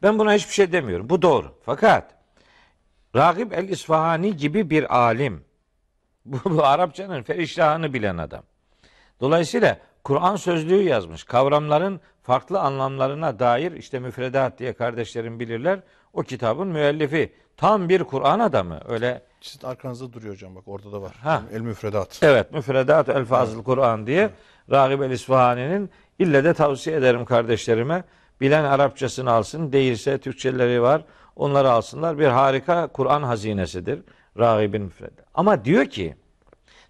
Ben 0.03 0.19
buna 0.19 0.35
hiçbir 0.35 0.53
şey 0.53 0.73
demiyorum. 0.73 1.09
Bu 1.09 1.23
doğru. 1.23 1.47
Fakat 1.65 2.22
Ragib 3.17 3.53
el 3.53 3.69
İsfahani 3.69 4.37
gibi 4.37 4.71
bir 4.71 4.97
alim 4.97 5.45
bu, 6.25 6.39
bu 6.45 6.65
Arapçanın 6.65 7.23
feriştahını 7.23 7.93
bilen 7.93 8.19
adam. 8.19 8.43
Dolayısıyla 9.21 9.79
Kur'an 10.05 10.37
sözlüğü 10.37 10.83
yazmış. 10.83 11.25
Kavramların 11.25 12.01
farklı 12.23 12.61
anlamlarına 12.61 13.39
dair 13.39 13.73
işte 13.73 13.99
müfredat 13.99 14.59
diye 14.59 14.73
kardeşlerim 14.73 15.41
bilirler. 15.41 15.81
O 16.13 16.23
kitabın 16.23 16.69
müellifi. 16.69 17.33
Tam 17.57 17.89
bir 17.89 18.05
Kur'an 18.05 18.41
adamı. 18.41 18.81
Öyle 18.89 19.23
Sizin 19.41 19.67
arkanızda 19.67 20.13
duruyor 20.13 20.35
hocam 20.35 20.55
bak 20.55 20.69
orada 20.69 20.93
da 20.93 21.03
var. 21.03 21.15
Ha. 21.23 21.43
El 21.53 21.61
müfredat. 21.61 22.19
Evet, 22.23 22.53
müfredat 22.53 23.09
el 23.09 23.25
fazıl 23.25 23.65
Kur'an 23.65 24.07
diye 24.07 24.31
Ragib 24.71 25.01
el 25.01 25.11
İsfahani'nin 25.11 25.91
ille 26.19 26.45
de 26.45 26.55
tavsiye 26.55 26.97
ederim 26.97 27.25
kardeşlerime. 27.25 28.05
Bilen 28.41 28.65
Arapçasını 28.65 29.31
alsın, 29.31 29.73
değilse 29.73 30.19
Türkçeleri 30.19 30.83
var. 30.83 31.05
Onları 31.37 31.71
alsınlar. 31.71 32.19
Bir 32.19 32.27
harika 32.27 32.87
Kur'an 32.87 33.23
hazinesidir. 33.23 34.01
Ragib'in 34.39 34.83
müfredat. 34.83 35.25
Ama 35.35 35.65
diyor 35.65 35.87
ki 35.87 36.17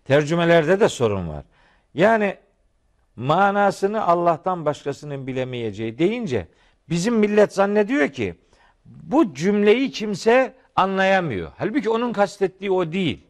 tercümelerde 0.04 0.80
de 0.80 0.88
sorun 0.88 1.28
var. 1.28 1.44
Yani 1.94 2.36
manasını 3.16 4.04
Allah'tan 4.06 4.64
başkasının 4.64 5.26
bilemeyeceği 5.26 5.98
deyince 5.98 6.48
bizim 6.88 7.14
millet 7.14 7.52
zannediyor 7.52 8.08
ki 8.08 8.34
bu 8.84 9.34
cümleyi 9.34 9.90
kimse 9.90 10.54
anlayamıyor. 10.76 11.52
Halbuki 11.58 11.90
onun 11.90 12.12
kastettiği 12.12 12.70
o 12.70 12.92
değil. 12.92 13.26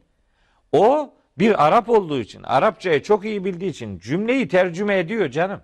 O 0.73 1.15
bir 1.39 1.67
Arap 1.67 1.89
olduğu 1.89 2.19
için, 2.19 2.43
Arapçayı 2.43 3.03
çok 3.03 3.25
iyi 3.25 3.45
bildiği 3.45 3.71
için 3.71 3.99
cümleyi 3.99 4.49
tercüme 4.49 4.99
ediyor 4.99 5.29
canım. 5.29 5.61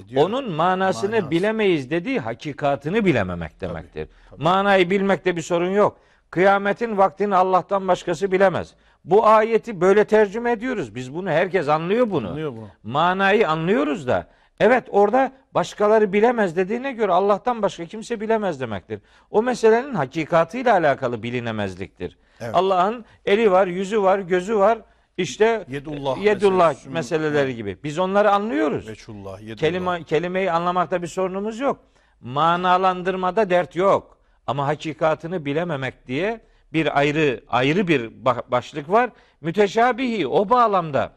Ediyor. 0.00 0.22
Onun 0.24 0.50
manasını 0.50 1.10
Manası. 1.10 1.30
bilemeyiz 1.30 1.90
dediği 1.90 2.20
hakikatını 2.20 3.04
bilememek 3.04 3.60
demektir. 3.60 4.08
Manayı 4.36 4.90
bilmekte 4.90 5.36
bir 5.36 5.42
sorun 5.42 5.70
yok. 5.70 5.98
Kıyametin 6.30 6.98
vaktini 6.98 7.36
Allah'tan 7.36 7.88
başkası 7.88 8.32
bilemez. 8.32 8.74
Bu 9.04 9.26
ayeti 9.26 9.80
böyle 9.80 10.04
tercüme 10.04 10.52
ediyoruz. 10.52 10.94
Biz 10.94 11.14
bunu 11.14 11.30
herkes 11.30 11.68
anlıyor 11.68 12.10
bunu. 12.10 12.28
Anlıyor 12.28 12.52
bunu. 12.52 12.68
Manayı 12.82 13.48
anlıyoruz 13.48 14.06
da 14.06 14.26
evet 14.60 14.84
orada 14.90 15.32
başkaları 15.54 16.12
bilemez 16.12 16.56
dediğine 16.56 16.92
göre 16.92 17.12
Allah'tan 17.12 17.62
başka 17.62 17.84
kimse 17.84 18.20
bilemez 18.20 18.60
demektir. 18.60 19.00
O 19.30 19.42
meselenin 19.42 19.94
hakikatıyla 19.94 20.72
alakalı 20.72 21.22
bilinemezliktir. 21.22 22.18
Evet. 22.40 22.54
Allah'ın 22.54 23.04
eli 23.26 23.50
var, 23.50 23.66
yüzü 23.66 24.02
var, 24.02 24.18
gözü 24.18 24.56
var. 24.56 24.78
İşte 25.22 25.64
Yedullah 25.68 26.18
yedullah 26.22 26.68
meselesi. 26.68 26.88
meseleleri 26.90 27.56
gibi. 27.56 27.78
Biz 27.84 27.98
onları 27.98 28.30
anlıyoruz. 28.30 28.88
Veçullah. 28.88 29.40
Yedullah. 29.40 29.56
Kelime, 29.56 30.04
kelimeyi 30.04 30.52
anlamakta 30.52 31.02
bir 31.02 31.06
sorunumuz 31.06 31.60
yok. 31.60 31.78
Manalandırmada 32.20 33.50
dert 33.50 33.76
yok. 33.76 34.18
Ama 34.46 34.66
hakikatını 34.66 35.44
bilememek 35.44 36.06
diye 36.06 36.40
bir 36.72 36.98
ayrı 36.98 37.44
ayrı 37.48 37.88
bir 37.88 38.00
ba- 38.10 38.50
başlık 38.50 38.90
var. 38.90 39.10
Müteşabihi 39.40 40.26
o 40.26 40.48
bağlamda 40.50 41.12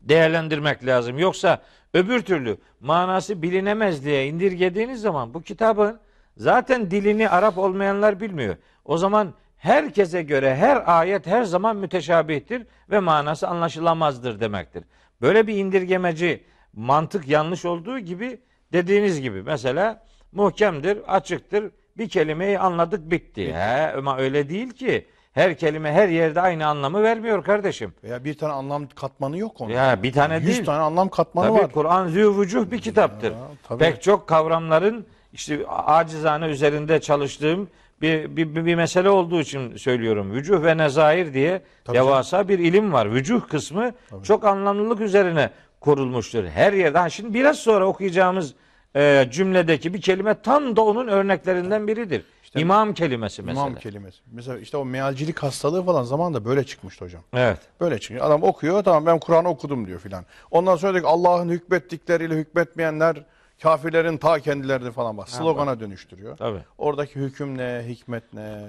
değerlendirmek 0.00 0.86
lazım. 0.86 1.18
Yoksa 1.18 1.62
öbür 1.94 2.20
türlü 2.22 2.58
manası 2.80 3.42
bilinemez 3.42 4.04
diye 4.04 4.26
indirgediğiniz 4.28 5.00
zaman 5.00 5.34
bu 5.34 5.42
kitabın 5.42 6.00
zaten 6.36 6.90
dilini 6.90 7.28
Arap 7.28 7.58
olmayanlar 7.58 8.20
bilmiyor. 8.20 8.56
O 8.84 8.98
zaman 8.98 9.34
herkese 9.56 10.22
göre 10.22 10.56
her 10.56 10.98
ayet 10.98 11.26
her 11.26 11.44
zaman 11.44 11.76
müteşabihtir 11.76 12.66
ve 12.90 13.00
manası 13.00 13.48
anlaşılamazdır 13.48 14.40
demektir. 14.40 14.84
Böyle 15.22 15.46
bir 15.46 15.54
indirgemeci 15.54 16.44
mantık 16.72 17.28
yanlış 17.28 17.64
olduğu 17.64 17.98
gibi 17.98 18.40
dediğiniz 18.72 19.20
gibi 19.20 19.42
mesela 19.42 20.02
muhkemdir, 20.32 20.98
açıktır. 21.14 21.70
Bir 21.98 22.08
kelimeyi 22.08 22.58
anladık 22.58 23.10
bitti. 23.10 23.54
He, 23.54 23.92
ama 23.96 24.18
öyle 24.18 24.48
değil 24.48 24.70
ki. 24.70 25.06
Her 25.32 25.54
kelime 25.58 25.92
her 25.92 26.08
yerde 26.08 26.40
aynı 26.40 26.66
anlamı 26.66 27.02
vermiyor 27.02 27.44
kardeşim. 27.44 27.94
Veya 28.04 28.24
bir 28.24 28.38
tane 28.38 28.52
anlam 28.52 28.88
katmanı 28.94 29.38
yok 29.38 29.60
onun. 29.60 29.72
Ya 29.72 30.02
bir 30.02 30.12
tane 30.12 30.34
Yüz 30.34 30.46
değil. 30.46 30.64
tane 30.64 30.82
anlam 30.82 31.08
katmanı 31.08 31.48
Tabii 31.48 31.58
var. 31.58 31.72
Kur'an 31.72 32.08
züvücuh 32.08 32.70
bir 32.70 32.80
kitaptır. 32.80 33.30
Ya, 33.30 33.38
tabii. 33.68 33.78
Pek 33.78 34.02
çok 34.02 34.26
kavramların 34.28 35.06
işte 35.32 35.66
acizane 35.68 36.46
üzerinde 36.46 37.00
çalıştığım 37.00 37.68
bir, 38.02 38.36
bir, 38.36 38.54
bir, 38.54 38.66
bir 38.66 38.74
mesele 38.74 39.10
olduğu 39.10 39.40
için 39.40 39.76
söylüyorum. 39.76 40.32
Vücuh 40.32 40.62
ve 40.62 40.76
nezair 40.76 41.34
diye 41.34 41.62
Tabii 41.84 41.96
devasa 41.96 42.48
bir 42.48 42.58
ilim 42.58 42.92
var. 42.92 43.14
Vücuh 43.14 43.40
kısmı 43.48 43.92
çok 44.22 44.44
anlamlılık 44.44 45.00
üzerine 45.00 45.50
kurulmuştur. 45.80 46.44
Her 46.44 46.72
yerde. 46.72 46.98
Ha, 46.98 47.10
şimdi 47.10 47.34
biraz 47.34 47.58
sonra 47.58 47.86
okuyacağımız 47.86 48.54
e, 48.96 49.28
cümledeki 49.30 49.94
bir 49.94 50.00
kelime 50.00 50.34
tam 50.42 50.76
da 50.76 50.84
onun 50.84 51.08
örneklerinden 51.08 51.88
biridir. 51.88 52.22
İmam 52.56 52.94
kelimesi 52.94 53.42
mesela. 53.42 53.66
İmam 53.66 53.78
kelimesi. 53.78 54.18
Mesela 54.32 54.58
işte 54.58 54.76
o 54.76 54.84
mealcilik 54.84 55.38
hastalığı 55.38 55.82
falan 55.82 56.02
zamanında 56.02 56.44
böyle 56.44 56.64
çıkmıştı 56.64 57.04
hocam. 57.04 57.22
Evet. 57.34 57.58
Böyle 57.80 57.98
çıkıyor. 57.98 58.26
Adam 58.26 58.42
okuyor 58.42 58.84
tamam 58.84 59.06
ben 59.06 59.18
Kur'an'ı 59.18 59.48
okudum 59.48 59.86
diyor 59.86 60.00
filan. 60.00 60.24
Ondan 60.50 60.76
sonra 60.76 60.92
diyor 60.92 61.04
ki 61.04 61.10
Allah'ın 61.10 61.48
hükmettikleriyle 61.48 62.34
hükmetmeyenler 62.34 63.16
kafirlerin 63.62 64.16
ta 64.16 64.40
kendileridir 64.40 64.92
falan 64.92 65.16
bak. 65.16 65.28
Slogana 65.28 65.80
dönüştürüyor. 65.80 66.36
Tabii. 66.36 66.60
Oradaki 66.78 67.14
hüküm 67.20 67.58
ne, 67.58 67.84
hikmet 67.88 68.32
ne, 68.32 68.60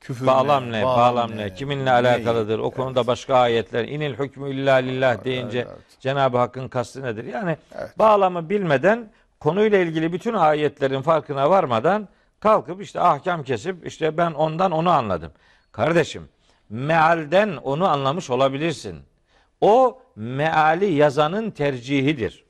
küfür 0.00 0.26
Bağlam 0.26 0.72
ne, 0.72 0.84
bağlam 0.84 1.30
ne, 1.30 1.36
ne, 1.36 1.54
kiminle 1.54 1.84
ne- 1.84 1.90
alakalıdır? 1.90 2.58
O 2.58 2.70
konuda 2.70 3.06
başka 3.06 3.34
ayetler. 3.34 3.84
İnil 3.84 4.14
hükmü 4.14 4.50
illa 4.50 4.74
lillah 4.74 5.24
deyince 5.24 5.58
evet, 5.58 5.68
evet. 5.72 6.00
Cenab-ı 6.00 6.38
Hakk'ın 6.38 6.68
kastı 6.68 7.02
nedir? 7.02 7.24
Yani 7.24 7.56
bağlamı 7.98 8.48
bilmeden 8.50 9.10
konuyla 9.40 9.78
ilgili 9.78 10.12
bütün 10.12 10.34
ayetlerin 10.34 11.02
farkına 11.02 11.50
varmadan 11.50 12.08
kalkıp 12.40 12.82
işte 12.82 13.00
ahkam 13.00 13.42
kesip 13.42 13.86
işte 13.86 14.16
ben 14.16 14.32
ondan 14.32 14.72
onu 14.72 14.90
anladım. 14.90 15.32
Kardeşim 15.72 16.28
mealden 16.70 17.56
onu 17.56 17.88
anlamış 17.88 18.30
olabilirsin. 18.30 18.98
O 19.60 20.02
meali 20.16 20.92
yazanın 20.92 21.50
tercihidir. 21.50 22.47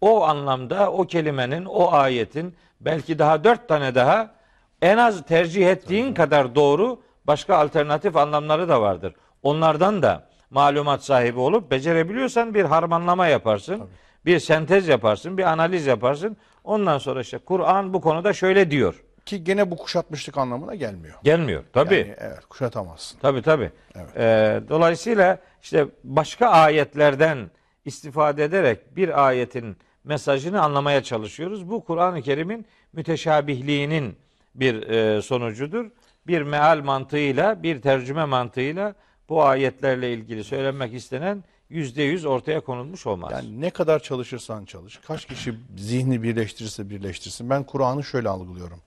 Tabii. 0.00 0.10
O 0.10 0.24
anlamda 0.24 0.92
o 0.92 1.06
kelimenin, 1.06 1.64
o 1.64 1.92
ayetin 1.92 2.56
belki 2.80 3.18
daha 3.18 3.44
dört 3.44 3.68
tane 3.68 3.94
daha 3.94 4.40
En 4.82 4.96
az 4.96 5.22
tercih 5.26 5.68
ettiğin 5.68 6.14
kadar 6.14 6.54
doğru 6.54 7.02
başka 7.24 7.56
alternatif 7.56 8.16
anlamları 8.16 8.68
da 8.68 8.80
vardır. 8.80 9.14
Onlardan 9.42 10.02
da 10.02 10.28
malumat 10.50 11.04
sahibi 11.04 11.38
olup 11.40 11.70
becerebiliyorsan 11.70 12.54
bir 12.54 12.64
harmanlama 12.64 13.26
yaparsın. 13.26 13.82
Bir 14.26 14.38
sentez 14.38 14.88
yaparsın, 14.88 15.38
bir 15.38 15.42
analiz 15.42 15.86
yaparsın. 15.86 16.36
Ondan 16.64 16.98
sonra 16.98 17.20
işte 17.20 17.38
Kur'an 17.38 17.94
bu 17.94 18.00
konuda 18.00 18.32
şöyle 18.32 18.70
diyor. 18.70 19.02
Ki 19.26 19.44
gene 19.44 19.70
bu 19.70 19.76
kuşatmışlık 19.76 20.38
anlamına 20.38 20.74
gelmiyor. 20.74 21.14
Gelmiyor. 21.24 21.64
Tabii. 21.72 21.94
Yani, 21.94 22.14
evet 22.18 22.46
kuşatamazsın. 22.48 23.18
Tabii 23.18 23.42
tabii. 23.42 23.70
Ee, 24.16 24.60
dolayısıyla 24.68 25.38
işte 25.62 25.86
başka 26.04 26.48
ayetlerden 26.48 27.50
istifade 27.84 28.44
ederek 28.44 28.96
bir 28.96 29.26
ayetin 29.26 29.76
mesajını 30.04 30.62
anlamaya 30.62 31.02
çalışıyoruz. 31.02 31.70
Bu 31.70 31.84
Kur'an-ı 31.84 32.22
Kerim'in 32.22 32.66
müteşabihliğinin 32.92 34.16
bir 34.54 34.82
e, 34.88 35.22
sonucudur. 35.22 35.90
Bir 36.26 36.42
meal 36.42 36.80
mantığıyla, 36.84 37.62
bir 37.62 37.82
tercüme 37.82 38.24
mantığıyla 38.24 38.94
bu 39.28 39.44
ayetlerle 39.44 40.12
ilgili 40.12 40.44
söylenmek 40.44 40.94
istenen 40.94 41.44
yüzde 41.70 42.02
yüz 42.02 42.24
ortaya 42.24 42.60
konulmuş 42.60 43.06
olmaz. 43.06 43.32
Yani 43.32 43.60
ne 43.60 43.70
kadar 43.70 44.02
çalışırsan 44.02 44.64
çalış, 44.64 44.96
kaç 44.96 45.24
kişi 45.24 45.54
zihni 45.76 46.22
birleştirirse 46.22 46.90
birleştirsin. 46.90 47.50
Ben 47.50 47.64
Kur'an'ı 47.64 48.04
şöyle 48.04 48.28
algılıyorum. 48.28 48.78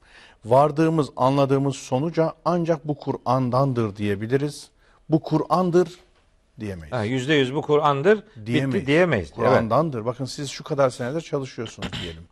Vardığımız, 0.46 1.10
anladığımız 1.16 1.76
sonuca 1.76 2.34
ancak 2.46 2.88
bu 2.88 2.96
Kur'an'dandır 2.96 3.96
diyebiliriz. 3.96 4.70
Bu 5.10 5.20
Kur'an'dır 5.20 5.90
diyemeyiz. 6.60 7.12
Yüzde 7.12 7.34
yüz 7.34 7.56
bu 7.56 7.62
Kur'an'dır, 7.62 8.24
Diyemeyiz. 8.46 8.74
bitti 8.74 8.88
diyemeyiz. 8.88 9.28
Evet. 9.28 9.36
Kur'an'dandır. 9.36 10.06
Bakın 10.06 10.26
siz 10.26 10.50
şu 10.50 10.64
kadar 10.64 10.90
senedir 10.90 11.22
çalışıyorsunuz 11.22 11.90
diyelim. 12.02 12.24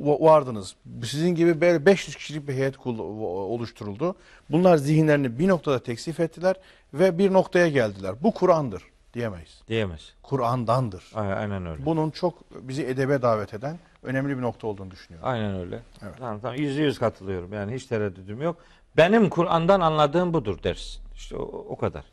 Va- 0.00 0.24
Vardınız. 0.24 0.76
Sizin 1.04 1.34
gibi 1.34 1.60
böyle 1.60 1.86
500 1.86 2.16
kişilik 2.16 2.48
bir 2.48 2.52
heyet 2.54 2.86
oluşturuldu. 2.86 4.14
Bunlar 4.50 4.76
zihinlerini 4.76 5.38
bir 5.38 5.48
noktada 5.48 5.82
teksif 5.82 6.20
ettiler 6.20 6.56
ve 6.94 7.18
bir 7.18 7.32
noktaya 7.32 7.68
geldiler. 7.68 8.14
Bu 8.22 8.34
Kur'an'dır 8.34 8.82
diyemeyiz. 9.14 9.62
Diyemez. 9.68 10.12
Kur'an'dandır. 10.22 11.04
Aynen 11.14 11.66
öyle. 11.66 11.84
Bunun 11.86 12.10
çok 12.10 12.34
bizi 12.68 12.82
edebe 12.86 13.22
davet 13.22 13.54
eden 13.54 13.78
önemli 14.02 14.36
bir 14.36 14.42
nokta 14.42 14.66
olduğunu 14.66 14.90
düşünüyorum. 14.90 15.28
Aynen 15.28 15.56
öyle. 15.56 15.78
Evet. 16.02 16.14
Tamam 16.18 16.40
tamam 16.40 16.56
yüzde 16.56 16.82
yüz 16.82 16.98
katılıyorum. 16.98 17.52
Yani 17.52 17.74
hiç 17.74 17.86
tereddüdüm 17.86 18.42
yok. 18.42 18.56
Benim 18.96 19.28
Kur'an'dan 19.30 19.80
anladığım 19.80 20.34
budur 20.34 20.62
dersin. 20.62 21.02
İşte 21.14 21.36
o, 21.36 21.42
o 21.68 21.76
kadar. 21.76 22.04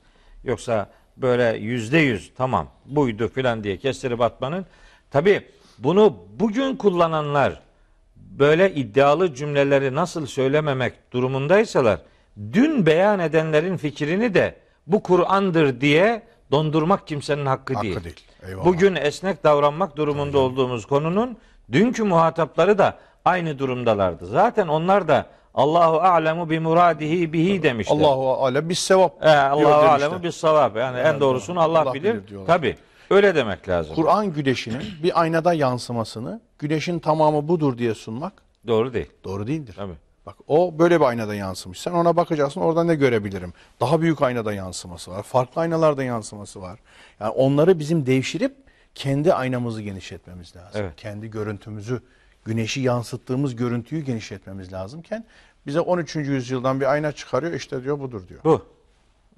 Yoksa 0.44 0.90
böyle 1.18 1.58
yüzde 1.58 1.98
yüz 1.98 2.32
tamam 2.38 2.68
buydu 2.86 3.28
filan 3.28 3.64
diye 3.64 3.78
kestirip 3.78 4.22
atmanın. 4.22 4.66
Tabi 5.12 5.42
bunu 5.80 6.18
bugün 6.40 6.76
kullananlar 6.76 7.60
böyle 8.16 8.74
iddialı 8.74 9.36
cümleleri 9.36 9.96
nasıl 9.96 10.26
söylememek 10.26 10.94
durumundaysalar 11.14 12.00
dün 12.54 12.86
beyan 12.86 13.20
edenlerin 13.20 13.78
fikrini 13.78 14.34
de 14.34 14.56
bu 14.88 15.04
Kur'an'dır 15.04 15.82
diye 15.82 16.24
dondurmak 16.52 17.08
kimsenin 17.08 17.46
hakkı, 17.46 17.74
Hakkı 17.74 17.86
değil. 17.86 18.04
değil. 18.04 18.16
Eyvallah. 18.48 18.66
Bugün 18.66 18.96
esnek 18.96 19.44
davranmak 19.44 19.98
durumunda 19.98 20.38
olduğumuz 20.40 20.86
konunun 20.86 21.38
dünkü 21.72 22.04
muhatapları 22.04 22.78
da 22.78 22.98
aynı 23.26 23.60
durumdalardı. 23.60 24.26
Zaten 24.26 24.68
onlar 24.68 25.08
da 25.08 25.26
Allahu 25.54 26.00
alemu 26.00 26.50
bi 26.50 26.60
muradihi 26.60 27.34
bihi 27.34 27.64
demişler. 27.64 27.96
Allahu 27.96 28.46
alem 28.46 28.70
biz 28.70 28.80
sevap 28.80 29.26
Ee, 29.26 29.30
Allahu 29.30 29.74
alemu 29.90 30.24
bis 30.24 30.36
savab. 30.36 30.76
Yani 30.76 31.00
en 31.00 31.20
doğrusunu 31.20 31.60
Allah, 31.62 31.82
Allah 31.82 31.94
bilir. 31.94 32.28
bilir. 32.28 32.46
Tabi. 32.46 32.76
Öyle 33.10 33.36
demek 33.36 33.70
lazım. 33.70 33.96
Kur'an 33.96 34.34
güneşinin 34.34 34.84
bir 35.04 35.22
aynada 35.22 35.54
yansımasını 35.54 36.42
güneşin 36.60 37.00
tamamı 37.00 37.48
budur 37.48 37.78
diye 37.78 37.94
sunmak 37.96 38.34
Doğru 38.68 38.94
değil. 38.94 39.10
doğru 39.24 39.48
değildir. 39.48 39.74
Tabii. 39.78 39.94
Bak 40.26 40.36
o 40.48 40.80
böyle 40.80 41.00
bir 41.00 41.06
aynada 41.06 41.36
yansımış. 41.36 41.82
Sen 41.82 41.92
ona 41.92 42.16
bakacaksın 42.16 42.62
orada 42.62 42.84
ne 42.84 42.96
görebilirim? 42.96 43.54
Daha 43.80 44.02
büyük 44.02 44.22
aynada 44.22 44.54
yansıması 44.54 45.12
var. 45.12 45.24
Farklı 45.24 45.62
aynalarda 45.62 46.04
yansıması 46.04 46.62
var. 46.62 46.80
Yani 47.20 47.30
onları 47.32 47.80
bizim 47.80 48.06
devşirip 48.06 48.56
kendi 48.96 49.34
aynamızı 49.34 49.82
genişletmemiz 49.82 50.56
lazım. 50.56 50.82
Evet. 50.82 50.96
Kendi 50.98 51.30
görüntümüzü, 51.32 52.02
güneşi 52.46 52.82
yansıttığımız 52.82 53.56
görüntüyü 53.56 54.02
genişletmemiz 54.02 54.74
lazımken 54.74 55.26
bize 55.68 55.80
13. 55.80 56.16
yüzyıldan 56.16 56.80
bir 56.80 56.92
ayna 56.92 57.12
çıkarıyor 57.12 57.54
işte 57.54 57.84
diyor 57.84 58.00
budur 58.00 58.28
diyor. 58.28 58.40
Bu. 58.44 58.62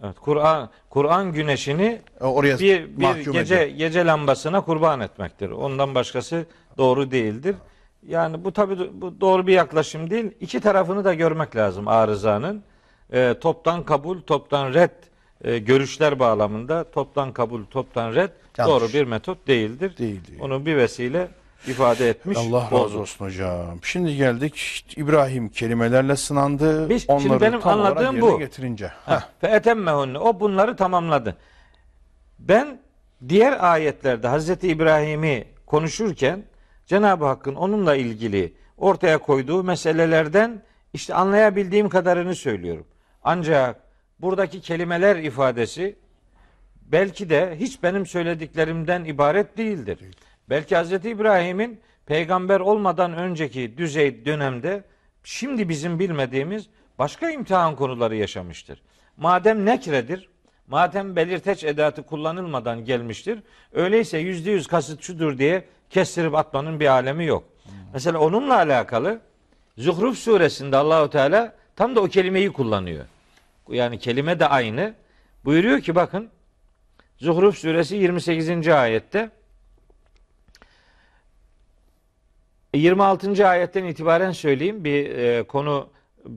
Evet, 0.04 0.16
Kur'an 0.22 0.70
Kur'an 0.90 1.32
güneşini 1.34 2.02
E, 2.22 2.24
Oraya 2.26 2.60
bir, 2.60 2.98
bir 3.00 3.32
gece 3.32 3.56
ediyor. 3.56 3.78
gece 3.78 4.06
lambasına 4.06 4.62
kurban 4.62 5.00
etmektir. 5.00 5.50
Ondan 5.50 5.96
başkası 5.96 6.46
doğru 6.78 7.12
değildir. 7.12 7.56
Yani 8.08 8.44
bu 8.44 8.52
tabi 8.54 9.02
bu 9.02 9.22
doğru 9.22 9.48
bir 9.48 9.54
yaklaşım 9.54 10.10
değil. 10.10 10.32
İki 10.40 10.60
tarafını 10.60 11.04
da 11.04 11.14
görmek 11.14 11.56
lazım 11.56 11.88
arızanın. 11.88 12.64
Ee, 13.14 13.36
toptan 13.42 13.84
kabul, 13.84 14.22
toptan 14.22 14.74
red 14.74 14.92
e, 15.44 15.58
görüşler 15.58 16.20
bağlamında 16.20 16.92
toptan 16.92 17.34
kabul, 17.34 17.66
toptan 17.66 18.14
red 18.16 18.30
Yanlış. 18.58 18.74
doğru 18.74 18.94
bir 19.00 19.04
metot 19.08 19.48
değildir. 19.48 19.98
Değil, 19.98 20.28
değil. 20.28 20.40
Onu 20.42 20.66
bir 20.66 20.78
vesile 20.78 21.28
ifade 21.68 22.10
etmiş. 22.10 22.38
Allah 22.38 22.70
razı 22.72 23.00
olsun 23.00 23.26
hocam. 23.26 23.80
Şimdi 23.84 24.16
geldik 24.16 24.86
İbrahim 24.98 25.50
kelimelerle 25.50 26.16
sınandı. 26.16 26.90
Biz- 26.90 27.02
şimdi 27.06 27.14
Onları 27.28 27.42
benim 27.42 27.60
tam 27.60 27.80
anladığım 27.80 28.22
bu. 28.22 28.40
getirince. 28.40 28.88
Ha, 29.06 29.30
Fe 29.42 29.48
etemmehunne. 29.48 30.18
O 30.18 30.40
bunları 30.40 30.76
tamamladı. 30.76 31.38
Ben 32.40 32.80
diğer 33.30 33.72
ayetlerde 33.72 34.28
Hazreti 34.28 34.68
İbrahim'i 34.68 35.48
konuşurken 35.66 36.44
Cenab-ı 36.86 37.26
Hakk'ın 37.26 37.56
onunla 37.56 37.96
ilgili 37.96 38.54
ortaya 38.78 39.18
koyduğu 39.18 39.64
meselelerden 39.64 40.62
işte 40.94 41.14
anlayabildiğim 41.14 41.90
kadarını 41.90 42.36
söylüyorum. 42.36 42.86
Ancak 43.24 43.76
buradaki 44.20 44.62
kelimeler 44.62 45.16
ifadesi 45.16 45.96
belki 46.82 47.30
de 47.30 47.56
hiç 47.60 47.84
benim 47.84 48.06
söylediklerimden 48.06 49.04
ibaret 49.04 49.58
değildir. 49.58 50.00
Belki 50.54 50.76
Hazreti 50.76 51.10
İbrahim'in 51.10 51.80
peygamber 52.06 52.60
olmadan 52.60 53.14
önceki 53.14 53.78
düzey 53.78 54.26
dönemde 54.26 54.84
şimdi 55.24 55.70
bizim 55.70 56.00
bilmediğimiz 56.00 56.68
başka 57.00 57.32
imtihan 57.32 57.76
konuları 57.76 58.16
yaşamıştır. 58.16 58.82
Madem 59.18 59.66
nekredir, 59.66 60.30
madem 60.68 61.16
belirteç 61.16 61.64
edatı 61.64 62.04
kullanılmadan 62.04 62.86
gelmiştir, 62.86 63.40
öyleyse 63.72 64.18
yüzde 64.18 64.52
yüz 64.52 64.68
kasıt 64.68 65.04
şudur 65.04 65.38
diye 65.38 65.66
kestirip 65.90 66.36
atmanın 66.36 66.80
bir 66.80 66.88
alemi 66.88 67.26
yok. 67.26 67.44
Mesela 67.94 68.20
onunla 68.20 68.56
alakalı 68.56 69.20
Zuhruf 69.78 70.18
suresinde 70.18 70.78
Allahu 70.78 71.10
Teala 71.10 71.56
tam 71.76 71.96
da 71.96 72.02
o 72.02 72.08
kelimeyi 72.08 72.54
kullanıyor. 72.54 73.06
Yani 73.70 74.00
kelime 74.00 74.40
de 74.40 74.48
aynı. 74.48 74.94
Buyuruyor 75.46 75.82
ki 75.82 75.96
bakın 75.96 76.30
Zuhruf 77.18 77.58
suresi 77.58 77.96
28. 77.96 78.68
ayette 78.68 79.30
26. 82.74 83.48
ayetten 83.48 83.84
itibaren 83.84 84.32
söyleyeyim 84.32 84.84
bir 84.84 85.10
e, 85.10 85.44
konu 85.44 85.90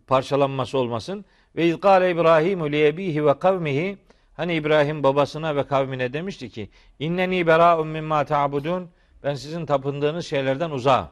parçalanması 0.06 0.78
olmasın. 0.78 1.24
Ve 1.56 1.66
izgâle 1.66 2.10
İbrahimu 2.10 2.72
li 2.72 2.86
ebihi 2.86 3.26
ve 3.26 3.38
kavmihi 3.38 3.98
hani 4.34 4.54
İbrahim 4.54 5.02
babasına 5.02 5.56
ve 5.56 5.66
kavmine 5.66 6.12
demişti 6.12 6.50
ki 6.50 6.70
inneni 6.98 7.46
berâ'un 7.46 7.88
mimma 7.88 8.24
ta'budun 8.24 8.90
ben 9.22 9.34
sizin 9.34 9.66
tapındığınız 9.66 10.26
şeylerden 10.26 10.70
uzağım. 10.70 11.08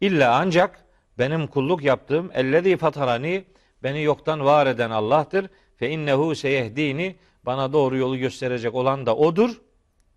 İlla 0.00 0.34
ancak 0.36 0.84
benim 1.18 1.46
kulluk 1.46 1.82
yaptığım 1.84 2.30
ellezî 2.34 2.76
fatarani 2.76 3.44
beni 3.82 4.02
yoktan 4.02 4.44
var 4.44 4.66
eden 4.66 4.90
Allah'tır. 4.90 5.46
Fe 5.76 5.90
innehu 5.90 6.34
seyehdini 6.34 7.16
bana 7.46 7.72
doğru 7.72 7.96
yolu 7.96 8.18
gösterecek 8.18 8.74
olan 8.74 9.06
da 9.06 9.16
odur 9.16 9.60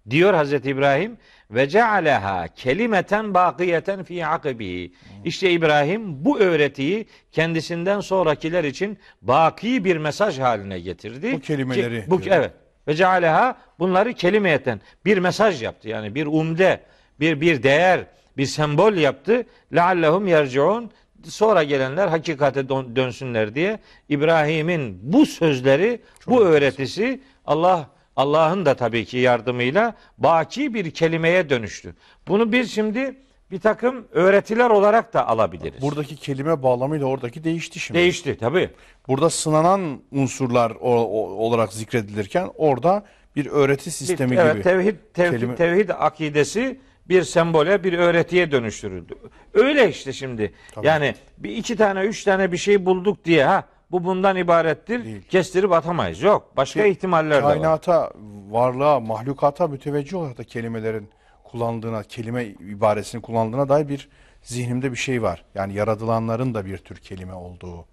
diyor 0.10 0.34
Hazreti 0.34 0.70
İbrahim 0.70 1.18
ve 1.52 1.70
cealeha 1.70 2.48
kelimeten 2.56 3.34
bakiyeten 3.34 4.04
fi 4.04 4.26
akibihi. 4.26 4.94
İşte 5.26 5.52
İbrahim 5.52 6.26
bu 6.26 6.40
öğretiyi 6.40 7.06
kendisinden 7.32 8.00
sonrakiler 8.00 8.64
için 8.64 8.98
baki 9.22 9.86
bir 9.86 9.98
mesaj 9.98 10.40
haline 10.40 10.80
getirdi. 10.80 11.34
Bu 11.34 11.40
kelimeleri 11.40 12.02
Ki- 12.02 12.12
bu 12.12 12.22
evet. 12.30 12.52
Ve 12.88 12.94
cealeha 12.96 13.58
bunları 13.80 14.14
kelimeyeten 14.14 14.82
bir 15.06 15.18
mesaj 15.18 15.64
yaptı. 15.64 15.90
Yani 15.90 16.16
bir 16.16 16.26
umde, 16.26 16.80
bir 17.20 17.42
bir 17.42 17.64
değer, 17.64 18.06
bir 18.38 18.46
sembol 18.46 18.94
yaptı. 18.94 19.44
Leallehum 19.76 20.28
yerciun 20.28 20.92
sonra 21.24 21.64
gelenler 21.64 22.08
hakikate 22.08 22.70
dön- 22.70 22.96
dönsünler 22.96 23.56
diye 23.56 23.80
İbrahim'in 24.10 25.00
bu 25.14 25.26
sözleri, 25.26 26.02
bu 26.28 26.42
öğretisi 26.46 27.22
Allah 27.46 27.90
Allah'ın 28.16 28.66
da 28.66 28.76
tabii 28.76 29.06
ki 29.06 29.18
yardımıyla 29.18 29.96
baki 30.18 30.74
bir 30.74 30.92
kelimeye 30.92 31.50
dönüştü. 31.50 31.96
Bunu 32.28 32.52
biz 32.52 32.72
şimdi 32.72 33.16
bir 33.52 33.60
takım 33.60 34.08
öğretiler 34.12 34.70
olarak 34.70 35.14
da 35.14 35.28
alabiliriz. 35.28 35.82
Buradaki 35.82 36.16
kelime 36.16 36.64
bağlamıyla 36.64 37.06
oradaki 37.06 37.44
değişti 37.44 37.80
şimdi. 37.80 38.00
Değişti 38.00 38.38
tabii. 38.40 38.70
Burada 39.08 39.30
sınanan 39.30 40.00
unsurlar 40.12 40.72
o- 40.82 41.02
o- 41.02 41.36
olarak 41.36 41.74
zikredilirken 41.74 42.50
orada 42.58 43.06
bir 43.36 43.46
öğreti 43.46 43.92
sistemi 43.92 44.36
evet, 44.36 44.54
gibi. 44.54 44.64
tevhid 44.64 44.96
tevhid, 45.14 45.40
kelime- 45.40 45.56
tevhid 45.56 45.90
akidesi 45.90 46.80
bir 47.10 47.24
sembole, 47.24 47.84
bir 47.84 47.94
öğretiye 47.94 48.52
dönüştürüldü. 48.52 49.16
Öyle 49.54 49.90
işte 49.90 50.14
şimdi. 50.14 50.54
Yani 50.84 51.16
bir 51.38 51.50
iki 51.58 51.76
tane, 51.76 52.02
üç 52.02 52.24
tane 52.24 52.52
bir 52.52 52.58
şey 52.58 52.86
bulduk 52.86 53.26
diye 53.26 53.46
ha 53.46 53.64
bu 53.92 54.04
bundan 54.04 54.36
ibarettir. 54.36 55.06
Değil. 55.06 55.22
Kestirip 55.22 55.72
atamayız. 55.72 56.22
Yok. 56.22 56.58
Başka 56.58 56.84
Ki 56.84 56.90
ihtimaller 56.90 57.38
de 57.38 57.44
var. 57.44 57.54
Kainata, 57.54 58.12
varlığa, 58.50 59.00
mahlukata 59.00 59.68
müteveccih 59.68 60.18
olarak 60.18 60.38
da 60.38 60.44
kelimelerin 60.44 61.10
kullandığına, 61.44 62.04
kelime 62.04 62.46
ibaresini 62.46 63.22
kullandığına 63.22 63.70
dair 63.70 63.88
bir 63.88 64.10
zihnimde 64.42 64.92
bir 64.92 64.98
şey 64.98 65.22
var. 65.22 65.46
Yani 65.56 65.74
yaratılanların 65.74 66.54
da 66.54 66.66
bir 66.66 66.78
tür 66.78 66.96
kelime 66.96 67.34
olduğu. 67.34 67.86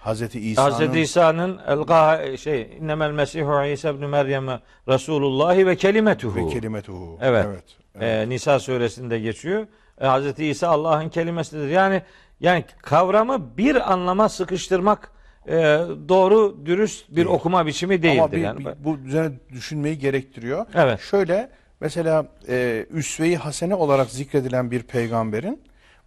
Hazreti 0.00 0.40
İsa'nın 0.40 0.70
Hazreti 0.70 1.00
İsa'nın 1.00 1.60
elga 1.66 2.36
şey 2.36 2.76
innemel 2.80 3.10
mesihu 3.10 3.64
İsa 3.64 3.90
ibn 3.90 4.04
Meryem 4.04 4.60
Resulullah 4.88 5.56
ve 5.56 5.76
kelimetuhu. 5.76 6.36
ve 6.36 6.48
kelimetuhu. 6.48 7.18
Evet. 7.20 7.46
evet. 7.48 7.64
Ee, 8.00 8.28
Nisa 8.28 8.58
suresinde 8.58 9.18
geçiyor. 9.18 9.66
Ee, 10.00 10.06
Hazreti 10.06 10.46
İsa 10.46 10.68
Allah'ın 10.68 11.08
kelimesidir. 11.08 11.68
Yani 11.68 12.02
yani 12.40 12.64
kavramı 12.82 13.56
bir 13.56 13.92
anlama 13.92 14.28
sıkıştırmak 14.28 15.10
e, 15.48 15.54
doğru 16.08 16.56
dürüst 16.66 17.04
bir 17.08 17.26
okuma 17.26 17.66
biçimi 17.66 18.02
değildir. 18.02 18.18
Ama 18.18 18.32
bir, 18.32 18.38
yani. 18.38 18.58
bir- 18.58 18.84
bu 18.84 18.98
üzerine 19.06 19.34
düşünmeyi 19.52 19.98
gerektiriyor. 19.98 20.66
Evet. 20.74 21.00
Şöyle 21.00 21.50
mesela 21.80 22.26
e, 22.48 22.86
üsve-i 22.90 23.36
hasene 23.36 23.74
olarak 23.74 24.10
zikredilen 24.10 24.70
bir 24.70 24.82
peygamberin 24.82 25.60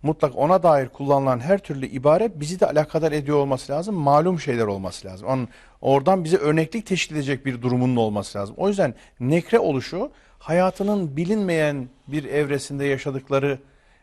mutlak 0.03 0.37
ona 0.37 0.63
dair 0.63 0.87
kullanılan 0.87 1.39
her 1.39 1.57
türlü 1.57 1.85
ibare 1.87 2.39
bizi 2.39 2.59
de 2.59 2.65
alakadar 2.65 3.11
ediyor 3.11 3.37
olması 3.37 3.71
lazım. 3.71 3.95
Malum 3.95 4.39
şeyler 4.39 4.65
olması 4.65 5.07
lazım. 5.07 5.27
Onun, 5.27 5.47
oradan 5.81 6.23
bize 6.23 6.37
örneklik 6.37 6.85
teşkil 6.85 7.15
edecek 7.15 7.45
bir 7.45 7.61
durumunun 7.61 7.95
olması 7.95 8.37
lazım. 8.37 8.55
O 8.57 8.67
yüzden 8.67 8.93
nekre 9.19 9.59
oluşu 9.59 10.11
hayatının 10.39 11.17
bilinmeyen 11.17 11.89
bir 12.07 12.23
evresinde 12.23 12.85
yaşadıkları 12.85 13.59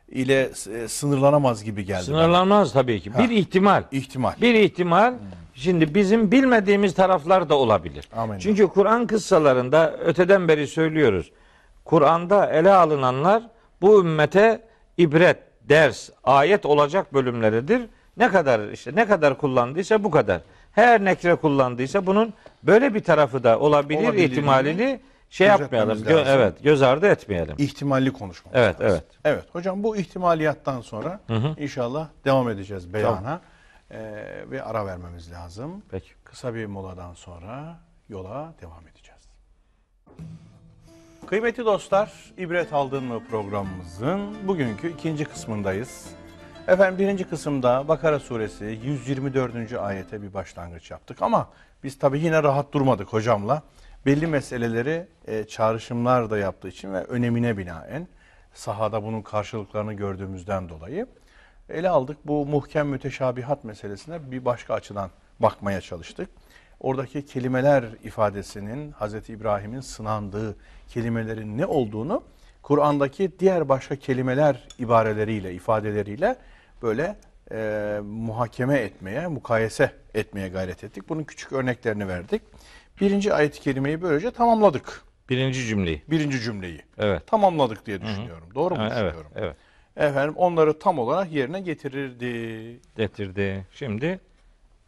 ile 0.08 0.50
e, 0.74 0.88
sınırlanamaz 0.88 1.64
gibi 1.64 1.84
geldi. 1.84 2.04
Sınırlanmaz 2.04 2.72
tabii 2.72 3.00
ki. 3.00 3.10
Ha. 3.10 3.18
Bir 3.18 3.30
ihtimal. 3.30 3.82
İhtimal. 3.92 4.32
Bir 4.40 4.54
ihtimal. 4.54 5.14
Şimdi 5.54 5.94
bizim 5.94 6.32
bilmediğimiz 6.32 6.94
taraflar 6.94 7.48
da 7.48 7.54
olabilir. 7.54 8.08
Amin. 8.16 8.38
Çünkü 8.38 8.66
Kur'an 8.66 9.06
kıssalarında 9.06 9.96
öteden 9.96 10.48
beri 10.48 10.66
söylüyoruz. 10.66 11.32
Kur'an'da 11.84 12.50
ele 12.50 12.72
alınanlar 12.72 13.42
bu 13.80 14.00
ümmete 14.00 14.62
ibret, 14.98 15.36
ders, 15.68 16.10
ayet 16.24 16.66
olacak 16.66 17.14
bölümleridir. 17.14 17.82
Ne 18.16 18.28
kadar 18.28 18.68
işte 18.68 18.90
ne 18.94 19.06
kadar 19.06 19.38
kullandıysa 19.38 20.04
bu 20.04 20.10
kadar. 20.10 20.40
Her 20.72 21.04
nekre 21.04 21.34
kullandıysa 21.34 22.06
bunun 22.06 22.34
böyle 22.62 22.94
bir 22.94 23.00
tarafı 23.00 23.44
da 23.44 23.58
olabilir 23.58 24.00
Olabildiğini 24.00 24.32
ihtimalini 24.32 25.00
şey 25.30 25.46
yapmayalım. 25.46 25.98
Gö- 25.98 26.10
lazım. 26.10 26.24
evet, 26.28 26.62
göz 26.62 26.82
ardı 26.82 27.06
etmeyelim. 27.08 27.54
İhtimalli 27.58 28.12
konuşmamız 28.12 28.58
Evet, 28.58 28.80
lazım. 28.80 28.90
evet. 28.90 29.04
Evet 29.24 29.44
hocam 29.52 29.82
bu 29.82 29.96
ihtimaliyattan 29.96 30.80
sonra 30.80 31.20
inşallah 31.58 32.08
devam 32.24 32.50
edeceğiz 32.50 32.94
beyana 32.94 33.40
Ee, 33.90 33.98
ve 34.50 34.62
ara 34.62 34.86
vermemiz 34.86 35.32
lazım. 35.32 35.82
Peki. 35.90 36.10
Kısa 36.24 36.54
bir 36.54 36.66
moladan 36.66 37.14
sonra 37.14 37.76
yola 38.08 38.54
devam 38.62 38.88
edeceğiz. 38.88 39.22
Kıymetli 41.26 41.64
dostlar, 41.64 42.12
ibret 42.38 42.72
aldın 42.72 43.04
mı 43.04 43.22
programımızın 43.30 44.48
bugünkü 44.48 44.92
ikinci 44.92 45.24
kısmındayız. 45.24 46.06
Efendim 46.68 46.98
birinci 46.98 47.24
kısımda 47.28 47.88
Bakara 47.88 48.18
suresi 48.20 48.64
124. 48.84 49.72
ayete 49.72 50.22
bir 50.22 50.34
başlangıç 50.34 50.90
yaptık 50.90 51.22
ama 51.22 51.48
biz 51.84 51.98
tabii 51.98 52.20
yine 52.20 52.42
rahat 52.42 52.72
durmadık 52.72 53.08
hocamla. 53.08 53.62
Belli 54.06 54.26
meseleleri 54.26 55.06
e, 55.26 55.44
çağrışımlar 55.44 56.30
da 56.30 56.38
yaptığı 56.38 56.68
için 56.68 56.92
ve 56.92 57.04
önemine 57.04 57.58
binaen 57.58 58.08
sahada 58.54 59.02
bunun 59.02 59.22
karşılıklarını 59.22 59.92
gördüğümüzden 59.92 60.68
dolayı 60.68 61.06
ele 61.68 61.88
aldık. 61.88 62.18
Bu 62.24 62.46
muhkem 62.46 62.88
müteşabihat 62.88 63.64
meselesine 63.64 64.30
bir 64.30 64.44
başka 64.44 64.74
açıdan 64.74 65.10
bakmaya 65.40 65.80
çalıştık. 65.80 66.30
Oradaki 66.80 67.26
kelimeler 67.26 67.84
ifadesinin 68.04 68.92
Hz. 68.92 69.30
İbrahim'in 69.30 69.80
sınandığı 69.80 70.56
kelimelerin 70.88 71.58
ne 71.58 71.66
olduğunu 71.66 72.22
Kur'an'daki 72.62 73.38
diğer 73.38 73.68
başka 73.68 73.96
kelimeler 73.96 74.68
ibareleriyle, 74.78 75.54
ifadeleriyle 75.54 76.36
böyle 76.82 77.16
e, 77.52 78.00
muhakeme 78.04 78.78
etmeye, 78.78 79.26
mukayese 79.26 79.92
etmeye 80.14 80.48
gayret 80.48 80.84
ettik. 80.84 81.08
Bunun 81.08 81.24
küçük 81.24 81.52
örneklerini 81.52 82.08
verdik. 82.08 82.42
Birinci 83.00 83.34
ayet-i 83.34 83.60
kerimeyi 83.60 84.02
böylece 84.02 84.30
tamamladık. 84.30 85.02
Birinci 85.28 85.64
cümleyi. 85.66 86.02
Birinci 86.08 86.40
cümleyi. 86.40 86.80
Evet. 86.98 87.26
Tamamladık 87.26 87.86
diye 87.86 88.00
düşünüyorum. 88.02 88.48
Doğru 88.54 88.74
mu 88.74 88.80
Evet, 88.82 88.92
düşünüyorum? 88.92 89.30
evet. 89.34 89.56
Efendim 89.96 90.34
onları 90.36 90.78
tam 90.78 90.98
olarak 90.98 91.32
yerine 91.32 91.60
getirirdi. 91.60 92.80
Getirdi. 92.96 93.66
Şimdi 93.72 94.20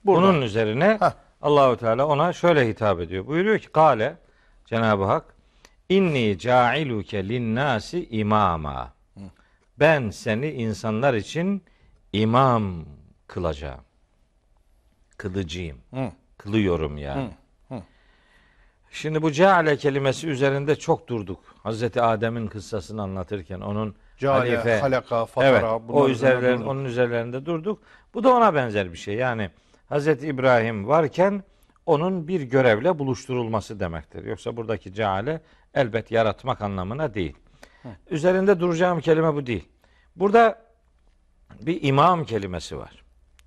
Burada. 0.04 0.22
Bunun 0.28 0.42
üzerine 0.42 0.96
Heh. 1.00 1.12
Allahu 1.42 1.76
Teala 1.76 2.06
ona 2.06 2.32
şöyle 2.32 2.68
hitap 2.68 3.00
ediyor. 3.00 3.26
Buyuruyor 3.26 3.58
ki 3.58 3.68
Kale 3.68 4.16
Cenab-ı 4.66 5.04
Hak 5.04 5.24
inni 5.88 6.38
cailuke 6.38 7.28
linnasi 7.28 8.06
imama. 8.10 8.92
Ben 9.78 10.10
seni 10.10 10.50
insanlar 10.50 11.14
için 11.14 11.62
imam 12.12 12.84
kılacağım. 13.26 13.80
Kılıcıyım. 15.16 15.78
Hı. 15.94 16.12
Kılıyorum 16.38 16.98
yani. 16.98 17.22
Hı. 17.24 17.28
Şimdi 18.90 19.22
bu 19.22 19.32
ceale 19.32 19.76
kelimesi 19.76 20.28
üzerinde 20.28 20.76
çok 20.76 21.08
durduk. 21.08 21.40
Hazreti 21.62 22.02
Adem'in 22.02 22.46
kıssasını 22.46 23.02
anlatırken 23.02 23.60
onun 23.60 23.94
Cale, 24.18 24.38
halife 24.38 24.80
halaka, 24.80 25.26
fatara. 25.26 25.48
Evet, 25.48 25.64
o 25.88 26.08
üzerlerinde, 26.08 26.64
onun 26.64 26.84
üzerlerinde 26.84 27.46
durduk. 27.46 27.82
Bu 28.14 28.24
da 28.24 28.34
ona 28.34 28.54
benzer 28.54 28.92
bir 28.92 28.98
şey. 28.98 29.14
Yani 29.14 29.50
Hazreti 29.88 30.26
İbrahim 30.26 30.88
varken 30.88 31.44
onun 31.86 32.28
bir 32.28 32.40
görevle 32.40 32.98
buluşturulması 32.98 33.80
demektir. 33.80 34.24
Yoksa 34.24 34.56
buradaki 34.56 34.94
ceale 34.94 35.40
elbet 35.74 36.10
yaratmak 36.10 36.62
anlamına 36.62 37.14
değil. 37.14 37.36
Üzerinde 38.10 38.60
duracağım 38.60 39.00
kelime 39.00 39.34
bu 39.34 39.46
değil. 39.46 39.68
Burada 40.16 40.62
bir 41.60 41.82
imam 41.82 42.24
kelimesi 42.24 42.78
var. 42.78 43.04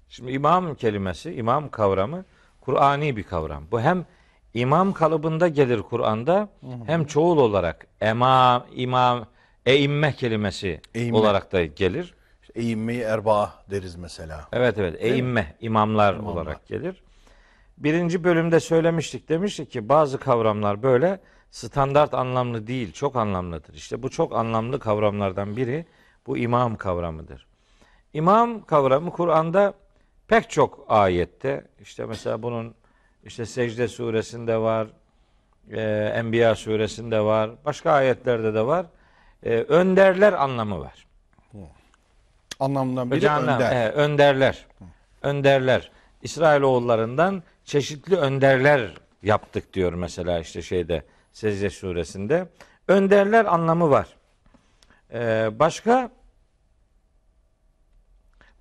Şimdi 0.09 0.31
imam 0.31 0.75
kelimesi, 0.75 1.33
imam 1.33 1.69
kavramı 1.69 2.25
Kur'ani 2.61 3.17
bir 3.17 3.23
kavram. 3.23 3.63
Bu 3.71 3.81
hem 3.81 4.05
imam 4.53 4.93
kalıbında 4.93 5.47
gelir 5.47 5.81
Kur'an'da 5.81 6.49
hem 6.85 7.05
çoğul 7.05 7.37
olarak 7.37 7.87
ema, 8.01 8.65
imam, 8.75 9.25
eimme 9.65 10.13
kelimesi 10.13 10.81
Eimme. 10.95 11.17
olarak 11.17 11.51
da 11.51 11.65
gelir. 11.65 12.13
İşte 12.41 12.59
Eğinmeyi 12.59 13.01
erbaa 13.01 13.53
deriz 13.69 13.95
mesela. 13.95 14.47
Evet 14.53 14.77
evet 14.77 14.95
eimme 14.99 15.55
imamlar, 15.59 16.13
olarak 16.13 16.67
gelir. 16.67 17.03
Birinci 17.77 18.23
bölümde 18.23 18.59
söylemiştik 18.59 19.29
demiştik 19.29 19.71
ki 19.71 19.89
bazı 19.89 20.17
kavramlar 20.17 20.83
böyle 20.83 21.19
standart 21.51 22.13
anlamlı 22.13 22.67
değil 22.67 22.93
çok 22.93 23.15
anlamlıdır. 23.15 23.73
İşte 23.73 24.03
bu 24.03 24.09
çok 24.09 24.35
anlamlı 24.35 24.79
kavramlardan 24.79 25.57
biri 25.57 25.85
bu 26.27 26.37
imam 26.37 26.75
kavramıdır. 26.75 27.47
İmam 28.13 28.65
kavramı 28.65 29.11
Kur'an'da 29.11 29.73
pek 30.27 30.49
çok 30.49 30.85
ayette 30.87 31.67
işte 31.81 32.05
mesela 32.05 32.43
bunun 32.43 32.75
işte 33.25 33.45
secde 33.45 33.87
suresinde 33.87 34.57
var, 34.57 34.87
e, 35.71 35.81
Enbiya 36.15 36.55
suresinde 36.55 37.21
var, 37.21 37.51
başka 37.65 37.91
ayetlerde 37.91 38.53
de 38.53 38.65
var. 38.65 38.85
E, 39.43 39.49
önderler 39.49 40.33
anlamı 40.33 40.79
var. 40.79 41.07
Anlamından 42.59 43.11
biri 43.11 43.17
Hocam, 43.17 43.43
önder. 43.43 43.85
e, 43.85 43.91
önderler. 43.91 44.65
Önderler. 45.21 45.91
İsrailoğullarından 46.21 47.43
çeşitli 47.65 48.15
önderler 48.15 48.93
yaptık 49.23 49.73
diyor 49.73 49.93
mesela 49.93 50.39
işte 50.39 50.61
şeyde 50.61 51.03
Secde 51.33 51.69
suresinde. 51.69 52.47
Önderler 52.87 53.45
anlamı 53.45 53.89
var. 53.89 54.07
Ee, 55.13 55.49
başka 55.59 56.11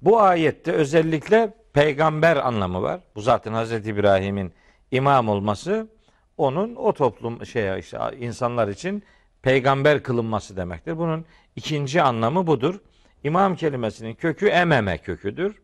bu 0.02 0.20
ayette 0.20 0.72
özellikle 0.72 1.54
peygamber 1.72 2.36
anlamı 2.36 2.82
var. 2.82 3.00
Bu 3.14 3.20
zaten 3.20 3.52
Hazreti 3.52 3.90
İbrahim'in 3.90 4.52
imam 4.90 5.28
olması 5.28 5.88
onun 6.36 6.76
o 6.76 6.92
toplum 6.92 7.46
şey 7.46 7.78
işte 7.78 7.98
insanlar 8.18 8.68
için 8.68 9.02
peygamber 9.42 10.02
kılınması 10.02 10.56
demektir. 10.56 10.98
Bunun 10.98 11.24
ikinci 11.56 12.02
anlamı 12.02 12.46
budur. 12.46 12.80
İmam 13.24 13.56
kelimesinin 13.56 14.14
kökü 14.14 14.46
ememe 14.48 14.98
köküdür. 14.98 15.62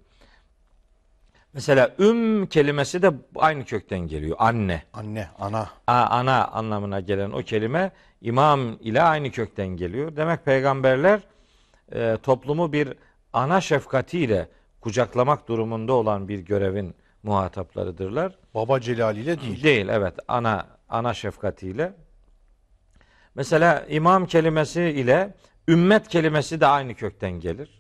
Mesela 1.53 1.95
üm 1.99 2.47
kelimesi 2.47 3.03
de 3.03 3.11
aynı 3.37 3.65
kökten 3.65 3.99
geliyor. 3.99 4.37
Anne. 4.41 4.83
Anne, 4.93 5.29
ana. 5.39 5.71
A- 5.87 6.07
ana 6.07 6.49
anlamına 6.49 7.01
gelen 7.01 7.31
o 7.31 7.43
kelime 7.43 7.91
imam 8.23 8.61
ile 8.81 9.03
aynı 9.03 9.31
kökten 9.31 9.67
geliyor. 9.69 10.17
Demek 10.17 10.45
peygamberler 10.45 11.21
e, 11.93 12.17
toplumu 12.23 12.73
bir 12.73 12.95
ana 13.33 13.61
şefkatiyle 13.61 14.49
kucaklamak 14.81 15.49
durumunda 15.49 15.93
olan 15.93 16.29
bir 16.29 16.39
görevin 16.39 16.95
muhataplarıdırlar. 17.23 18.39
Baba 18.55 18.81
celaliyle 18.81 19.41
değil. 19.41 19.63
Değil 19.63 19.89
evet 19.89 20.15
ana 20.29 20.67
ana 20.89 21.15
şefkatiyle. 21.15 21.93
Mesela 23.35 23.87
imam 23.89 24.27
kelimesi 24.27 24.83
ile 24.83 25.35
Ümmet 25.69 26.09
kelimesi 26.09 26.61
de 26.61 26.67
aynı 26.67 26.95
kökten 26.95 27.31
gelir. 27.31 27.79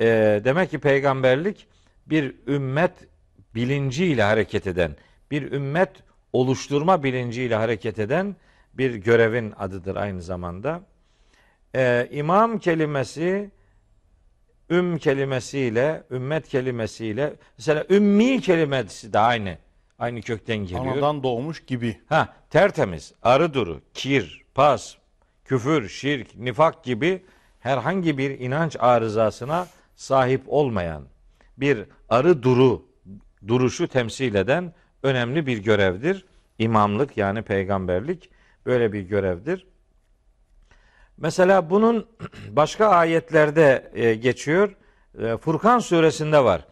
Ee, 0.00 0.40
demek 0.44 0.70
ki 0.70 0.78
peygamberlik 0.78 1.66
bir 2.06 2.34
ümmet 2.46 2.92
bilinciyle 3.54 4.22
hareket 4.22 4.66
eden, 4.66 4.96
bir 5.30 5.52
ümmet 5.52 5.90
oluşturma 6.32 7.02
bilinciyle 7.02 7.54
hareket 7.54 7.98
eden 7.98 8.36
bir 8.74 8.94
görevin 8.94 9.52
adıdır 9.58 9.96
aynı 9.96 10.22
zamanda. 10.22 10.82
Ee, 11.74 12.08
imam 12.10 12.58
kelimesi 12.58 13.50
üm 14.70 14.98
kelimesiyle, 14.98 16.02
ümmet 16.10 16.48
kelimesiyle 16.48 17.34
mesela 17.58 17.86
ümmi 17.90 18.40
kelimesi 18.40 19.12
de 19.12 19.18
aynı. 19.18 19.58
Aynı 19.98 20.22
kökten 20.22 20.56
geliyor. 20.56 20.86
Anadan 20.86 21.22
doğmuş 21.22 21.64
gibi. 21.66 22.00
Ha, 22.08 22.34
tertemiz, 22.50 23.12
arı 23.22 23.54
duru, 23.54 23.80
kir, 23.94 24.42
pas, 24.54 24.96
küfür, 25.44 25.88
şirk, 25.88 26.36
nifak 26.36 26.84
gibi 26.84 27.22
herhangi 27.60 28.18
bir 28.18 28.30
inanç 28.40 28.76
arızasına 28.80 29.66
sahip 29.96 30.42
olmayan 30.46 31.04
bir 31.56 31.84
arı 32.08 32.42
duru 32.42 32.86
duruşu 33.46 33.88
temsil 33.88 34.34
eden 34.34 34.72
önemli 35.02 35.46
bir 35.46 35.58
görevdir. 35.58 36.24
İmamlık 36.58 37.16
yani 37.16 37.42
peygamberlik 37.42 38.30
böyle 38.66 38.92
bir 38.92 39.00
görevdir. 39.00 39.66
Mesela 41.18 41.70
bunun 41.70 42.06
başka 42.50 42.86
ayetlerde 42.86 43.90
e, 43.94 44.14
geçiyor. 44.14 44.76
E, 45.22 45.36
Furkan 45.36 45.78
suresinde 45.78 46.44
var. 46.44 46.64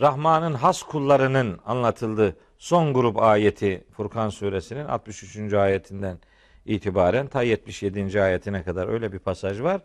Rahman'ın 0.00 0.54
has 0.54 0.82
kullarının 0.82 1.58
anlatıldığı 1.66 2.36
son 2.58 2.94
grup 2.94 3.22
ayeti 3.22 3.84
Furkan 3.96 4.28
suresinin 4.28 4.84
63. 4.84 5.52
ayetinden 5.52 6.18
itibaren 6.66 7.26
ta 7.26 7.42
77. 7.42 8.22
ayetine 8.22 8.62
kadar 8.62 8.88
öyle 8.88 9.12
bir 9.12 9.18
pasaj 9.18 9.60
var. 9.60 9.80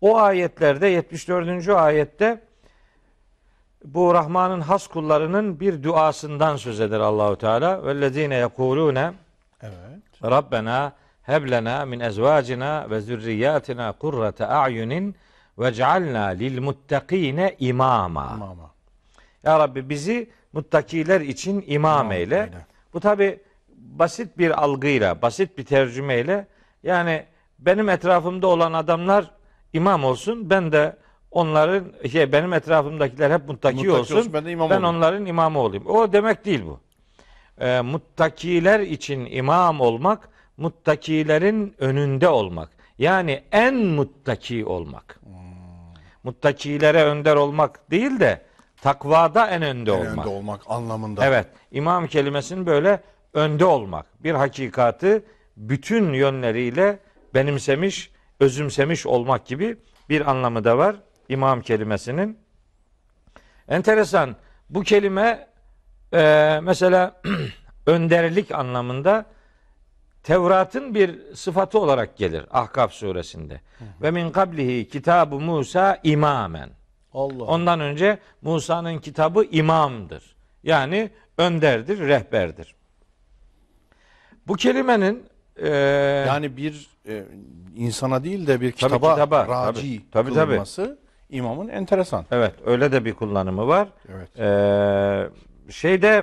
O 0.00 0.18
ayetlerde 0.18 0.86
74. 0.86 1.68
ayette 1.68 2.40
bu 3.84 4.14
Rahman'ın 4.14 4.60
has 4.60 4.86
kullarının 4.86 5.60
bir 5.60 5.82
duasından 5.82 6.56
söz 6.56 6.80
eder 6.80 7.00
Allahu 7.00 7.36
Teala. 7.38 7.86
Vellezine 7.86 8.34
yekulune 8.34 9.12
Evet. 9.62 10.22
Rabbena 10.24 10.92
heb 11.32 11.50
lena 11.50 11.84
min 11.86 12.00
ezvacina 12.00 12.90
ve 12.90 13.00
zürriyatina 13.00 13.92
kurrate 13.92 14.46
a'yunin 14.46 15.14
vec'alna 15.58 16.26
lil 16.26 16.60
muttakine 16.60 17.56
imama. 17.58 18.26
Mama. 18.36 18.70
Ya 19.44 19.58
Rabbi 19.58 19.88
bizi 19.88 20.30
muttakiler 20.52 21.20
için 21.20 21.54
imam 21.66 21.66
İmam 21.66 22.12
eyle. 22.12 22.50
Bu 22.92 23.00
tabi 23.00 23.40
basit 23.76 24.38
bir 24.38 24.62
algıyla, 24.64 25.22
basit 25.22 25.58
bir 25.58 25.64
tercümeyle 25.64 26.46
yani 26.82 27.24
benim 27.58 27.88
etrafımda 27.88 28.46
olan 28.46 28.72
adamlar 28.72 29.30
imam 29.72 30.04
olsun. 30.04 30.50
Ben 30.50 30.72
de 30.72 30.96
onların 31.30 31.84
şey 32.12 32.32
benim 32.32 32.52
etrafımdakiler 32.52 33.30
hep 33.30 33.48
muttaki, 33.48 33.76
Muttaki 33.76 33.92
olsun. 33.92 34.16
olsun, 34.16 34.32
ben 34.32 34.44
de 34.44 34.50
imam 34.50 34.70
ben 34.70 34.76
olayım. 34.82 34.96
onların 34.96 35.26
imamı 35.26 35.58
olayım. 35.58 35.86
O 35.86 36.12
demek 36.12 36.44
değil 36.44 36.62
bu. 36.66 36.80
Ee, 37.60 37.80
muttakiler 37.80 38.80
için 38.80 39.26
imam 39.30 39.80
olmak, 39.80 40.28
muttakilerin 40.56 41.74
önünde 41.78 42.28
olmak. 42.28 42.68
Yani 42.98 43.42
en 43.52 43.74
muttaki 43.76 44.64
olmak. 44.64 45.20
Hmm. 45.22 45.32
Muttakilere 46.24 47.02
önder 47.02 47.36
olmak 47.36 47.90
değil 47.90 48.20
de 48.20 48.42
takvada 48.82 49.50
en 49.50 49.62
önde 49.62 49.90
En 49.92 49.94
olmak. 49.98 50.26
önde 50.26 50.28
olmak 50.36 50.60
anlamında. 50.66 51.26
Evet. 51.26 51.46
imam 51.70 52.06
kelimesinin 52.06 52.66
böyle 52.66 53.00
önde 53.34 53.64
olmak. 53.64 54.24
Bir 54.24 54.34
hakikatı 54.34 55.24
bütün 55.56 56.12
yönleriyle 56.12 56.98
benimsemiş, 57.34 58.10
özümsemiş 58.40 59.06
olmak 59.06 59.46
gibi 59.46 59.76
bir 60.08 60.30
anlamı 60.30 60.64
da 60.64 60.78
var 60.78 60.96
imam 61.28 61.60
kelimesinin. 61.60 62.38
Enteresan. 63.68 64.36
Bu 64.70 64.82
kelime 64.82 65.48
e, 66.12 66.60
mesela 66.62 67.20
önderlik 67.86 68.52
anlamında 68.52 69.26
Tevrat'ın 70.22 70.94
bir 70.94 71.34
sıfatı 71.34 71.78
olarak 71.78 72.16
gelir 72.16 72.44
Ahkaf 72.50 72.92
suresinde. 72.92 73.60
Ve 74.02 74.10
min 74.10 74.30
kablihi 74.30 74.88
kitabu 74.88 75.40
Musa 75.40 75.98
imamen. 76.02 76.70
Allah. 77.14 77.44
Ondan 77.44 77.80
önce 77.80 78.18
Musa'nın 78.42 78.98
kitabı 78.98 79.44
imamdır. 79.44 80.36
Yani 80.62 81.10
önderdir, 81.38 81.98
rehberdir. 81.98 82.74
Bu 84.46 84.54
kelimenin 84.54 85.24
e, 85.56 85.68
yani 86.28 86.56
bir 86.56 86.86
e, 87.08 87.24
insana 87.76 88.24
değil 88.24 88.46
de 88.46 88.60
bir 88.60 88.72
kitaba, 88.72 89.14
kitaba, 89.14 89.46
raci 89.48 89.80
tabii, 89.80 90.10
tabii, 90.10 90.34
tabii. 90.34 90.46
kılınması 90.46 90.98
imamın 91.30 91.68
enteresan. 91.68 92.26
evet 92.30 92.54
öyle 92.66 92.92
de 92.92 93.04
bir 93.04 93.14
kullanımı 93.14 93.66
var. 93.66 93.88
Evet. 94.08 94.38
Ee, 94.38 95.72
şeyde 95.72 96.22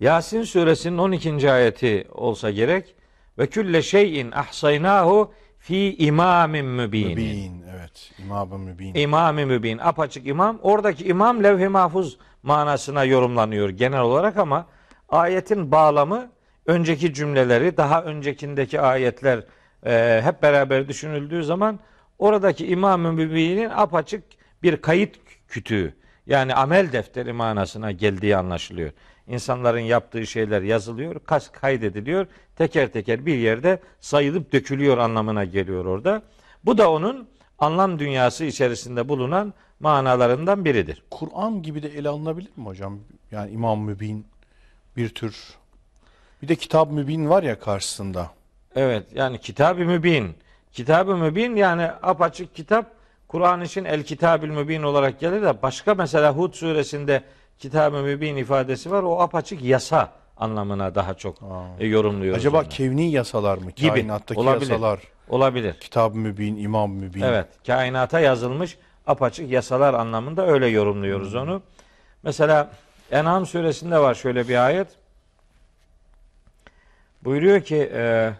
Yasin 0.00 0.42
suresinin 0.42 0.98
12. 0.98 1.52
ayeti 1.52 2.06
olsa 2.10 2.50
gerek 2.50 2.94
ve 3.38 3.46
külle 3.46 3.82
şeyin 3.82 4.30
ahsaynahu 4.30 5.32
fi 5.58 5.96
imamin 5.96 6.66
mübinin. 6.66 7.10
Mübin. 7.10 7.64
Evet. 7.76 8.12
İmam-ı 8.18 8.58
mübin. 8.58 8.94
İmam-ı 8.94 9.46
mübin, 9.46 9.78
apaçık 9.78 10.26
imam. 10.26 10.58
Oradaki 10.62 11.04
imam 11.04 11.44
levh-i 11.44 11.68
mahfuz 11.68 12.18
manasına 12.42 13.04
yorumlanıyor 13.04 13.68
genel 13.68 14.00
olarak 14.00 14.36
ama 14.36 14.66
ayetin 15.08 15.72
bağlamı 15.72 16.30
önceki 16.66 17.14
cümleleri, 17.14 17.76
daha 17.76 18.02
öncekindeki 18.02 18.80
ayetler 18.80 19.44
e, 19.86 20.20
hep 20.24 20.42
beraber 20.42 20.88
düşünüldüğü 20.88 21.44
zaman 21.44 21.80
oradaki 22.18 22.66
imam-ı 22.66 23.12
mübinin 23.12 23.70
apaçık 23.70 24.24
bir 24.62 24.76
kayıt 24.76 25.16
kütüğü 25.48 25.94
yani 26.26 26.54
amel 26.54 26.92
defteri 26.92 27.32
manasına 27.32 27.92
geldiği 27.92 28.36
anlaşılıyor. 28.36 28.90
İnsanların 29.26 29.80
yaptığı 29.80 30.26
şeyler 30.26 30.62
yazılıyor, 30.62 31.16
kaydediliyor, 31.52 32.26
teker 32.56 32.92
teker 32.92 33.26
bir 33.26 33.38
yerde 33.38 33.80
sayılıp 34.00 34.52
dökülüyor 34.52 34.98
anlamına 34.98 35.44
geliyor 35.44 35.84
orada. 35.84 36.22
Bu 36.64 36.78
da 36.78 36.90
onun 36.90 37.28
anlam 37.58 37.98
dünyası 37.98 38.44
içerisinde 38.44 39.08
bulunan 39.08 39.54
manalarından 39.80 40.64
biridir. 40.64 41.02
Kur'an 41.10 41.62
gibi 41.62 41.82
de 41.82 41.88
ele 41.88 42.08
alınabilir 42.08 42.50
mi 42.56 42.64
hocam? 42.64 42.98
Yani 43.30 43.50
İmam 43.50 43.80
Mübin 43.80 44.26
bir 44.96 45.08
tür. 45.08 45.36
Bir 46.42 46.48
de 46.48 46.56
Kitab 46.56 46.90
Mübin 46.90 47.28
var 47.28 47.42
ya 47.42 47.58
karşısında. 47.58 48.30
Evet 48.74 49.06
yani 49.14 49.38
kitab-ı 49.38 49.84
mübin. 49.84 50.34
Kitab-ı 50.72 51.16
mübin 51.16 51.56
yani 51.56 51.82
apaçık 52.02 52.54
kitap 52.54 52.86
Kur'an 53.28 53.60
için 53.60 53.84
el 53.84 54.02
kitab-ül 54.02 54.50
mübin 54.50 54.82
olarak 54.82 55.20
gelir 55.20 55.42
de 55.42 55.62
başka 55.62 55.94
mesela 55.94 56.36
Hud 56.36 56.54
suresinde 56.54 57.22
kitab-ı 57.60 58.02
mübin 58.02 58.36
ifadesi 58.36 58.90
var. 58.90 59.02
O 59.02 59.20
apaçık 59.20 59.62
yasa 59.62 60.12
anlamına 60.36 60.94
daha 60.94 61.14
çok 61.14 61.36
e, 61.78 61.86
yorumluyoruz. 61.86 62.38
Acaba 62.38 62.60
onu. 62.60 62.68
kevni 62.68 63.10
yasalar 63.10 63.58
mı? 63.58 63.70
Gibi. 63.70 63.88
Kainattaki 63.88 64.40
Olabilir. 64.40 64.70
yasalar. 64.70 65.00
olabilir. 65.28 65.74
Kitab 65.80 66.14
Mübin, 66.14 66.56
İmam 66.56 66.92
Mübin. 66.92 67.20
Evet, 67.20 67.46
kainata 67.66 68.20
yazılmış 68.20 68.78
apaçık 69.06 69.50
yasalar 69.50 69.94
anlamında 69.94 70.46
öyle 70.46 70.66
yorumluyoruz 70.66 71.34
onu. 71.34 71.62
Mesela 72.22 72.70
En'am 73.10 73.46
suresinde 73.46 73.98
var 73.98 74.14
şöyle 74.14 74.48
bir 74.48 74.66
ayet. 74.66 74.88
Buyuruyor 77.24 77.60
ki 77.60 77.90
e, 77.94 78.32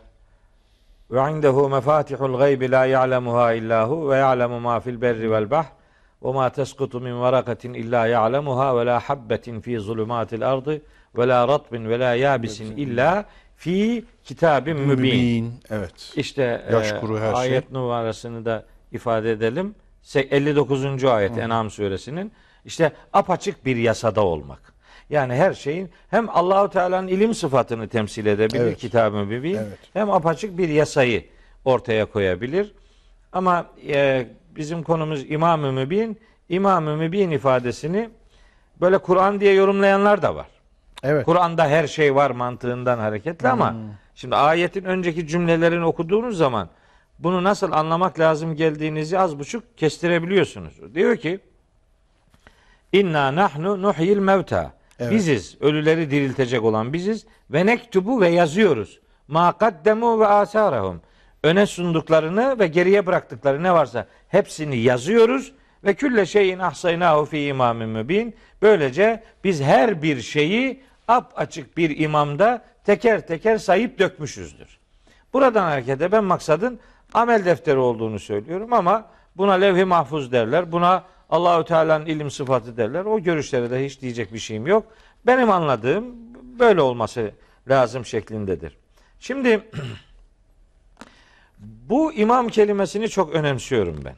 ve 1.11 1.31
indehu 1.31 1.68
mefatihul 1.68 2.39
gaybi 2.39 2.71
la 2.71 2.85
ya'lemuha 2.85 3.53
illa 3.53 3.89
hu 3.89 4.11
ve 4.11 4.16
ya'lemu 4.16 4.61
ma 4.61 4.81
fil 4.81 5.01
berri 5.01 5.31
vel 5.31 5.51
bahr 5.51 5.66
ve 6.25 6.33
ma 6.33 6.51
tesqutu 6.53 7.01
min 7.01 7.21
varakatin 7.21 7.75
illa 7.75 8.07
ya'lemuha 8.07 8.77
ve 8.81 8.87
la 8.87 9.01
habbetin 9.01 9.61
fi 9.61 9.79
zulumatil 9.79 10.51
ardı 10.53 10.83
ve 11.18 11.29
la 11.29 11.49
ratbin 11.49 11.89
ve 11.89 11.99
la 11.99 12.14
yabisin 12.14 12.77
illa 12.77 13.25
fi 13.57 14.05
kitabin 14.25 14.77
mübin. 14.81 15.55
Evet. 15.71 16.12
İşte 16.16 16.64
Yaş 16.73 16.93
e, 16.93 17.01
kuru 17.01 17.18
her 17.18 17.35
şey. 17.35 17.41
ayet 17.43 17.71
numarasını 17.73 18.45
da 18.45 18.64
ifade 18.93 19.33
edelim. 19.33 19.75
Se- 20.05 20.29
59. 20.31 21.05
ayet 21.05 21.39
En'am 21.39 21.71
suresinin 21.71 22.33
işte 22.64 22.93
apaçık 23.12 23.66
bir 23.66 23.77
yasada 23.77 24.25
olmak. 24.25 24.73
Yani 25.11 25.35
her 25.35 25.55
şeyin 25.55 25.91
hem 26.11 26.29
Allahu 26.29 26.71
Teala'nın 26.71 27.09
ilim 27.09 27.35
sıfatını 27.35 27.89
temsil 27.89 28.27
edebilir 28.27 28.61
Evet. 28.61 28.79
kitab-ı 28.79 29.16
mübin 29.25 29.55
Evet. 29.55 29.79
hem 29.93 30.11
apaçık 30.11 30.59
bir 30.59 30.68
yasayı 30.68 31.25
ortaya 31.64 32.05
koyabilir. 32.07 32.73
Ama 33.33 33.66
e, 33.89 34.27
bizim 34.61 34.82
konumuz 34.82 35.30
İmam-ı 35.30 35.72
Mübin. 35.72 36.18
İmam-ı 36.48 36.96
Mübin 36.96 37.30
ifadesini 37.30 38.11
böyle 38.80 38.98
Kur'an 38.98 39.40
diye 39.40 39.54
yorumlayanlar 39.54 40.22
da 40.22 40.34
var. 40.34 40.46
Evet. 41.02 41.24
Kur'an'da 41.24 41.68
her 41.68 41.86
şey 41.86 42.14
var 42.14 42.30
mantığından 42.30 42.98
hareketli 42.98 43.48
ama 43.48 43.74
şimdi 44.14 44.36
ayetin 44.36 44.84
önceki 44.84 45.26
cümlelerini 45.26 45.84
okuduğunuz 45.84 46.36
zaman 46.36 46.68
bunu 47.18 47.44
nasıl 47.44 47.72
anlamak 47.72 48.18
lazım 48.18 48.56
geldiğinizi 48.56 49.18
az 49.18 49.38
buçuk 49.38 49.78
kestirebiliyorsunuz. 49.78 50.94
Diyor 50.94 51.16
ki 51.16 51.40
İnna 52.92 53.36
nahnu 53.36 53.82
nuhyil 53.82 54.18
mevta. 54.18 54.72
Evet. 54.98 55.12
Biziz, 55.12 55.56
ölüleri 55.61 56.11
diriltecek 56.11 56.64
olan 56.64 56.92
biziz 56.92 57.26
ve 57.50 57.66
nektubu 57.66 58.20
ve 58.20 58.28
yazıyoruz. 58.28 59.00
Ma 59.28 59.52
kaddemu 59.52 60.20
ve 60.20 60.26
asarahum. 60.26 61.00
Öne 61.45 61.66
sunduklarını 61.66 62.59
ve 62.59 62.66
geriye 62.66 63.07
bıraktıkları 63.07 63.62
ne 63.62 63.72
varsa 63.72 64.07
hepsini 64.28 64.76
yazıyoruz 64.76 65.53
ve 65.84 65.95
külle 65.95 66.26
şeyin 66.26 66.59
ahsaynahu 66.59 67.24
fi 67.24 67.38
imamin 67.38 67.88
mübin. 67.88 68.34
Böylece 68.62 69.22
biz 69.45 69.62
her 69.62 70.03
bir 70.03 70.20
şeyi 70.20 70.82
ap 71.09 71.32
açık 71.36 71.76
bir 71.76 71.99
imamda 71.99 72.64
teker 72.84 73.26
teker 73.26 73.59
sayıp 73.59 73.99
dökmüşüzdür. 73.99 74.78
Buradan 75.32 75.62
hareketle 75.62 76.12
ben 76.12 76.24
maksadın 76.24 76.80
amel 77.12 77.45
defteri 77.45 77.78
olduğunu 77.78 78.18
söylüyorum 78.18 78.72
ama 78.72 79.05
buna 79.36 79.53
levh-i 79.53 79.84
mahfuz 79.84 80.32
derler. 80.32 80.72
Buna 80.72 81.05
Allahü 81.30 81.64
Teala'nın 81.64 82.07
ilim 82.07 82.30
sıfatı 82.30 82.76
derler. 82.76 83.05
O 83.05 83.20
görüşlere 83.20 83.70
de 83.70 83.84
hiç 83.84 84.01
diyecek 84.01 84.32
bir 84.32 84.38
şeyim 84.38 84.66
yok. 84.66 84.86
Benim 85.26 85.51
anladığım 85.51 86.05
böyle 86.59 86.80
olması 86.80 87.30
lazım 87.68 88.05
şeklindedir. 88.05 88.76
Şimdi 89.20 89.61
bu 91.91 92.12
imam 92.12 92.49
kelimesini 92.49 93.09
çok 93.09 93.34
önemsiyorum 93.34 94.01
ben. 94.05 94.14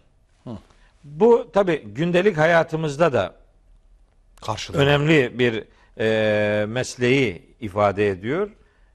Bu 1.04 1.52
tabi 1.52 1.82
gündelik 1.82 2.36
hayatımızda 2.38 3.12
da 3.12 3.34
Karşılığı. 4.46 4.78
önemli 4.78 5.38
bir 5.38 5.64
e, 5.98 6.66
mesleği 6.66 7.42
ifade 7.60 8.08
ediyor. 8.08 8.50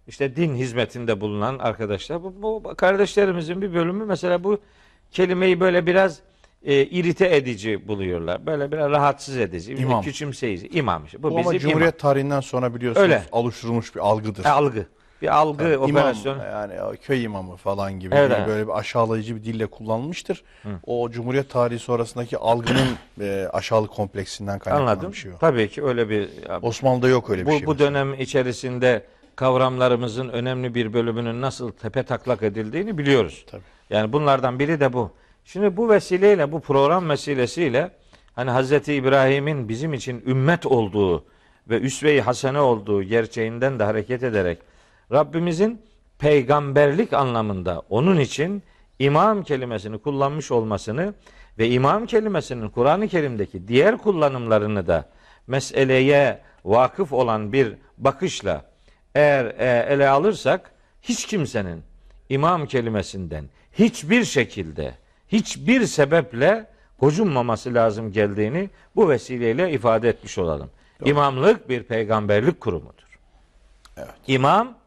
İşte 0.08 0.36
din 0.36 0.56
hizmetinde 0.56 1.22
bulunan 1.22 1.60
arkadaşlar. 1.60 2.24
Bu, 2.24 2.34
bu 2.42 2.76
kardeşlerimizin 2.76 3.62
bir 3.62 3.74
bölümü 3.74 4.06
mesela 4.06 4.44
bu 4.44 4.60
kelimeyi 5.12 5.60
böyle 5.60 5.86
biraz 5.86 6.20
e, 6.66 6.76
irite 6.86 7.36
edici 7.36 7.88
buluyorlar. 7.88 8.46
Böyle 8.46 8.72
biraz 8.72 8.92
rahatsız 8.92 9.38
edici, 9.38 9.74
İmam. 9.74 10.02
küçümseyici. 10.02 10.68
İmam. 10.68 11.04
Bu, 11.20 11.24
Bu 11.32 11.40
ama 11.40 11.54
bizim 11.54 11.70
Cumhuriyet 11.70 12.00
tarihinden 12.00 12.40
sonra 12.40 12.76
biliyorsunuz 12.76 13.04
Öyle. 13.04 13.24
oluşturulmuş 13.32 13.96
bir 13.96 14.00
algıdır. 14.00 14.44
imam. 14.44 14.54
E, 14.54 14.56
algı. 14.68 14.86
Bir 15.22 15.38
algı 15.38 15.64
Yani 15.64 15.78
operasyonu. 15.78 16.38
İmam, 16.38 16.52
yani 16.52 16.98
köy 16.98 17.24
imamı 17.24 17.56
falan 17.56 18.00
gibi 18.00 18.16
Evet, 18.16 18.30
bir 18.32 18.36
evet. 18.36 18.48
böyle 18.48 18.68
bir 18.68 18.78
aşağılayıcı 18.78 19.36
bir 19.36 19.44
dille 19.44 19.66
kullanılmıştır. 19.66 20.44
O 20.86 21.10
Cumhuriyet 21.10 21.50
tarihi 21.50 21.80
sonrasındaki 21.80 22.38
algının 22.38 22.88
e, 23.22 23.48
aşağılık 23.54 23.92
kompleksinden 23.92 24.60
kaynaklanan 24.60 24.92
Anladım. 24.92 25.12
bir 25.12 25.18
şey 25.18 25.32
o. 25.32 25.38
Tabii 25.38 25.70
ki 25.70 25.84
öyle 25.84 26.10
bir 26.10 26.30
Osmanlı'da 26.62 27.08
yok 27.08 27.30
öyle 27.30 27.42
bir 27.42 27.46
bu, 27.46 27.58
şey. 27.58 27.66
bu 27.68 27.72
mesela. 27.72 27.90
dönem 27.90 28.14
içerisinde 28.14 29.04
kavramlarımızın 29.36 30.30
önemli 30.30 30.76
bir 30.76 30.94
bölümünün 30.94 31.42
nasıl 31.42 31.72
tepe 31.72 32.04
taklak 32.04 32.44
edildiğini 32.44 32.98
biliyoruz. 32.98 33.46
Tabii. 33.52 33.62
Yani 33.90 34.14
bunlardan 34.14 34.60
biri 34.60 34.80
de 34.80 34.94
bu. 34.94 35.12
Şimdi 35.46 35.78
bu 35.78 35.90
vesileyle, 35.90 36.52
bu 36.52 36.60
program 36.60 37.10
vesilesiyle 37.10 37.92
hani 38.36 38.52
Hazreti 38.52 38.94
İbrahim'in 38.94 39.70
bizim 39.70 39.94
için 39.94 40.24
ümmet 40.28 40.66
olduğu 40.66 41.26
ve 41.70 41.80
üsve-i 41.80 42.22
hasene 42.22 42.60
olduğu 42.60 43.04
gerçeğinden 43.04 43.80
de 43.80 43.84
hareket 43.84 44.24
ederek 44.24 44.58
Rabbimizin 45.12 45.82
peygamberlik 46.20 47.14
anlamında 47.14 47.82
onun 47.90 48.20
için 48.20 48.64
imam 49.00 49.44
kelimesini 49.44 49.98
kullanmış 49.98 50.52
olmasını 50.52 51.14
ve 51.60 51.70
imam 51.70 52.06
kelimesinin 52.06 52.70
Kur'an-ı 52.70 53.08
Kerim'deki 53.08 53.68
diğer 53.68 53.98
kullanımlarını 53.98 54.88
da 54.88 55.10
meseleye 55.48 56.42
vakıf 56.66 57.14
olan 57.14 57.54
bir 57.54 57.74
bakışla 57.98 58.66
eğer 59.16 59.46
e, 59.46 59.94
ele 59.94 60.10
alırsak 60.10 60.72
hiç 61.02 61.26
kimsenin 61.26 61.84
imam 62.30 62.66
kelimesinden 62.66 63.46
hiçbir 63.74 64.24
şekilde 64.24 64.96
hiçbir 65.28 65.86
sebeple 65.86 66.66
gocunmaması 67.00 67.74
lazım 67.74 68.12
geldiğini 68.12 68.70
bu 68.96 69.10
vesileyle 69.10 69.72
ifade 69.72 70.10
etmiş 70.10 70.38
olalım. 70.38 70.70
İmamlık 71.06 71.70
bir 71.70 71.84
peygamberlik 71.84 72.62
kurumudur. 72.62 73.20
Evet. 73.98 74.10
İmam 74.28 74.78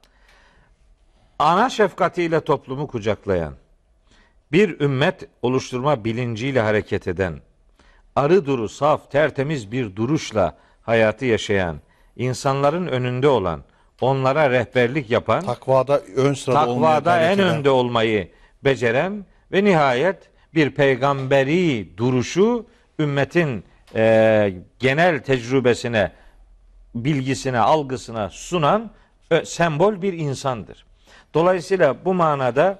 ana 1.41 1.70
şefkatiyle 1.70 2.41
toplumu 2.41 2.86
kucaklayan, 2.86 3.55
bir 4.53 4.80
ümmet 4.80 5.28
oluşturma 5.43 6.05
bilinciyle 6.05 6.61
hareket 6.61 7.09
eden, 7.09 7.41
arı 8.16 8.47
duru 8.47 8.68
saf, 8.68 9.11
tertemiz 9.11 9.72
bir 9.72 9.97
duruşla 9.97 10.57
hayatı 10.82 11.24
yaşayan, 11.26 11.80
insanların 12.16 12.86
önünde 12.86 13.28
olan, 13.28 13.61
onlara 14.01 14.51
rehberlik 14.51 15.11
yapan, 15.11 15.41
Takvada 15.45 16.01
ön 16.16 16.34
sırada 16.34 16.66
takvada 16.66 17.20
en 17.20 17.34
eden- 17.38 17.49
önde 17.59 17.70
olmayı 17.70 18.30
beceren 18.64 19.24
ve 19.53 19.64
nihayet 19.64 20.30
bir 20.55 20.70
peygamberi 20.70 21.88
duruşu 21.97 22.66
ümmetin 22.99 23.64
e, 23.95 24.55
genel 24.78 25.18
tecrübesine, 25.22 26.12
bilgisine, 26.95 27.59
algısına 27.59 28.30
sunan 28.30 28.91
ö, 29.30 29.45
sembol 29.45 30.03
bir 30.03 30.12
insandır. 30.12 30.86
Dolayısıyla 31.35 32.05
bu 32.05 32.14
manada 32.14 32.78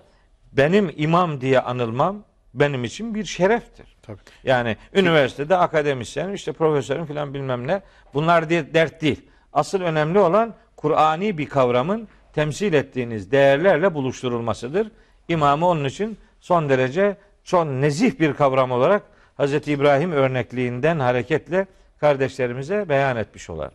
benim 0.53 0.93
imam 0.97 1.41
diye 1.41 1.61
anılmam 1.61 2.25
benim 2.55 2.85
için 2.85 3.15
bir 3.15 3.25
şereftir. 3.25 3.97
Tabii. 4.03 4.19
Yani 4.45 4.77
üniversitede 4.95 5.57
akademisyen, 5.57 6.33
işte 6.33 6.53
profesörün 6.53 7.05
filan 7.05 7.35
bilmem 7.35 7.67
ne. 7.67 7.83
Bunlar 8.15 8.51
diye 8.51 8.75
dert 8.75 9.03
değil. 9.03 9.31
Asıl 9.53 9.81
önemli 9.81 10.19
olan 10.19 10.55
Kur'ani 10.77 11.39
bir 11.39 11.49
kavramın 11.49 12.09
temsil 12.33 12.73
ettiğiniz 12.73 13.31
değerlerle 13.31 13.95
buluşturulmasıdır. 13.95 14.91
İmamı 15.29 15.67
onun 15.67 15.85
için 15.85 16.19
son 16.41 16.69
derece 16.69 17.17
çok 17.45 17.67
nezih 17.67 18.21
bir 18.21 18.35
kavram 18.35 18.71
olarak 18.71 19.03
Hz. 19.39 19.69
İbrahim 19.69 20.13
örnekliğinden 20.13 20.99
hareketle 20.99 21.67
kardeşlerimize 22.01 22.89
beyan 22.89 23.17
etmiş 23.17 23.51
olar. 23.51 23.71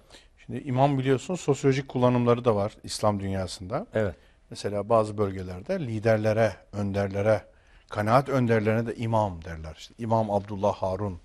Şimdi 0.46 0.60
imam 0.60 0.98
biliyorsun 0.98 1.36
sosyolojik 1.36 1.88
kullanımları 1.88 2.46
da 2.46 2.56
var 2.56 2.72
İslam 2.84 3.20
dünyasında. 3.20 3.88
Evet. 3.94 4.16
Mesela 4.50 4.90
bazı 4.90 5.18
bölgelerde 5.18 5.80
liderlere, 5.80 6.54
önderlere, 6.72 7.42
kanaat 7.90 8.30
önderlerine 8.30 8.88
de 8.88 8.96
imam 8.96 9.44
derler. 9.46 9.76
İşte 9.78 9.94
İmam 9.98 10.32
Abdullah 10.32 10.74
Harun. 10.74 11.20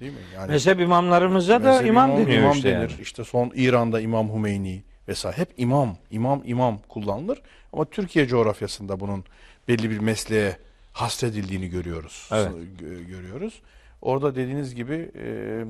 Değil 0.00 0.12
mi? 0.12 0.18
Yani 0.34 0.50
Mezhep 0.50 0.80
imamlarımıza 0.80 1.54
da 1.64 1.70
mezhep 1.72 1.86
imam, 1.86 2.10
deniyor 2.10 2.28
imam 2.42 2.52
işte 2.52 2.68
denir. 2.72 2.90
yani. 2.90 3.00
İşte 3.02 3.24
son 3.24 3.52
İran'da 3.54 4.00
İmam 4.00 4.34
Hümeyni 4.34 4.82
vesaire. 5.08 5.36
Hep 5.36 5.48
imam, 5.56 5.96
imam, 6.10 6.42
imam 6.44 6.78
kullanılır. 6.88 7.42
Ama 7.72 7.84
Türkiye 7.84 8.26
coğrafyasında 8.26 9.00
bunun 9.00 9.24
belli 9.68 9.90
bir 9.90 9.98
mesleğe 9.98 10.56
hasredildiğini 10.92 11.68
görüyoruz. 11.68 12.28
Evet. 12.32 12.48
Gö- 12.80 13.04
görüyoruz. 13.04 13.62
Orada 14.02 14.34
dediğiniz 14.34 14.74
gibi 14.74 15.10
e, 15.18 15.64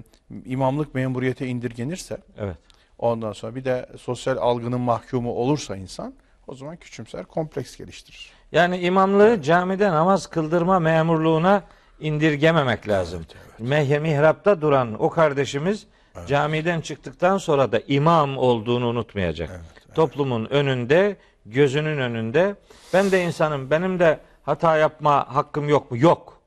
imamlık 0.44 0.94
memuriyete 0.94 1.46
indirgenirse 1.46 2.16
Evet. 2.38 2.56
ondan 2.98 3.32
sonra 3.32 3.54
bir 3.54 3.64
de 3.64 3.86
sosyal 4.00 4.36
algının 4.36 4.80
mahkumu 4.80 5.32
olursa 5.32 5.76
insan 5.76 6.14
o 6.50 6.54
zaman 6.54 6.76
küçümser 6.76 7.24
kompleks 7.24 7.76
geliştirir. 7.76 8.30
Yani 8.52 8.78
imamlığı 8.78 9.42
camide 9.42 9.90
namaz 9.90 10.26
kıldırma 10.26 10.78
memurluğuna 10.78 11.62
indirgememek 12.00 12.88
lazım. 12.88 13.26
Meh- 13.62 14.00
Mihrapta 14.00 14.60
duran 14.60 15.02
o 15.02 15.10
kardeşimiz 15.10 15.86
camiden 16.26 16.80
çıktıktan 16.80 17.38
sonra 17.38 17.72
da 17.72 17.80
imam 17.88 18.38
olduğunu 18.38 18.86
unutmayacak. 18.88 19.64
Toplumun 19.94 20.46
önünde, 20.46 21.16
gözünün 21.46 21.98
önünde. 21.98 22.54
Ben 22.94 23.10
de 23.10 23.24
insanım, 23.24 23.70
benim 23.70 23.98
de 23.98 24.20
hata 24.42 24.76
yapma 24.76 25.34
hakkım 25.34 25.68
yok 25.68 25.90
mu? 25.90 25.98
Yok. 25.98 26.40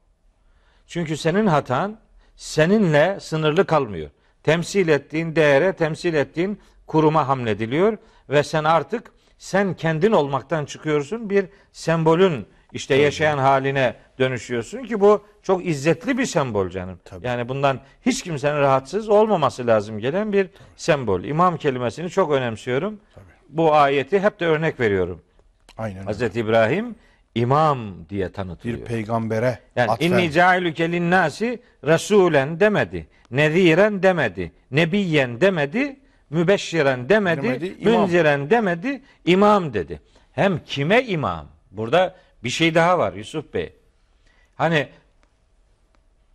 Çünkü 0.88 1.18
senin 1.18 1.48
hatan 1.48 1.98
seninle 2.36 3.20
sınırlı 3.20 3.66
kalmıyor. 3.66 4.10
Temsil 4.44 4.88
ettiğin 4.88 5.36
değere, 5.36 5.74
temsil 5.74 6.14
ettiğin 6.14 6.60
kuruma 6.88 7.28
hamlediliyor 7.28 7.98
ve 8.30 8.44
sen 8.44 8.64
artık 8.64 9.12
sen 9.44 9.74
kendin 9.74 10.12
olmaktan 10.12 10.66
çıkıyorsun. 10.66 11.30
Bir 11.30 11.46
sembolün 11.72 12.46
işte 12.74 12.96
yaşayan 12.96 13.38
haline 13.38 13.96
dönüşüyorsun 14.20 14.84
ki 14.84 15.00
bu 15.00 15.24
çok 15.42 15.66
izzetli 15.66 16.18
bir 16.18 16.26
sembol 16.26 16.70
canım. 16.70 17.00
Tabii. 17.06 17.28
Yani 17.28 17.50
bundan 17.50 17.80
hiç 18.06 18.24
kimsenin 18.24 18.58
rahatsız 18.58 19.10
olmaması 19.10 19.68
lazım 19.68 20.00
gelen 20.00 20.34
bir 20.34 20.50
sembol. 20.76 21.24
İmam 21.24 21.58
kelimesini 21.58 22.10
çok 22.10 22.32
önemsiyorum. 22.32 23.00
Bu 23.50 23.74
ayeti 23.76 24.20
hep 24.20 24.40
de 24.40 24.46
örnek 24.46 24.80
veriyorum. 24.80 25.22
Aynen 25.78 25.98
öyle. 25.98 26.06
Hazreti 26.06 26.40
İbrahim 26.40 26.96
imam 27.36 28.10
diye 28.10 28.32
tanıtılıyor. 28.32 28.80
Bir 28.80 28.86
peygambere 28.86 29.60
Yani 29.76 29.92
atfen. 29.92 30.08
inni 30.12 30.32
cailuke 30.32 30.92
linnâsi 30.92 31.62
rasulen 31.88 32.60
demedi. 32.60 33.08
Neziren 33.32 34.04
demedi. 34.04 34.52
Nebiyen 34.72 35.42
demedi. 35.42 36.03
Mübeşşiren 36.34 37.10
demedi. 37.10 37.44
Demedi, 37.44 37.76
imam. 37.80 38.02
Münziren 38.02 38.50
demedi. 38.50 39.02
imam 39.26 39.74
dedi. 39.74 40.02
Hem 40.32 40.60
kime 40.66 41.04
imam? 41.04 41.48
Burada 41.72 42.16
bir 42.44 42.50
şey 42.50 42.76
daha 42.76 43.00
var 43.00 43.14
Yusuf 43.14 43.54
Bey. 43.54 43.74
Hani 44.56 44.88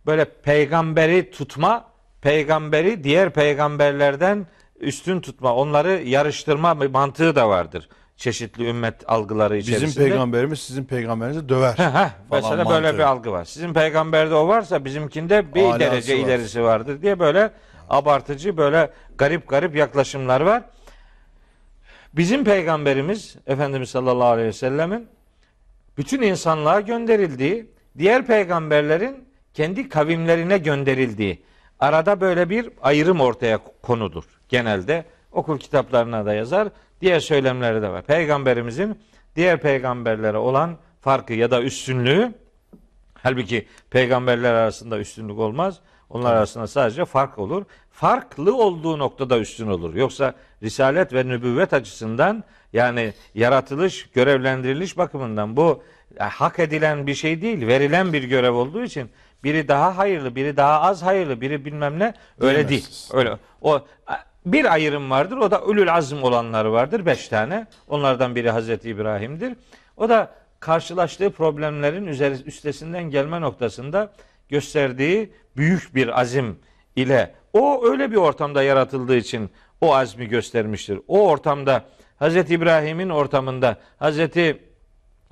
böyle 0.05 0.25
peygamberi 0.25 1.31
tutma, 1.31 1.85
peygamberi 2.21 3.03
diğer 3.03 3.29
peygamberlerden 3.29 4.47
üstün 4.79 5.21
tutma, 5.21 5.55
onları 5.55 6.01
yarıştırma 6.01 6.73
mantığı 6.73 7.35
da 7.35 7.49
vardır. 7.49 7.89
Çeşitli 8.17 8.69
ümmet 8.69 8.95
algıları 9.07 9.57
içerisinde. 9.57 9.87
Bizim 9.87 10.03
peygamberimiz 10.03 10.59
sizin 10.59 10.83
peygamberinizi 10.83 11.49
döver. 11.49 11.73
Heh, 11.73 11.91
falan 11.91 12.11
mesela 12.31 12.57
böyle 12.69 12.81
mantığı. 12.81 12.97
bir 12.97 13.03
algı 13.03 13.31
var. 13.31 13.45
Sizin 13.45 13.73
peygamberde 13.73 14.35
o 14.35 14.47
varsa 14.47 14.85
bizimkinde 14.85 15.53
bir 15.53 15.63
Alası 15.63 15.79
derece 15.79 16.13
var. 16.13 16.19
ilerisi 16.19 16.63
vardır 16.63 17.01
diye 17.01 17.19
böyle 17.19 17.51
abartıcı 17.89 18.57
böyle 18.57 18.91
garip 19.19 19.47
garip 19.47 19.75
yaklaşımlar 19.75 20.41
var. 20.41 20.63
Bizim 22.13 22.43
peygamberimiz 22.43 23.35
Efendimiz 23.47 23.89
sallallahu 23.89 24.27
aleyhi 24.27 24.47
ve 24.47 24.53
sellemin 24.53 25.07
bütün 25.97 26.21
insanlığa 26.21 26.81
gönderildiği, 26.81 27.71
diğer 27.97 28.25
peygamberlerin 28.25 29.27
kendi 29.53 29.89
kavimlerine 29.89 30.57
gönderildiği 30.57 31.43
arada 31.79 32.21
böyle 32.21 32.49
bir 32.49 32.69
ayrım 32.81 33.21
ortaya 33.21 33.59
konudur. 33.81 34.23
Genelde 34.49 35.05
okul 35.31 35.57
kitaplarına 35.57 36.25
da 36.25 36.33
yazar, 36.33 36.67
diğer 37.01 37.19
söylemleri 37.19 37.81
de 37.81 37.89
var. 37.89 38.01
Peygamberimizin 38.01 38.99
diğer 39.35 39.61
peygamberlere 39.61 40.37
olan 40.37 40.77
farkı 41.01 41.33
ya 41.33 41.51
da 41.51 41.61
üstünlüğü 41.61 42.33
halbuki 43.13 43.67
peygamberler 43.89 44.53
arasında 44.53 44.99
üstünlük 44.99 45.39
olmaz. 45.39 45.79
Onlar 46.09 46.33
arasında 46.33 46.67
sadece 46.67 47.05
fark 47.05 47.39
olur. 47.39 47.65
Farklı 47.91 48.55
olduğu 48.55 48.99
noktada 48.99 49.39
üstün 49.39 49.67
olur. 49.67 49.95
Yoksa 49.95 50.33
risalet 50.63 51.13
ve 51.13 51.27
nübüvvet 51.27 51.73
açısından 51.73 52.43
yani 52.73 53.13
yaratılış, 53.35 54.09
görevlendiriliş 54.13 54.97
bakımından 54.97 55.57
bu 55.57 55.83
e, 56.19 56.23
hak 56.23 56.59
edilen 56.59 57.07
bir 57.07 57.15
şey 57.15 57.41
değil, 57.41 57.67
verilen 57.67 58.13
bir 58.13 58.23
görev 58.23 58.53
olduğu 58.53 58.83
için 58.83 59.09
biri 59.43 59.67
daha 59.67 59.97
hayırlı, 59.97 60.35
biri 60.35 60.57
daha 60.57 60.81
az 60.81 61.03
hayırlı, 61.03 61.41
biri 61.41 61.65
bilmem 61.65 61.99
ne 61.99 62.13
öyle 62.39 62.69
değil. 62.69 62.87
Öyle 63.13 63.37
o 63.61 63.81
bir 64.45 64.73
ayrım 64.73 65.09
vardır. 65.09 65.37
O 65.37 65.51
da 65.51 65.61
ulul 65.61 65.87
azm 65.87 66.23
olanları 66.23 66.71
vardır. 66.71 67.05
Beş 67.05 67.27
tane. 67.27 67.67
Onlardan 67.87 68.35
biri 68.35 68.49
Hazreti 68.49 68.89
İbrahim'dir. 68.89 69.53
O 69.97 70.09
da 70.09 70.31
karşılaştığı 70.59 71.29
problemlerin 71.29 72.07
üzeri, 72.07 72.43
üstesinden 72.45 73.03
gelme 73.03 73.41
noktasında 73.41 74.11
gösterdiği 74.49 75.33
büyük 75.57 75.95
bir 75.95 76.19
azim 76.19 76.59
ile 76.95 77.35
o 77.53 77.85
öyle 77.85 78.11
bir 78.11 78.15
ortamda 78.15 78.63
yaratıldığı 78.63 79.15
için 79.15 79.49
o 79.81 79.95
azmi 79.95 80.27
göstermiştir. 80.27 80.99
O 81.07 81.29
ortamda 81.29 81.85
Hazreti 82.19 82.53
İbrahim'in 82.53 83.09
ortamında 83.09 83.77
Hazreti 83.97 84.63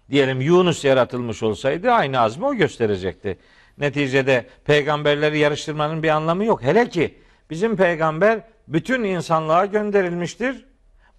diyelim 0.09 0.41
Yunus 0.41 0.85
yaratılmış 0.85 1.43
olsaydı 1.43 1.91
aynı 1.91 2.19
azmi 2.19 2.45
o 2.45 2.53
gösterecekti. 2.53 3.37
Neticede 3.77 4.45
peygamberleri 4.65 5.39
yarıştırmanın 5.39 6.03
bir 6.03 6.09
anlamı 6.09 6.45
yok. 6.45 6.63
Hele 6.63 6.89
ki 6.89 7.17
bizim 7.49 7.75
peygamber 7.75 8.41
bütün 8.67 9.03
insanlığa 9.03 9.65
gönderilmiştir. 9.65 10.65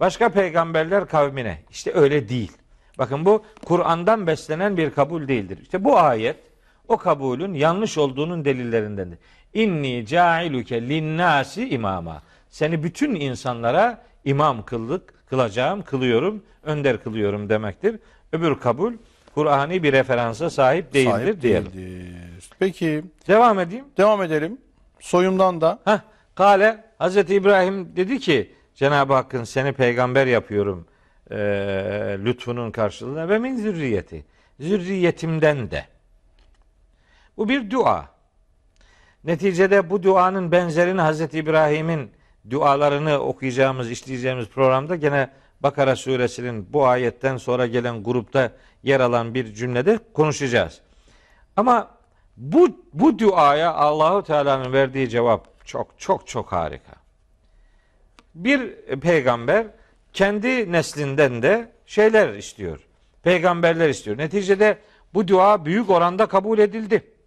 Başka 0.01 0.29
peygamberler 0.29 1.07
kavmine. 1.07 1.59
İşte 1.71 1.95
öyle 1.95 2.29
değil. 2.29 2.53
Bakın 2.99 3.25
bu 3.25 3.45
Kur'an'dan 3.65 4.27
beslenen 4.27 4.77
bir 4.77 4.91
kabul 4.91 5.29
değildir. 5.29 5.59
İşte 5.63 5.85
bu 5.85 5.99
ayet 5.99 6.37
o 6.89 6.97
kabulün 6.97 7.55
yanlış 7.55 7.99
olduğunun 7.99 8.45
delillerindendir. 8.45 9.19
İnni 9.55 10.07
cailuke 10.07 10.89
linnasi 10.89 11.69
imama. 11.69 12.23
Seni 12.49 12.83
bütün 12.83 13.15
insanlara 13.15 14.03
imam 14.25 14.65
kıldık, 14.65 15.15
kılacağım, 15.29 15.83
kılıyorum, 15.83 16.43
önder 16.63 17.03
kılıyorum 17.03 17.49
demektir. 17.49 17.99
Öbür 18.33 18.55
kabul 18.59 18.93
Kur'ani 19.35 19.83
bir 19.83 19.93
referansa 19.93 20.51
sahip 20.51 20.95
değildir 20.95 21.11
Sahip 21.11 21.43
diyelim. 21.43 21.73
değildir. 21.73 22.51
Peki 22.59 23.05
Devam 23.29 23.59
edeyim. 23.59 23.85
devam 23.97 24.23
edelim. 24.23 24.59
Soyumdan 25.01 25.61
da 25.61 25.79
Heh, 25.85 25.99
Kale 26.35 26.85
Hazreti 26.99 27.35
İbrahim 27.35 27.97
dedi 27.97 28.19
ki 28.19 28.53
Cenab-ı 28.75 29.13
Hakk'ın 29.15 29.45
seni 29.45 29.73
peygamber 29.73 30.27
yapıyorum 30.27 30.87
e, 31.31 31.37
lütfunun 32.25 32.71
karşılığında 32.71 33.29
ve 33.29 33.39
min 33.39 33.57
zürriyeti. 33.57 34.25
Zürriyetimden 34.61 35.71
de. 35.71 35.85
Bu 37.39 37.49
bir 37.49 37.71
dua. 37.71 38.09
Neticede 39.25 39.91
bu 39.91 40.03
duanın 40.03 40.53
benzerini 40.53 41.01
Hazreti 41.01 41.39
İbrahim'in 41.39 42.11
dualarını 42.51 43.19
okuyacağımız, 43.19 43.91
işleyeceğimiz 43.91 44.49
programda 44.49 44.97
gene 44.97 45.31
Bakara 45.61 45.97
suresinin 45.97 46.73
bu 46.73 46.87
ayetten 46.87 47.37
sonra 47.37 47.67
gelen 47.67 48.05
grupta 48.05 48.53
yer 48.83 49.01
alan 49.01 49.35
bir 49.35 49.55
cümlede 49.55 49.99
konuşacağız. 50.13 50.81
Ama 51.57 51.91
bu 52.37 52.69
bu 52.93 53.19
duaya 53.19 53.75
Allahu 53.75 54.23
Teala'nın 54.23 54.73
verdiği 54.73 55.09
cevap 55.09 55.67
çok 55.67 55.99
çok 55.99 56.27
çok 56.27 56.53
harika. 56.53 56.93
Bir 58.35 58.77
peygamber 59.01 59.67
kendi 60.13 60.73
neslinden 60.73 61.43
de 61.43 61.73
şeyler 61.87 62.35
istiyor. 62.35 62.81
Peygamberler 63.23 63.89
istiyor. 63.89 64.19
Neticede 64.19 64.79
bu 65.15 65.29
dua 65.29 65.65
büyük 65.65 65.91
oranda 65.91 66.27
kabul 66.27 66.59
edildi. 66.59 67.18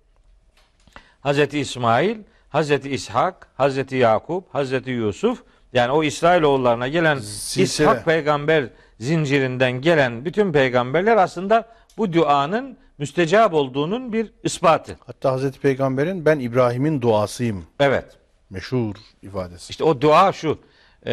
Hazreti 1.21 1.59
İsmail, 1.59 2.17
Hazreti 2.49 2.89
İshak, 2.89 3.47
Hazreti 3.55 3.95
Yakup, 3.95 4.53
Hazreti 4.55 4.91
Yusuf 4.91 5.43
yani 5.73 5.91
o 5.91 6.03
İsrailoğullarına 6.03 6.87
gelen 6.87 7.17
Silsile. 7.19 7.63
İshak 7.87 8.05
peygamber 8.05 8.69
zincirinden 8.99 9.71
gelen 9.71 10.25
bütün 10.25 10.51
peygamberler 10.51 11.17
aslında 11.17 11.67
bu 11.97 12.13
duanın 12.13 12.77
müstecap 12.97 13.53
olduğunun 13.53 14.13
bir 14.13 14.31
ispatı. 14.43 14.97
hatta 15.05 15.31
Hazreti 15.31 15.59
Peygamber'in 15.59 16.25
ben 16.25 16.39
İbrahim'in 16.39 17.01
duasıyım 17.01 17.65
Evet. 17.79 18.05
meşhur 18.49 18.95
ifadesi. 19.21 19.69
İşte 19.71 19.83
o 19.83 20.01
dua 20.01 20.31
şu. 20.31 20.59
Ee, 21.05 21.11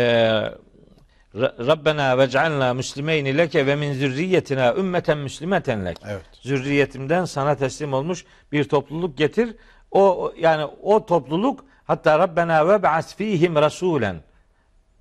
Ra- 1.34 1.66
Rabbena 1.66 2.18
vec'alna 2.18 2.74
muslimeyni 2.74 3.38
leke 3.38 3.66
ve 3.66 3.76
min 3.76 3.92
zürriyetina 3.92 4.74
ümmeten 4.74 5.18
müslimeten 5.18 5.84
lek. 5.84 5.96
Evet. 6.09 6.22
Zürriyetimden 6.32 7.24
sana 7.24 7.54
teslim 7.56 7.92
olmuş 7.92 8.24
bir 8.52 8.64
topluluk 8.64 9.18
getir. 9.18 9.56
O 9.91 10.32
yani 10.39 10.64
o 10.82 11.07
topluluk 11.07 11.64
hatta 11.84 12.18
Rabbena 12.18 12.68
ve 12.68 12.82
ba'as 12.82 13.14
fihim 13.16 13.55
rasulen. 13.55 14.16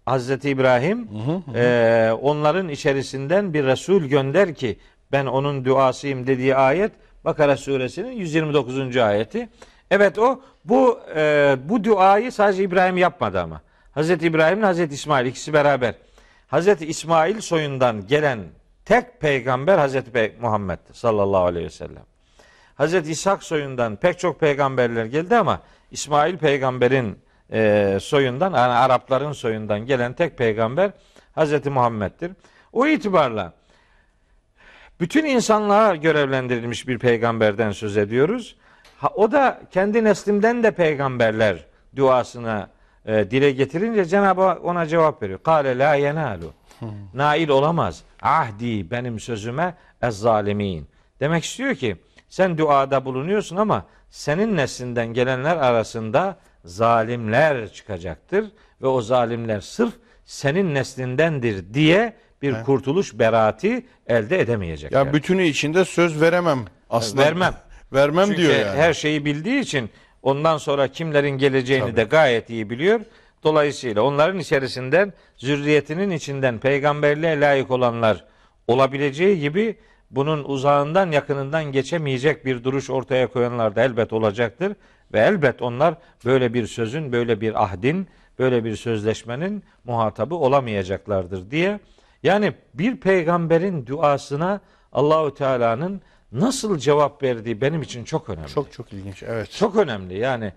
Hazreti 0.06 0.50
İbrahim 0.50 1.10
e, 1.56 2.12
onların 2.22 2.70
içerisinden 2.70 3.54
bir 3.54 3.64
Resul 3.64 4.04
gönder 4.04 4.54
ki 4.56 4.80
ben 5.12 5.26
onun 5.26 5.66
duasıyım 5.66 6.28
dediği 6.28 6.56
ayet 6.56 6.92
Bakara 7.26 7.58
suresinin 7.58 8.12
129. 8.12 8.98
ayeti. 8.98 9.50
Evet 9.92 10.20
o 10.20 10.42
bu 10.66 11.00
e, 11.16 11.56
bu 11.64 11.84
duayı 11.84 12.32
sadece 12.32 12.64
İbrahim 12.64 12.98
yapmadı 12.98 13.42
ama. 13.42 13.62
Hazreti 13.92 14.28
İbrahim 14.28 14.60
ile 14.60 14.66
Hazreti 14.66 14.94
İsmail 14.94 15.26
ikisi 15.26 15.54
beraber. 15.54 15.96
Hazreti 16.48 16.86
İsmail 16.86 17.42
soyundan 17.42 18.08
gelen 18.08 18.40
tek 18.86 19.20
peygamber 19.22 19.78
Hazreti 19.78 20.36
Muhammed 20.42 20.80
sallallahu 20.94 21.44
aleyhi 21.44 21.66
ve 21.66 21.70
sellem. 21.70 22.04
Hazreti 22.78 23.12
İshak 23.12 23.44
soyundan 23.44 23.96
pek 23.96 24.20
çok 24.20 24.40
peygamberler 24.40 25.06
geldi 25.06 25.36
ama 25.36 25.62
İsmail 25.92 26.38
peygamberin 26.38 27.20
e, 27.52 27.98
soyundan 28.02 28.54
yani 28.54 28.74
Arapların 28.74 29.32
soyundan 29.32 29.86
gelen 29.86 30.14
tek 30.14 30.38
peygamber 30.38 30.92
Hazreti 31.36 31.70
Muhammed'dir. 31.70 32.32
O 32.74 32.88
itibarla 32.88 33.54
bütün 35.00 35.26
insanlığa 35.26 35.96
görevlendirilmiş 35.96 36.88
bir 36.88 37.00
peygamberden 37.00 37.72
söz 37.72 37.98
ediyoruz. 37.98 38.56
Ha, 38.98 39.10
o 39.16 39.32
da 39.32 39.62
kendi 39.72 40.04
neslimden 40.04 40.64
de 40.64 40.72
peygamberler 40.72 41.66
duasına 41.96 42.70
e, 43.06 43.32
dile 43.32 43.52
getirince 43.52 44.06
Cenab-ı 44.06 44.42
Hak 44.42 44.66
ona 44.66 44.86
cevap 44.86 45.24
veriyor. 45.24 45.40
Kale 45.44 45.78
la 45.78 45.96
yenalu. 45.96 46.54
Nail 47.14 47.50
olamaz. 47.50 48.04
Ahdi 48.22 48.92
benim 48.92 49.20
sözüme 49.20 49.76
ez 50.02 50.20
zalimin. 50.20 50.88
Demek 51.20 51.44
istiyor 51.44 51.76
ki 51.76 51.98
sen 52.30 52.58
duada 52.58 53.06
bulunuyorsun 53.06 53.56
ama 53.56 53.86
senin 54.10 54.58
neslinden 54.58 55.08
gelenler 55.08 55.58
arasında 55.58 56.38
zalimler 56.66 57.74
çıkacaktır 57.74 58.46
ve 58.82 58.88
o 58.88 59.02
zalimler 59.02 59.62
sırf 59.62 59.94
senin 60.26 60.74
neslindendir 60.74 61.74
diye 61.74 62.14
bir 62.42 62.64
kurtuluş 62.64 63.20
beraati 63.20 63.86
elde 64.08 64.40
edemeyecekler. 64.40 65.06
Ya 65.06 65.14
bütünü 65.14 65.44
içinde 65.44 65.86
söz 65.86 66.22
veremem 66.22 66.66
aslında. 66.90 67.22
Vermem. 67.22 67.54
Vermem 67.94 68.26
Çünkü 68.26 68.42
diyor 68.42 68.56
yani. 68.56 68.80
her 68.80 68.94
şeyi 68.94 69.26
bildiği 69.26 69.60
için 69.60 69.90
ondan 70.22 70.58
sonra 70.58 70.88
kimlerin 70.88 71.38
geleceğini 71.38 71.96
de 71.96 72.04
gayet 72.04 72.50
iyi 72.50 72.70
biliyor. 72.70 73.02
Dolayısıyla 73.44 74.02
onların 74.02 74.40
içerisinden 74.40 75.14
zürriyetinin 75.38 76.12
içinden 76.12 76.60
peygamberliğe 76.60 77.40
layık 77.40 77.72
olanlar 77.72 78.26
olabileceği 78.68 79.40
gibi 79.40 79.78
bunun 80.12 80.44
uzağından 80.44 81.12
yakınından 81.12 81.72
geçemeyecek 81.72 82.46
bir 82.46 82.64
duruş 82.64 82.90
ortaya 82.90 83.28
koyanlar 83.28 83.76
da 83.76 83.82
elbet 83.84 84.14
olacaktır. 84.14 84.74
Ve 85.14 85.20
elbet 85.20 85.62
onlar 85.62 85.96
böyle 86.26 86.54
bir 86.54 86.68
sözün, 86.68 87.12
böyle 87.12 87.42
bir 87.42 87.64
ahdin, 87.64 88.08
böyle 88.40 88.64
bir 88.64 88.76
sözleşmenin 88.76 89.64
muhatabı 89.84 90.36
olamayacaklardır 90.36 91.52
diye. 91.52 91.80
Yani 92.24 92.54
bir 92.74 92.98
peygamberin 92.98 93.86
duasına 93.86 94.62
Allahu 94.92 95.34
Teala'nın 95.34 96.02
nasıl 96.32 96.78
cevap 96.78 97.24
verdiği 97.24 97.62
benim 97.62 97.82
için 97.82 98.04
çok 98.04 98.30
önemli. 98.30 98.48
Çok 98.48 98.72
çok 98.72 98.94
ilginç. 98.94 99.24
Evet. 99.24 99.52
Çok 99.52 99.76
önemli 99.76 100.18
yani. 100.18 100.54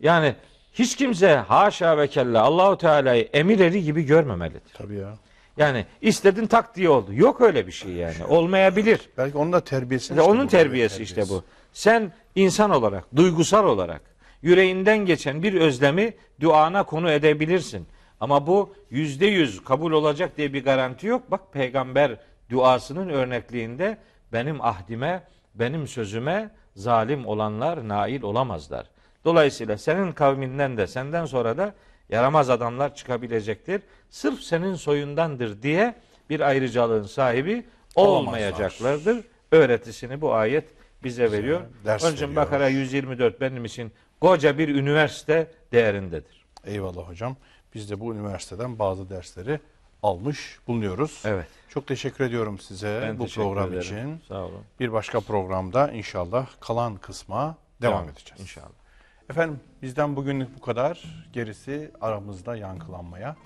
Yani 0.00 0.34
hiç 0.72 0.96
kimse 0.96 1.34
haşa 1.34 1.98
ve 1.98 2.08
kella 2.08 2.42
Allahu 2.42 2.78
Teala'yı 2.78 3.28
emir 3.32 3.60
eri 3.60 3.82
gibi 3.82 4.02
görmemelidir. 4.02 4.72
Tabii 4.74 4.94
ya. 4.94 5.14
Yani 5.56 5.86
istedin 6.00 6.46
tak 6.46 6.76
diye 6.76 6.88
oldu. 6.88 7.14
Yok 7.14 7.40
öyle 7.40 7.66
bir 7.66 7.72
şey 7.72 7.92
yani. 7.92 8.24
Olmayabilir. 8.28 9.00
Belki 9.18 9.38
onun 9.38 9.52
da 9.52 9.60
terbiyesi. 9.60 10.12
İşte 10.12 10.22
onun 10.22 10.46
terbiyesi 10.46 11.02
işte 11.02 11.28
bu. 11.28 11.44
Sen 11.72 12.12
insan 12.34 12.70
olarak, 12.70 13.16
duygusal 13.16 13.64
olarak 13.64 14.00
yüreğinden 14.42 14.98
geçen 14.98 15.42
bir 15.42 15.54
özlemi 15.54 16.14
duana 16.40 16.82
konu 16.82 17.10
edebilirsin. 17.10 17.86
Ama 18.20 18.46
bu 18.46 18.74
yüzde 18.90 19.26
yüz 19.26 19.64
kabul 19.64 19.92
olacak 19.92 20.36
diye 20.36 20.52
bir 20.52 20.64
garanti 20.64 21.06
yok. 21.06 21.30
Bak 21.30 21.52
peygamber 21.52 22.16
duasının 22.50 23.08
örnekliğinde 23.08 23.98
benim 24.32 24.60
ahdime, 24.60 25.22
benim 25.54 25.88
sözüme 25.88 26.50
zalim 26.76 27.26
olanlar 27.26 27.88
nail 27.88 28.22
olamazlar. 28.22 28.86
Dolayısıyla 29.24 29.78
senin 29.78 30.12
kavminden 30.12 30.76
de 30.76 30.86
senden 30.86 31.26
sonra 31.26 31.58
da 31.58 31.74
yaramaz 32.08 32.50
adamlar 32.50 32.94
çıkabilecektir. 32.94 33.82
Sırf 34.10 34.40
senin 34.40 34.74
soyundandır 34.74 35.62
diye 35.62 35.94
bir 36.30 36.40
ayrıcalığın 36.40 37.02
sahibi 37.02 37.64
olmayacaklardır. 37.94 39.24
Öğretisini 39.52 40.20
bu 40.20 40.34
ayet 40.34 40.64
bize 41.04 41.32
veriyor. 41.32 41.60
ders 41.84 42.04
Onun 42.04 42.12
için 42.12 42.26
veriyor. 42.26 42.36
Bakara 42.46 42.68
124 42.68 43.40
benim 43.40 43.64
için 43.64 43.92
koca 44.20 44.58
bir 44.58 44.68
üniversite 44.68 45.50
değerindedir. 45.72 46.44
Eyvallah 46.64 47.08
hocam. 47.08 47.36
Biz 47.74 47.90
de 47.90 48.00
bu 48.00 48.14
üniversiteden 48.14 48.78
bazı 48.78 49.10
dersleri 49.10 49.60
almış 50.02 50.58
bulunuyoruz. 50.68 51.22
Evet. 51.24 51.46
Çok 51.68 51.86
teşekkür 51.86 52.24
ediyorum 52.24 52.58
size 52.58 53.00
Ben 53.02 53.18
bu 53.18 53.26
program 53.26 53.68
ederim. 53.68 53.80
için. 53.82 54.20
Sağ 54.28 54.44
olun. 54.44 54.60
Bir 54.80 54.92
başka 54.92 55.20
programda 55.20 55.90
inşallah 55.92 56.46
kalan 56.60 56.96
kısma 56.96 57.56
devam, 57.82 57.92
Devam 57.94 58.08
edeceğiz. 58.08 58.40
İnşallah. 58.40 58.83
Efendim 59.30 59.60
bizden 59.82 60.16
bugünlük 60.16 60.56
bu 60.56 60.60
kadar. 60.60 61.26
Gerisi 61.32 61.90
aramızda 62.00 62.56
yankılanmaya 62.56 63.36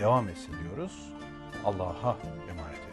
devam 0.00 0.28
etsin 0.28 0.54
diyoruz. 0.62 1.12
Allah'a 1.64 2.16
emanet 2.50 2.85